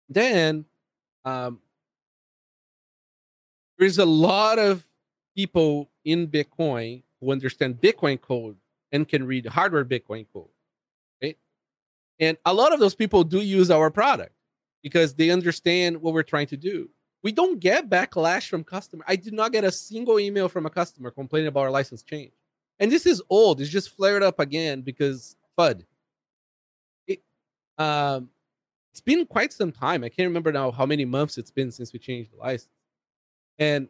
Then, 0.08 0.64
um, 1.24 1.60
there's 3.78 3.98
a 3.98 4.04
lot 4.04 4.58
of 4.58 4.86
people 5.36 5.90
in 6.04 6.26
Bitcoin 6.28 7.02
who 7.20 7.32
understand 7.32 7.80
Bitcoin 7.80 8.20
code 8.20 8.56
and 8.92 9.08
can 9.08 9.24
read 9.24 9.46
hardware 9.46 9.84
Bitcoin 9.84 10.26
code. 10.32 10.48
And 12.20 12.36
a 12.44 12.52
lot 12.52 12.72
of 12.72 12.80
those 12.80 12.94
people 12.94 13.24
do 13.24 13.40
use 13.40 13.70
our 13.70 13.90
product 13.90 14.32
because 14.82 15.14
they 15.14 15.30
understand 15.30 16.00
what 16.00 16.14
we're 16.14 16.22
trying 16.22 16.46
to 16.48 16.56
do. 16.56 16.88
We 17.22 17.32
don't 17.32 17.58
get 17.58 17.90
backlash 17.90 18.48
from 18.48 18.64
customer. 18.64 19.04
I 19.08 19.16
did 19.16 19.32
not 19.32 19.52
get 19.52 19.64
a 19.64 19.72
single 19.72 20.20
email 20.20 20.48
from 20.48 20.66
a 20.66 20.70
customer 20.70 21.10
complaining 21.10 21.48
about 21.48 21.60
our 21.60 21.70
license 21.70 22.02
change. 22.02 22.32
And 22.78 22.92
this 22.92 23.06
is 23.06 23.22
old. 23.28 23.60
It's 23.60 23.70
just 23.70 23.90
flared 23.90 24.22
up 24.22 24.38
again 24.38 24.82
because 24.82 25.36
FUD. 25.58 25.84
It, 27.08 27.22
um, 27.76 28.30
it's 28.92 29.00
been 29.00 29.26
quite 29.26 29.52
some 29.52 29.72
time. 29.72 30.04
I 30.04 30.08
can't 30.08 30.28
remember 30.28 30.52
now 30.52 30.70
how 30.70 30.86
many 30.86 31.04
months 31.04 31.38
it's 31.38 31.50
been 31.50 31.72
since 31.72 31.92
we 31.92 31.98
changed 31.98 32.32
the 32.32 32.36
license. 32.36 32.70
And 33.58 33.88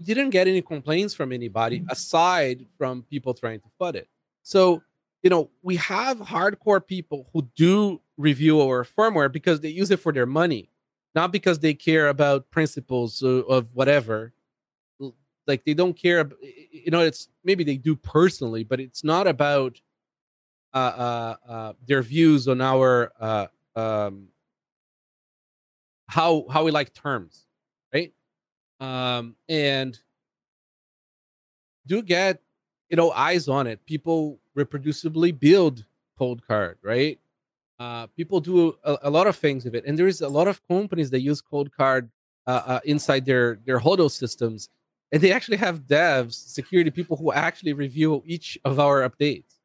didn't 0.00 0.30
get 0.30 0.48
any 0.48 0.62
complaints 0.62 1.14
from 1.14 1.32
anybody 1.32 1.80
mm. 1.80 1.90
aside 1.90 2.66
from 2.78 3.02
people 3.02 3.34
trying 3.34 3.60
to 3.60 3.66
FUD 3.80 3.94
it. 3.96 4.08
So 4.42 4.82
you 5.24 5.30
know, 5.30 5.50
we 5.62 5.76
have 5.78 6.20
hardcore 6.20 6.86
people 6.86 7.28
who 7.34 7.48
do 7.56 8.00
review 8.18 8.60
our 8.62 8.84
firmware 8.84 9.32
because 9.32 9.60
they 9.60 9.70
use 9.70 9.90
it 9.90 10.00
for 10.00 10.12
their 10.12 10.26
money. 10.26 10.70
not 11.16 11.32
because 11.32 11.60
they 11.60 11.74
care 11.74 12.08
about 12.08 12.50
principles 12.50 13.22
of, 13.22 13.74
whatever. 13.74 14.34
Like 15.46 15.64
they 15.64 15.74
don't 15.74 15.94
care. 15.94 16.30
You 16.72 16.90
know, 16.90 17.00
it's 17.00 17.28
maybe 17.44 17.64
they 17.64 17.76
do 17.76 17.96
personally, 17.96 18.64
but 18.64 18.80
it's 18.80 19.04
not 19.04 19.26
about 19.26 19.80
uh, 20.74 20.76
uh, 20.76 21.36
uh, 21.48 21.72
their 21.86 22.02
views 22.02 22.48
on 22.48 22.60
our 22.60 23.12
uh, 23.20 23.46
um, 23.76 24.28
how 26.08 26.46
how 26.50 26.64
we 26.64 26.70
like 26.70 26.94
terms, 26.94 27.46
right? 27.94 28.12
Um, 28.80 29.36
and 29.48 29.98
do 31.86 32.02
get 32.02 32.40
you 32.94 32.96
know 32.96 33.10
eyes 33.10 33.48
on 33.48 33.66
it. 33.66 33.84
People 33.86 34.38
reproducibly 34.56 35.36
build 35.36 35.84
Coldcard 36.16 36.76
right? 36.80 37.18
Uh, 37.80 38.06
people 38.06 38.38
do 38.38 38.76
a, 38.84 38.98
a, 39.02 39.10
lot 39.10 39.26
of 39.26 39.34
things 39.34 39.64
with 39.64 39.74
it, 39.74 39.82
and 39.84 39.98
there 39.98 40.06
is 40.06 40.20
a 40.20 40.28
lot 40.28 40.46
of 40.46 40.64
companies 40.68 41.10
that 41.10 41.20
use 41.20 41.42
Coldcard 41.42 42.08
uh, 42.46 42.62
uh, 42.66 42.80
inside 42.84 43.26
their 43.26 43.58
their 43.66 43.80
Hodl 43.80 44.08
systems, 44.08 44.68
and 45.10 45.20
they 45.20 45.32
actually 45.32 45.56
have 45.56 45.88
devs, 45.88 46.34
security 46.34 46.92
people 46.92 47.16
who 47.16 47.32
actually 47.32 47.72
review 47.72 48.22
each 48.24 48.56
of 48.64 48.78
our 48.78 48.98
updates. 49.08 49.58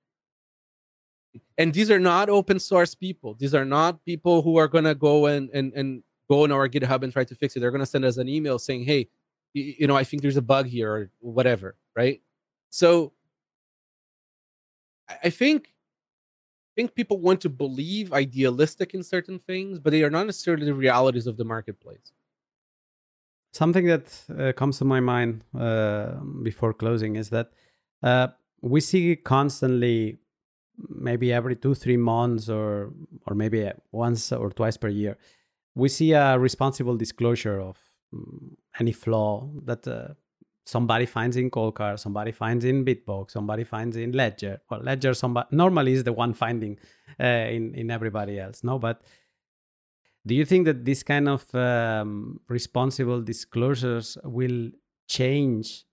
And 1.60 1.72
these 1.72 1.92
are 1.92 2.00
not 2.00 2.30
open 2.30 2.58
source 2.58 2.96
people. 2.96 3.36
These 3.36 3.54
are 3.54 3.66
not 3.78 4.04
people 4.06 4.42
who 4.42 4.58
are 4.58 4.68
gonna 4.68 4.96
go 4.96 5.28
and 5.28 5.52
and 5.52 5.72
and 5.76 6.02
go 6.28 6.46
on 6.46 6.52
our 6.52 6.68
GitHub 6.68 7.04
and 7.04 7.14
try 7.14 7.26
to 7.26 7.36
fix 7.36 7.56
it. 7.56 7.60
They're 7.60 7.76
gonna 7.78 7.86
send 7.86 8.06
us 8.06 8.18
an 8.18 8.28
email 8.28 8.58
saying, 8.58 8.86
"Hey, 8.86 9.08
you, 9.54 9.76
you 9.82 9.86
know, 9.86 9.96
I 9.96 10.04
think 10.04 10.24
there's 10.24 10.44
a 10.46 10.50
bug 10.54 10.66
here 10.66 10.92
or 10.92 11.12
whatever." 11.20 11.76
Right? 11.96 12.24
So 12.72 13.14
I 15.24 15.30
think 15.30 15.74
think 16.76 16.96
people 16.96 17.20
want 17.20 17.42
to 17.42 17.50
believe 17.50 18.14
idealistic 18.14 18.94
in 18.94 19.04
certain 19.04 19.40
things, 19.40 19.80
but 19.80 19.92
they 19.92 20.04
are 20.04 20.10
not 20.10 20.26
necessarily 20.26 20.66
the 20.66 20.74
realities 20.74 21.28
of 21.28 21.36
the 21.36 21.44
marketplace. 21.44 22.14
Something 23.52 23.86
that 23.88 24.06
uh, 24.38 24.54
comes 24.54 24.78
to 24.78 24.86
my 24.86 25.00
mind 25.00 25.44
uh, 25.58 26.14
before 26.44 26.74
closing 26.74 27.16
is 27.16 27.30
that 27.32 27.52
uh, 28.04 28.28
we 28.62 28.80
see 28.80 29.16
constantly, 29.16 30.20
maybe 30.88 31.34
every 31.34 31.56
two, 31.56 31.74
three 31.74 31.98
months, 31.98 32.48
or 32.48 32.94
or 33.26 33.36
maybe 33.36 33.70
once 33.92 34.32
or 34.32 34.50
twice 34.52 34.78
per 34.78 34.88
year, 34.88 35.18
we 35.76 35.90
see 35.90 36.14
a 36.14 36.38
responsible 36.38 36.96
disclosure 36.96 37.60
of 37.60 37.78
um, 38.14 38.56
any 38.80 38.92
flaw 38.92 39.50
that 39.66 39.88
uh, 39.88 40.10
somebody 40.70 41.06
finds 41.06 41.36
in 41.36 41.50
Coldcard, 41.50 42.00
somebody 42.00 42.32
finds 42.32 42.64
in 42.66 42.86
Bitbox, 42.86 43.32
somebody 43.32 43.64
finds 43.64 43.98
in 43.98 44.12
Ledger. 44.12 44.62
Well, 44.70 44.82
Ledger 44.82 45.14
somebody 45.14 45.48
normally 45.52 45.94
is 45.94 46.04
the 46.04 46.14
one 46.14 46.34
finding 46.34 46.78
uh, 47.20 47.48
in 47.56 47.74
in 47.76 47.92
everybody 47.92 48.40
else. 48.40 48.64
No, 48.64 48.80
but 48.80 49.02
do 50.28 50.36
you 50.36 50.46
think 50.46 50.66
that 50.66 50.86
this 50.86 51.02
kind 51.04 51.28
of 51.28 51.44
um, 51.56 52.40
responsible 52.48 53.22
disclosures 53.22 54.18
will 54.24 54.70
change 55.08 55.86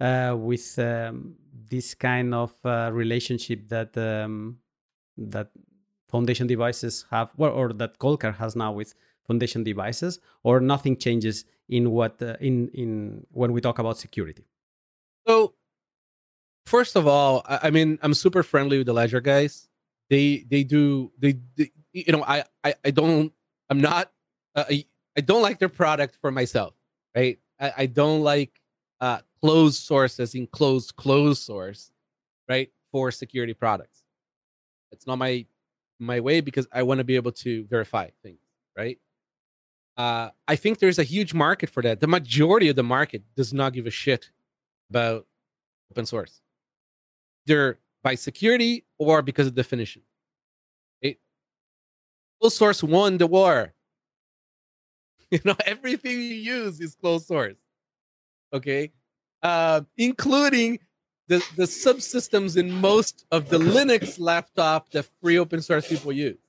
uh, 0.00 0.34
with 0.38 0.78
um, 0.78 1.34
this 1.70 1.94
kind 1.94 2.34
of 2.34 2.52
uh, 2.64 2.90
relationship 2.92 3.68
that 3.68 3.96
um, 3.96 4.58
that 5.16 5.50
foundation 6.08 6.46
devices 6.46 7.06
have, 7.10 7.32
well, 7.36 7.52
or 7.52 7.72
that 7.72 7.98
Coldcard 7.98 8.36
has 8.36 8.56
now 8.56 8.72
with 8.72 8.94
foundation 9.30 9.62
devices, 9.62 10.18
or 10.42 10.60
nothing 10.60 10.96
changes 10.96 11.44
in 11.68 11.90
what 11.92 12.20
uh, 12.20 12.36
in 12.40 12.68
in 12.74 13.26
when 13.30 13.52
we 13.52 13.60
talk 13.60 13.78
about 13.78 13.96
security? 13.96 14.44
So, 15.26 15.54
first 16.66 16.96
of 16.96 17.06
all, 17.06 17.44
I, 17.46 17.70
mean, 17.70 17.98
I'm 18.02 18.14
super 18.14 18.42
friendly 18.42 18.78
with 18.78 18.86
the 18.86 18.92
Ledger 18.92 19.20
guys. 19.20 19.68
They 20.08 20.44
they 20.50 20.64
do 20.64 21.12
they, 21.18 21.38
they 21.56 21.70
you 21.92 22.12
know 22.12 22.24
I, 22.26 22.44
I 22.64 22.74
I 22.84 22.90
don't 22.90 23.32
I'm 23.70 23.80
not 23.80 24.10
uh, 24.56 24.64
I, 24.68 24.84
I 25.16 25.20
don't 25.20 25.42
like 25.42 25.58
their 25.60 25.68
product 25.68 26.16
for 26.20 26.32
myself, 26.32 26.74
right? 27.14 27.38
I, 27.60 27.72
I 27.78 27.86
don't 27.86 28.22
like 28.22 28.60
uh, 29.00 29.20
closed 29.40 29.78
source 29.84 30.18
as 30.18 30.34
in 30.34 30.48
closed 30.48 30.96
closed 30.96 31.42
source, 31.42 31.92
right? 32.48 32.68
For 32.90 33.12
security 33.12 33.54
products, 33.54 34.02
it's 34.90 35.06
not 35.06 35.18
my 35.18 35.46
my 36.00 36.18
way 36.18 36.40
because 36.40 36.66
I 36.72 36.82
want 36.82 36.98
to 36.98 37.04
be 37.04 37.14
able 37.14 37.32
to 37.46 37.64
verify 37.66 38.08
things, 38.24 38.40
right? 38.76 38.98
Uh, 39.96 40.30
I 40.48 40.56
think 40.56 40.78
there's 40.78 40.98
a 40.98 41.04
huge 41.04 41.34
market 41.34 41.68
for 41.68 41.82
that. 41.82 42.00
The 42.00 42.06
majority 42.06 42.68
of 42.68 42.76
the 42.76 42.82
market 42.82 43.22
does 43.36 43.52
not 43.52 43.72
give 43.72 43.86
a 43.86 43.90
shit 43.90 44.30
about 44.88 45.26
open 45.90 46.06
source. 46.06 46.40
They're 47.46 47.78
by 48.02 48.14
security 48.14 48.84
or 48.98 49.22
because 49.22 49.46
of 49.46 49.54
definition. 49.54 50.02
Closed 52.40 52.56
source 52.56 52.82
won 52.82 53.18
the 53.18 53.26
war. 53.26 53.74
You 55.32 55.38
know, 55.44 55.54
everything 55.64 56.10
you 56.10 56.34
use 56.34 56.80
is 56.80 56.96
closed 56.96 57.28
source. 57.28 57.54
Okay. 58.52 58.90
Uh, 59.44 59.82
including 59.96 60.80
the, 61.28 61.36
the 61.54 61.66
subsystems 61.66 62.56
in 62.56 62.72
most 62.72 63.26
of 63.30 63.48
the 63.48 63.58
Linux 63.58 64.18
laptop 64.18 64.90
that 64.90 65.06
free 65.22 65.38
open 65.38 65.62
source 65.62 65.86
people 65.86 66.10
use. 66.10 66.40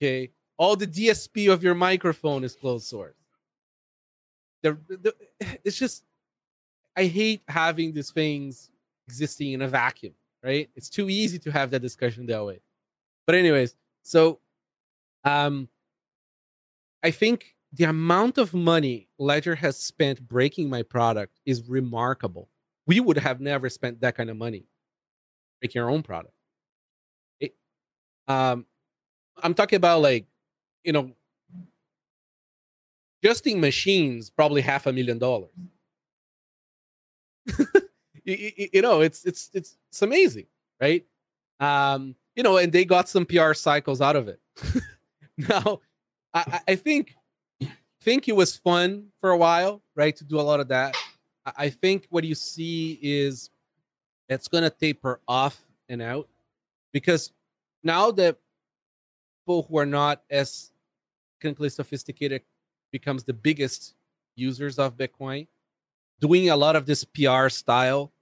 Okay 0.00 0.30
all 0.56 0.76
the 0.76 0.86
DSP 0.86 1.52
of 1.52 1.62
your 1.62 1.74
microphone 1.74 2.44
is 2.44 2.54
closed 2.54 2.86
source. 2.86 3.16
The, 4.62 4.78
the, 4.88 5.14
it's 5.64 5.78
just, 5.78 6.04
I 6.96 7.04
hate 7.04 7.42
having 7.48 7.92
these 7.92 8.10
things 8.10 8.70
existing 9.08 9.52
in 9.52 9.62
a 9.62 9.68
vacuum, 9.68 10.14
right? 10.42 10.70
It's 10.76 10.88
too 10.88 11.10
easy 11.10 11.38
to 11.40 11.50
have 11.50 11.70
that 11.72 11.80
discussion 11.80 12.26
that 12.26 12.44
way. 12.44 12.60
But 13.26 13.34
anyways, 13.34 13.74
so 14.02 14.38
um, 15.24 15.68
I 17.02 17.10
think 17.10 17.56
the 17.72 17.84
amount 17.84 18.38
of 18.38 18.54
money 18.54 19.08
Ledger 19.18 19.54
has 19.56 19.76
spent 19.76 20.26
breaking 20.26 20.70
my 20.70 20.82
product 20.82 21.40
is 21.44 21.68
remarkable. 21.68 22.48
We 22.86 23.00
would 23.00 23.18
have 23.18 23.40
never 23.40 23.68
spent 23.68 24.00
that 24.00 24.16
kind 24.16 24.30
of 24.30 24.36
money 24.36 24.66
breaking 25.60 25.82
our 25.82 25.90
own 25.90 26.02
product. 26.02 26.34
It, 27.40 27.54
um, 28.28 28.66
I'm 29.42 29.54
talking 29.54 29.76
about 29.76 30.02
like 30.02 30.26
you 30.84 30.92
know, 30.92 31.10
adjusting 33.22 33.60
machines 33.60 34.30
probably 34.30 34.60
half 34.60 34.86
a 34.86 34.92
million 34.92 35.18
dollars. 35.18 35.50
you, 38.24 38.68
you, 38.72 38.82
know, 38.82 39.00
it's 39.00 39.24
it's 39.24 39.50
it's 39.52 39.76
it's 39.88 40.02
amazing, 40.02 40.46
right? 40.80 41.04
Um, 41.60 42.14
you 42.36 42.42
know, 42.42 42.58
and 42.58 42.72
they 42.72 42.84
got 42.84 43.08
some 43.08 43.24
PR 43.24 43.54
cycles 43.54 44.00
out 44.00 44.16
of 44.16 44.28
it. 44.28 44.40
now, 45.38 45.80
I, 46.32 46.60
I 46.68 46.76
think 46.76 47.14
think 48.02 48.28
it 48.28 48.36
was 48.36 48.56
fun 48.56 49.06
for 49.18 49.30
a 49.30 49.36
while, 49.36 49.82
right? 49.96 50.14
To 50.16 50.24
do 50.24 50.38
a 50.38 50.42
lot 50.42 50.60
of 50.60 50.68
that. 50.68 50.96
I 51.56 51.70
think 51.70 52.06
what 52.10 52.24
you 52.24 52.34
see 52.34 52.98
is 53.02 53.50
it's 54.28 54.48
gonna 54.48 54.70
taper 54.70 55.20
off 55.28 55.64
and 55.88 56.00
out 56.00 56.28
because 56.92 57.32
now 57.82 58.10
that 58.12 58.38
people 59.42 59.66
who 59.68 59.78
are 59.78 59.86
not 59.86 60.22
as 60.30 60.70
technically 61.44 61.68
sophisticated 61.68 62.40
becomes 62.90 63.22
the 63.24 63.32
biggest 63.34 63.94
users 64.34 64.78
of 64.78 64.96
Bitcoin, 64.96 65.46
doing 66.20 66.48
a 66.48 66.56
lot 66.56 66.74
of 66.74 66.86
this 66.86 67.04
PR 67.04 67.48
style 67.50 68.12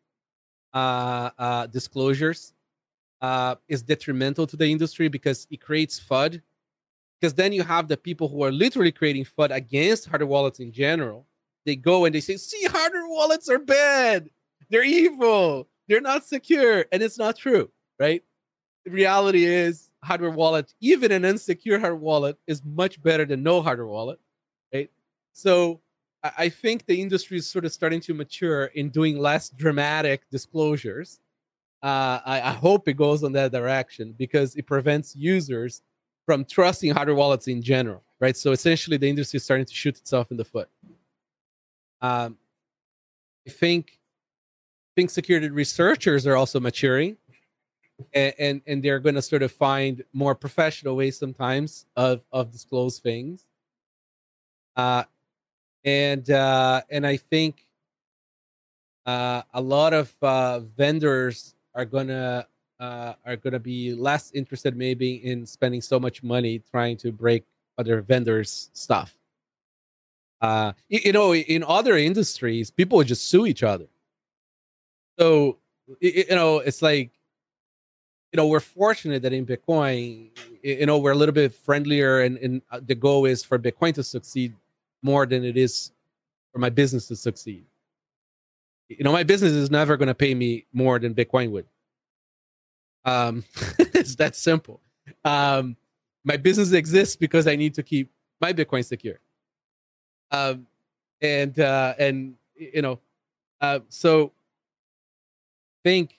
uh, 0.74 1.30
uh, 1.38 1.66
disclosures 1.66 2.52
uh, 3.20 3.54
is 3.68 3.82
detrimental 3.82 4.46
to 4.46 4.56
the 4.56 4.66
industry 4.66 5.06
because 5.06 5.46
it 5.50 5.60
creates 5.60 6.00
FUD. 6.00 6.42
Because 7.20 7.34
then 7.34 7.52
you 7.52 7.62
have 7.62 7.86
the 7.86 7.96
people 7.96 8.26
who 8.26 8.42
are 8.42 8.50
literally 8.50 8.90
creating 8.90 9.24
FUD 9.24 9.54
against 9.54 10.08
hardware 10.08 10.26
wallets 10.26 10.58
in 10.58 10.72
general. 10.72 11.24
They 11.64 11.76
go 11.76 12.04
and 12.04 12.12
they 12.12 12.20
say, 12.20 12.36
see, 12.36 12.64
hardware 12.64 13.06
wallets 13.06 13.48
are 13.48 13.60
bad. 13.60 14.28
They're 14.68 14.82
evil. 14.82 15.68
They're 15.86 16.00
not 16.00 16.24
secure. 16.24 16.86
And 16.90 17.00
it's 17.00 17.18
not 17.18 17.36
true, 17.36 17.70
right? 18.00 18.24
The 18.84 18.90
reality 18.90 19.44
is 19.44 19.91
hardware 20.02 20.30
wallet, 20.30 20.74
even 20.80 21.12
an 21.12 21.22
unsecure 21.22 21.80
hardware 21.80 21.96
wallet, 21.96 22.38
is 22.46 22.62
much 22.64 23.02
better 23.02 23.24
than 23.24 23.42
no 23.42 23.62
hardware 23.62 23.86
wallet, 23.86 24.18
right? 24.72 24.90
So 25.32 25.80
I 26.22 26.48
think 26.48 26.86
the 26.86 27.00
industry 27.00 27.38
is 27.38 27.48
sort 27.48 27.64
of 27.64 27.72
starting 27.72 28.00
to 28.02 28.14
mature 28.14 28.66
in 28.66 28.90
doing 28.90 29.18
less 29.18 29.50
dramatic 29.50 30.22
disclosures. 30.30 31.20
Uh, 31.82 32.20
I, 32.24 32.40
I, 32.40 32.52
hope 32.52 32.86
it 32.86 32.92
goes 32.92 33.24
in 33.24 33.32
that 33.32 33.50
direction 33.50 34.14
because 34.16 34.54
it 34.54 34.66
prevents 34.66 35.16
users 35.16 35.82
from 36.24 36.44
trusting 36.44 36.92
hardware 36.94 37.16
wallets 37.16 37.48
in 37.48 37.60
general, 37.60 38.04
right? 38.20 38.36
So 38.36 38.52
essentially, 38.52 38.96
the 38.96 39.08
industry 39.08 39.38
is 39.38 39.44
starting 39.44 39.66
to 39.66 39.74
shoot 39.74 39.98
itself 39.98 40.30
in 40.30 40.36
the 40.36 40.44
foot. 40.44 40.68
Um, 42.00 42.38
I 43.48 43.50
think, 43.50 43.98
I 43.98 44.92
think 44.94 45.10
security 45.10 45.48
researchers 45.48 46.24
are 46.24 46.36
also 46.36 46.60
maturing 46.60 47.16
and 48.14 48.34
and, 48.38 48.62
and 48.66 48.82
they're 48.82 49.00
going 49.00 49.14
to 49.14 49.22
sort 49.22 49.42
of 49.42 49.52
find 49.52 50.04
more 50.12 50.34
professional 50.34 50.96
ways 50.96 51.18
sometimes 51.18 51.86
of 51.96 52.24
of 52.32 52.50
disclose 52.52 52.98
things 52.98 53.46
uh 54.76 55.04
and 55.84 56.30
uh 56.30 56.82
and 56.90 57.06
i 57.06 57.16
think 57.16 57.66
uh 59.06 59.42
a 59.54 59.60
lot 59.60 59.92
of 59.92 60.12
uh 60.22 60.60
vendors 60.60 61.54
are 61.74 61.84
gonna 61.84 62.46
uh 62.80 63.14
are 63.26 63.36
gonna 63.36 63.58
be 63.58 63.94
less 63.94 64.30
interested 64.32 64.76
maybe 64.76 65.24
in 65.24 65.44
spending 65.44 65.80
so 65.80 65.98
much 65.98 66.22
money 66.22 66.60
trying 66.70 66.96
to 66.96 67.10
break 67.10 67.44
other 67.78 68.00
vendors 68.00 68.70
stuff 68.72 69.16
Uh, 70.40 70.72
you, 70.88 71.00
you 71.04 71.12
know, 71.12 71.34
in 71.34 71.62
other 71.64 71.96
industries, 71.96 72.70
people 72.70 72.98
would 72.98 73.06
just 73.06 73.26
sue 73.28 73.46
each 73.46 73.62
other. 73.62 73.86
So, 75.18 75.58
you 76.00 76.24
know, 76.30 76.58
it's 76.58 76.82
like, 76.82 77.10
you 78.32 78.38
know, 78.38 78.46
we're 78.46 78.60
fortunate 78.60 79.22
that 79.22 79.32
in 79.32 79.44
Bitcoin, 79.44 80.30
you 80.62 80.86
know, 80.86 80.98
we're 80.98 81.12
a 81.12 81.16
little 81.16 81.34
bit 81.34 81.54
friendlier, 81.54 82.22
and, 82.22 82.38
and 82.38 82.62
uh, 82.70 82.80
the 82.82 82.94
goal 82.94 83.26
is 83.26 83.44
for 83.44 83.58
Bitcoin 83.58 83.92
to 83.94 84.02
succeed 84.02 84.54
more 85.02 85.26
than 85.26 85.44
it 85.44 85.58
is 85.58 85.92
for 86.52 86.58
my 86.58 86.70
business 86.70 87.08
to 87.08 87.16
succeed. 87.16 87.66
You 88.88 89.04
know, 89.04 89.12
my 89.12 89.22
business 89.22 89.52
is 89.52 89.70
never 89.70 89.96
going 89.96 90.08
to 90.08 90.14
pay 90.14 90.34
me 90.34 90.66
more 90.72 90.98
than 90.98 91.14
Bitcoin 91.14 91.50
would. 91.50 91.66
Um, 93.04 93.44
it's 93.78 94.16
that 94.16 94.34
simple. 94.34 94.80
Um, 95.24 95.76
my 96.24 96.36
business 96.36 96.72
exists 96.72 97.16
because 97.16 97.46
I 97.46 97.56
need 97.56 97.74
to 97.74 97.82
keep 97.82 98.10
my 98.40 98.52
Bitcoin 98.52 98.84
secure. 98.84 99.20
Um, 100.30 100.66
and 101.20 101.58
uh, 101.58 101.94
and 101.98 102.34
you 102.56 102.80
know, 102.80 102.98
uh, 103.60 103.80
so 103.88 104.32
think, 105.84 106.18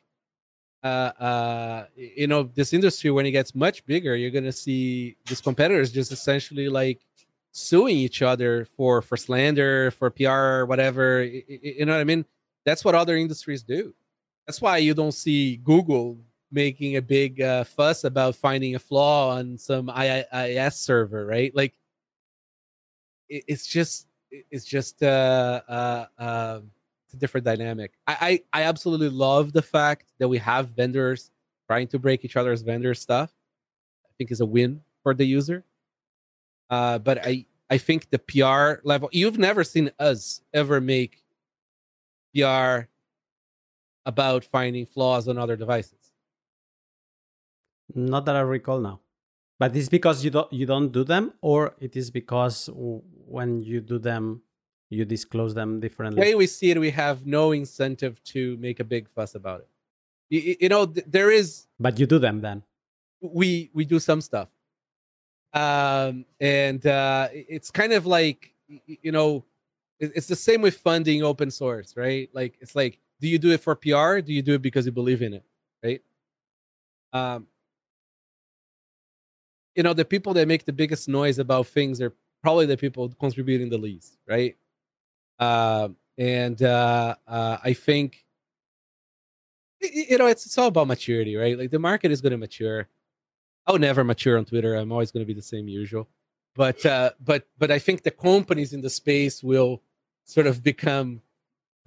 uh, 0.84 1.12
uh, 1.20 1.86
you 1.96 2.28
know, 2.28 2.44
this 2.44 2.74
industry 2.74 3.10
when 3.12 3.26
it 3.26 3.32
gets 3.32 3.56
much 3.56 3.86
bigger, 3.86 4.16
you're 4.16 4.32
gonna 4.32 4.52
see 4.52 5.16
these 5.26 5.42
competitors 5.42 5.92
just 5.92 6.12
essentially 6.12 6.68
like 6.70 7.00
suing 7.52 7.96
each 7.96 8.22
other 8.22 8.66
for 8.66 9.02
for 9.02 9.16
slander, 9.16 9.92
for 9.92 10.10
PR, 10.10 10.66
whatever. 10.66 11.24
You 11.24 11.86
know 11.86 11.94
what 11.94 12.02
I 12.02 12.04
mean? 12.04 12.26
That's 12.66 12.84
what 12.84 12.96
other 12.96 13.16
industries 13.16 13.64
do. 13.64 13.94
That's 14.46 14.62
why 14.62 14.78
you 14.78 14.94
don't 14.94 15.14
see 15.14 15.58
Google 15.58 16.18
making 16.52 16.98
a 16.98 17.02
big 17.02 17.42
uh, 17.42 17.64
fuss 17.64 18.04
about 18.04 18.36
finding 18.36 18.76
a 18.76 18.80
flaw 18.80 19.36
on 19.38 19.58
some 19.58 19.90
IIS 19.90 20.76
server, 20.76 21.26
right? 21.26 21.54
Like, 21.56 21.74
it, 23.30 23.44
it's 23.48 23.66
just 23.66 24.08
it's 24.52 24.66
just 24.66 25.02
uh, 25.04 25.62
uh, 25.68 26.06
uh, 26.18 26.60
it's 27.14 27.18
a 27.18 27.20
different 27.20 27.46
dynamic. 27.46 27.92
I, 28.08 28.42
I 28.54 28.62
I 28.62 28.64
absolutely 28.64 29.10
love 29.10 29.54
the 29.54 29.62
fact 29.62 30.12
that 30.18 30.28
we 30.28 30.40
have 30.40 30.70
vendors 30.70 31.30
trying 31.68 31.88
to 31.88 32.00
break 32.00 32.26
each 32.26 32.36
other's 32.36 32.64
vendor 32.64 32.96
stuff. 32.96 33.32
I 34.06 34.10
think 34.18 34.32
is 34.32 34.42
a 34.42 34.46
win 34.46 34.82
for 35.04 35.14
the 35.14 35.26
user. 35.26 35.64
Uh, 36.70 36.98
but 36.98 37.24
I 37.26 37.46
I 37.70 37.78
think 37.78 38.10
the 38.10 38.20
PR 38.20 38.82
level 38.84 39.10
you've 39.12 39.38
never 39.38 39.64
seen 39.64 39.92
us 40.00 40.42
ever 40.54 40.82
make 40.82 41.24
PR 42.36 42.90
about 44.06 44.44
finding 44.44 44.88
flaws 44.88 45.28
on 45.28 45.38
other 45.38 45.56
devices. 45.56 46.12
Not 47.94 48.26
that 48.26 48.36
I 48.36 48.42
recall 48.42 48.80
now. 48.80 49.02
But 49.60 49.76
it's 49.76 49.88
because 49.88 50.26
you 50.26 50.32
don't 50.32 50.52
you 50.52 50.66
don't 50.66 50.92
do 50.92 51.04
them, 51.04 51.34
or 51.42 51.76
it 51.80 51.96
is 51.96 52.10
because 52.10 52.70
when 52.74 53.62
you 53.62 53.82
do 53.82 54.00
them, 54.00 54.42
you 54.94 55.06
disclose 55.06 55.54
them 55.54 55.80
differently. 55.80 56.16
The 56.16 56.28
way 56.28 56.36
we 56.36 56.48
see 56.48 56.72
it, 56.72 56.80
we 56.80 56.92
have 56.92 57.26
no 57.26 57.52
incentive 57.52 58.24
to 58.26 58.58
make 58.58 58.80
a 58.80 58.84
big 58.84 59.10
fuss 59.10 59.36
about 59.36 59.62
it. 59.62 59.68
You, 60.30 60.56
you 60.62 60.70
know, 60.70 60.86
th- 60.86 61.06
there 61.08 61.32
is. 61.32 61.68
But 61.80 62.00
you 62.00 62.06
do 62.06 62.20
them 62.20 62.42
then. 62.42 62.64
We 63.22 63.70
we 63.74 63.86
do 63.86 64.00
some 64.00 64.20
stuff, 64.20 64.50
um, 65.54 66.26
and 66.42 66.86
uh, 66.86 67.30
it's 67.32 67.72
kind 67.72 67.94
of 67.94 68.06
like 68.06 68.54
you 68.68 69.12
know, 69.12 69.46
it's 70.00 70.28
the 70.28 70.36
same 70.36 70.62
with 70.62 70.78
funding 70.78 71.24
open 71.24 71.50
source, 71.50 71.96
right? 71.96 72.30
Like 72.34 72.58
it's 72.60 72.76
like, 72.76 73.00
do 73.22 73.30
you 73.30 73.40
do 73.40 73.52
it 73.52 73.62
for 73.62 73.76
PR? 73.76 74.20
Do 74.20 74.34
you 74.34 74.42
do 74.42 74.56
it 74.56 74.62
because 74.62 74.86
you 74.86 74.92
believe 74.92 75.22
in 75.22 75.36
it, 75.36 75.46
right? 75.82 76.02
Um, 77.14 77.48
you 79.76 79.84
know 79.84 79.94
the 79.94 80.06
people 80.06 80.34
that 80.34 80.48
make 80.48 80.66
the 80.66 80.74
biggest 80.74 81.08
noise 81.08 81.40
about 81.40 81.68
things 81.68 82.02
are 82.02 82.14
probably 82.42 82.66
the 82.66 82.78
people 82.78 83.10
contributing 83.20 83.70
the 83.70 83.78
least 83.78 84.18
right 84.28 84.56
uh, 85.40 85.90
and 86.18 86.62
uh, 86.62 87.16
uh, 87.28 87.58
i 87.64 87.74
think 87.74 88.26
you 89.82 90.18
know 90.18 90.28
it's, 90.28 90.46
it's 90.46 90.58
all 90.58 90.68
about 90.68 90.88
maturity 90.88 91.36
right 91.36 91.58
like 91.58 91.72
the 91.72 91.80
market 91.80 92.12
is 92.12 92.22
going 92.22 92.32
to 92.32 92.38
mature 92.38 92.88
i'll 93.68 93.80
never 93.80 94.04
mature 94.04 94.38
on 94.38 94.46
twitter 94.46 94.76
i'm 94.76 94.92
always 94.92 95.12
going 95.12 95.24
to 95.24 95.28
be 95.28 95.34
the 95.34 95.42
same 95.42 95.68
usual 95.68 96.08
but 96.56 96.86
uh, 96.86 97.12
but 97.24 97.48
but 97.58 97.72
i 97.72 97.80
think 97.80 98.04
the 98.04 98.12
companies 98.12 98.74
in 98.74 98.82
the 98.82 98.90
space 98.90 99.44
will 99.44 99.82
sort 100.26 100.48
of 100.48 100.64
become 100.64 101.22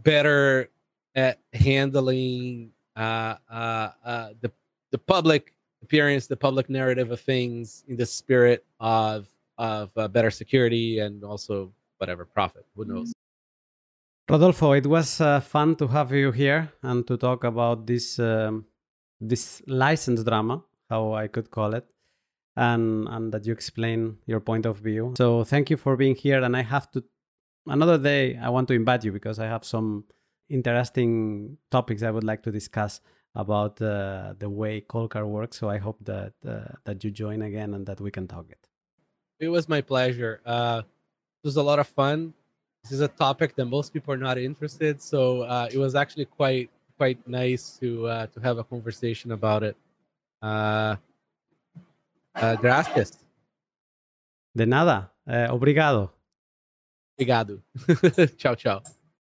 better 0.02 0.70
at 1.14 1.40
handling 1.52 2.70
uh, 2.94 3.36
uh, 3.50 3.90
uh, 4.04 4.28
the 4.40 4.52
the 4.92 4.98
public 4.98 5.54
appearance, 5.82 6.26
the 6.26 6.36
public 6.36 6.70
narrative 6.70 7.10
of 7.10 7.20
things 7.20 7.84
in 7.88 7.96
the 7.96 8.06
spirit 8.06 8.64
of 8.80 9.28
of 9.58 9.90
uh, 9.96 10.06
better 10.08 10.30
security 10.30 10.98
and 11.00 11.24
also 11.24 11.72
whatever 11.98 12.24
profit. 12.24 12.66
Who 12.76 12.84
knows? 12.84 13.12
Rodolfo, 14.28 14.72
it 14.72 14.86
was 14.86 15.20
uh, 15.20 15.38
fun 15.38 15.76
to 15.76 15.86
have 15.86 16.10
you 16.12 16.32
here 16.32 16.72
and 16.82 17.06
to 17.06 17.16
talk 17.16 17.44
about 17.44 17.86
this 17.86 18.18
um, 18.18 18.66
this 19.20 19.62
license 19.68 20.24
drama, 20.24 20.64
how 20.90 21.14
I 21.14 21.28
could 21.28 21.52
call 21.52 21.74
it, 21.74 21.86
and 22.56 23.06
and 23.08 23.32
that 23.32 23.46
you 23.46 23.52
explain 23.52 24.18
your 24.26 24.40
point 24.40 24.66
of 24.66 24.78
view. 24.78 25.14
So 25.16 25.44
thank 25.44 25.70
you 25.70 25.76
for 25.76 25.96
being 25.96 26.16
here. 26.16 26.42
And 26.42 26.56
I 26.56 26.62
have 26.62 26.90
to 26.92 27.04
another 27.66 27.98
day. 27.98 28.36
I 28.36 28.48
want 28.48 28.66
to 28.68 28.74
invite 28.74 29.04
you 29.04 29.12
because 29.12 29.38
I 29.38 29.46
have 29.46 29.64
some 29.64 30.04
interesting 30.48 31.58
topics 31.70 32.02
I 32.02 32.10
would 32.10 32.24
like 32.24 32.42
to 32.44 32.50
discuss 32.50 33.00
about 33.36 33.80
uh, 33.80 34.34
the 34.38 34.50
way 34.50 34.80
Coldcard 34.80 35.26
works. 35.26 35.56
So 35.58 35.70
I 35.70 35.78
hope 35.78 35.98
that 36.04 36.32
uh, 36.44 36.74
that 36.84 37.04
you 37.04 37.12
join 37.12 37.42
again 37.42 37.74
and 37.74 37.86
that 37.86 38.00
we 38.00 38.10
can 38.10 38.26
talk 38.26 38.50
it. 38.50 38.66
It 39.38 39.48
was 39.48 39.68
my 39.68 39.82
pleasure. 39.82 40.40
Uh, 40.44 40.82
it 40.84 41.46
was 41.46 41.56
a 41.56 41.62
lot 41.62 41.78
of 41.78 41.86
fun. 41.86 42.34
This 42.86 42.92
is 42.92 43.00
a 43.00 43.08
topic 43.08 43.56
that 43.56 43.64
most 43.64 43.92
people 43.92 44.14
are 44.14 44.16
not 44.16 44.38
interested, 44.38 45.02
so 45.02 45.42
uh, 45.42 45.68
it 45.72 45.76
was 45.76 45.96
actually 45.96 46.26
quite 46.26 46.70
quite 46.96 47.18
nice 47.26 47.76
to 47.80 48.06
uh, 48.06 48.26
to 48.28 48.38
have 48.38 48.58
a 48.58 48.64
conversation 48.64 49.32
about 49.32 49.64
it. 49.64 49.76
Uh, 50.40 50.94
uh, 52.36 52.54
gracias. 52.54 53.18
De 54.54 54.66
nada. 54.66 55.10
Uh, 55.26 55.48
obrigado. 55.50 56.12
Obrigado. 57.18 57.60
ciao, 58.38 58.54
ciao. 58.54 58.80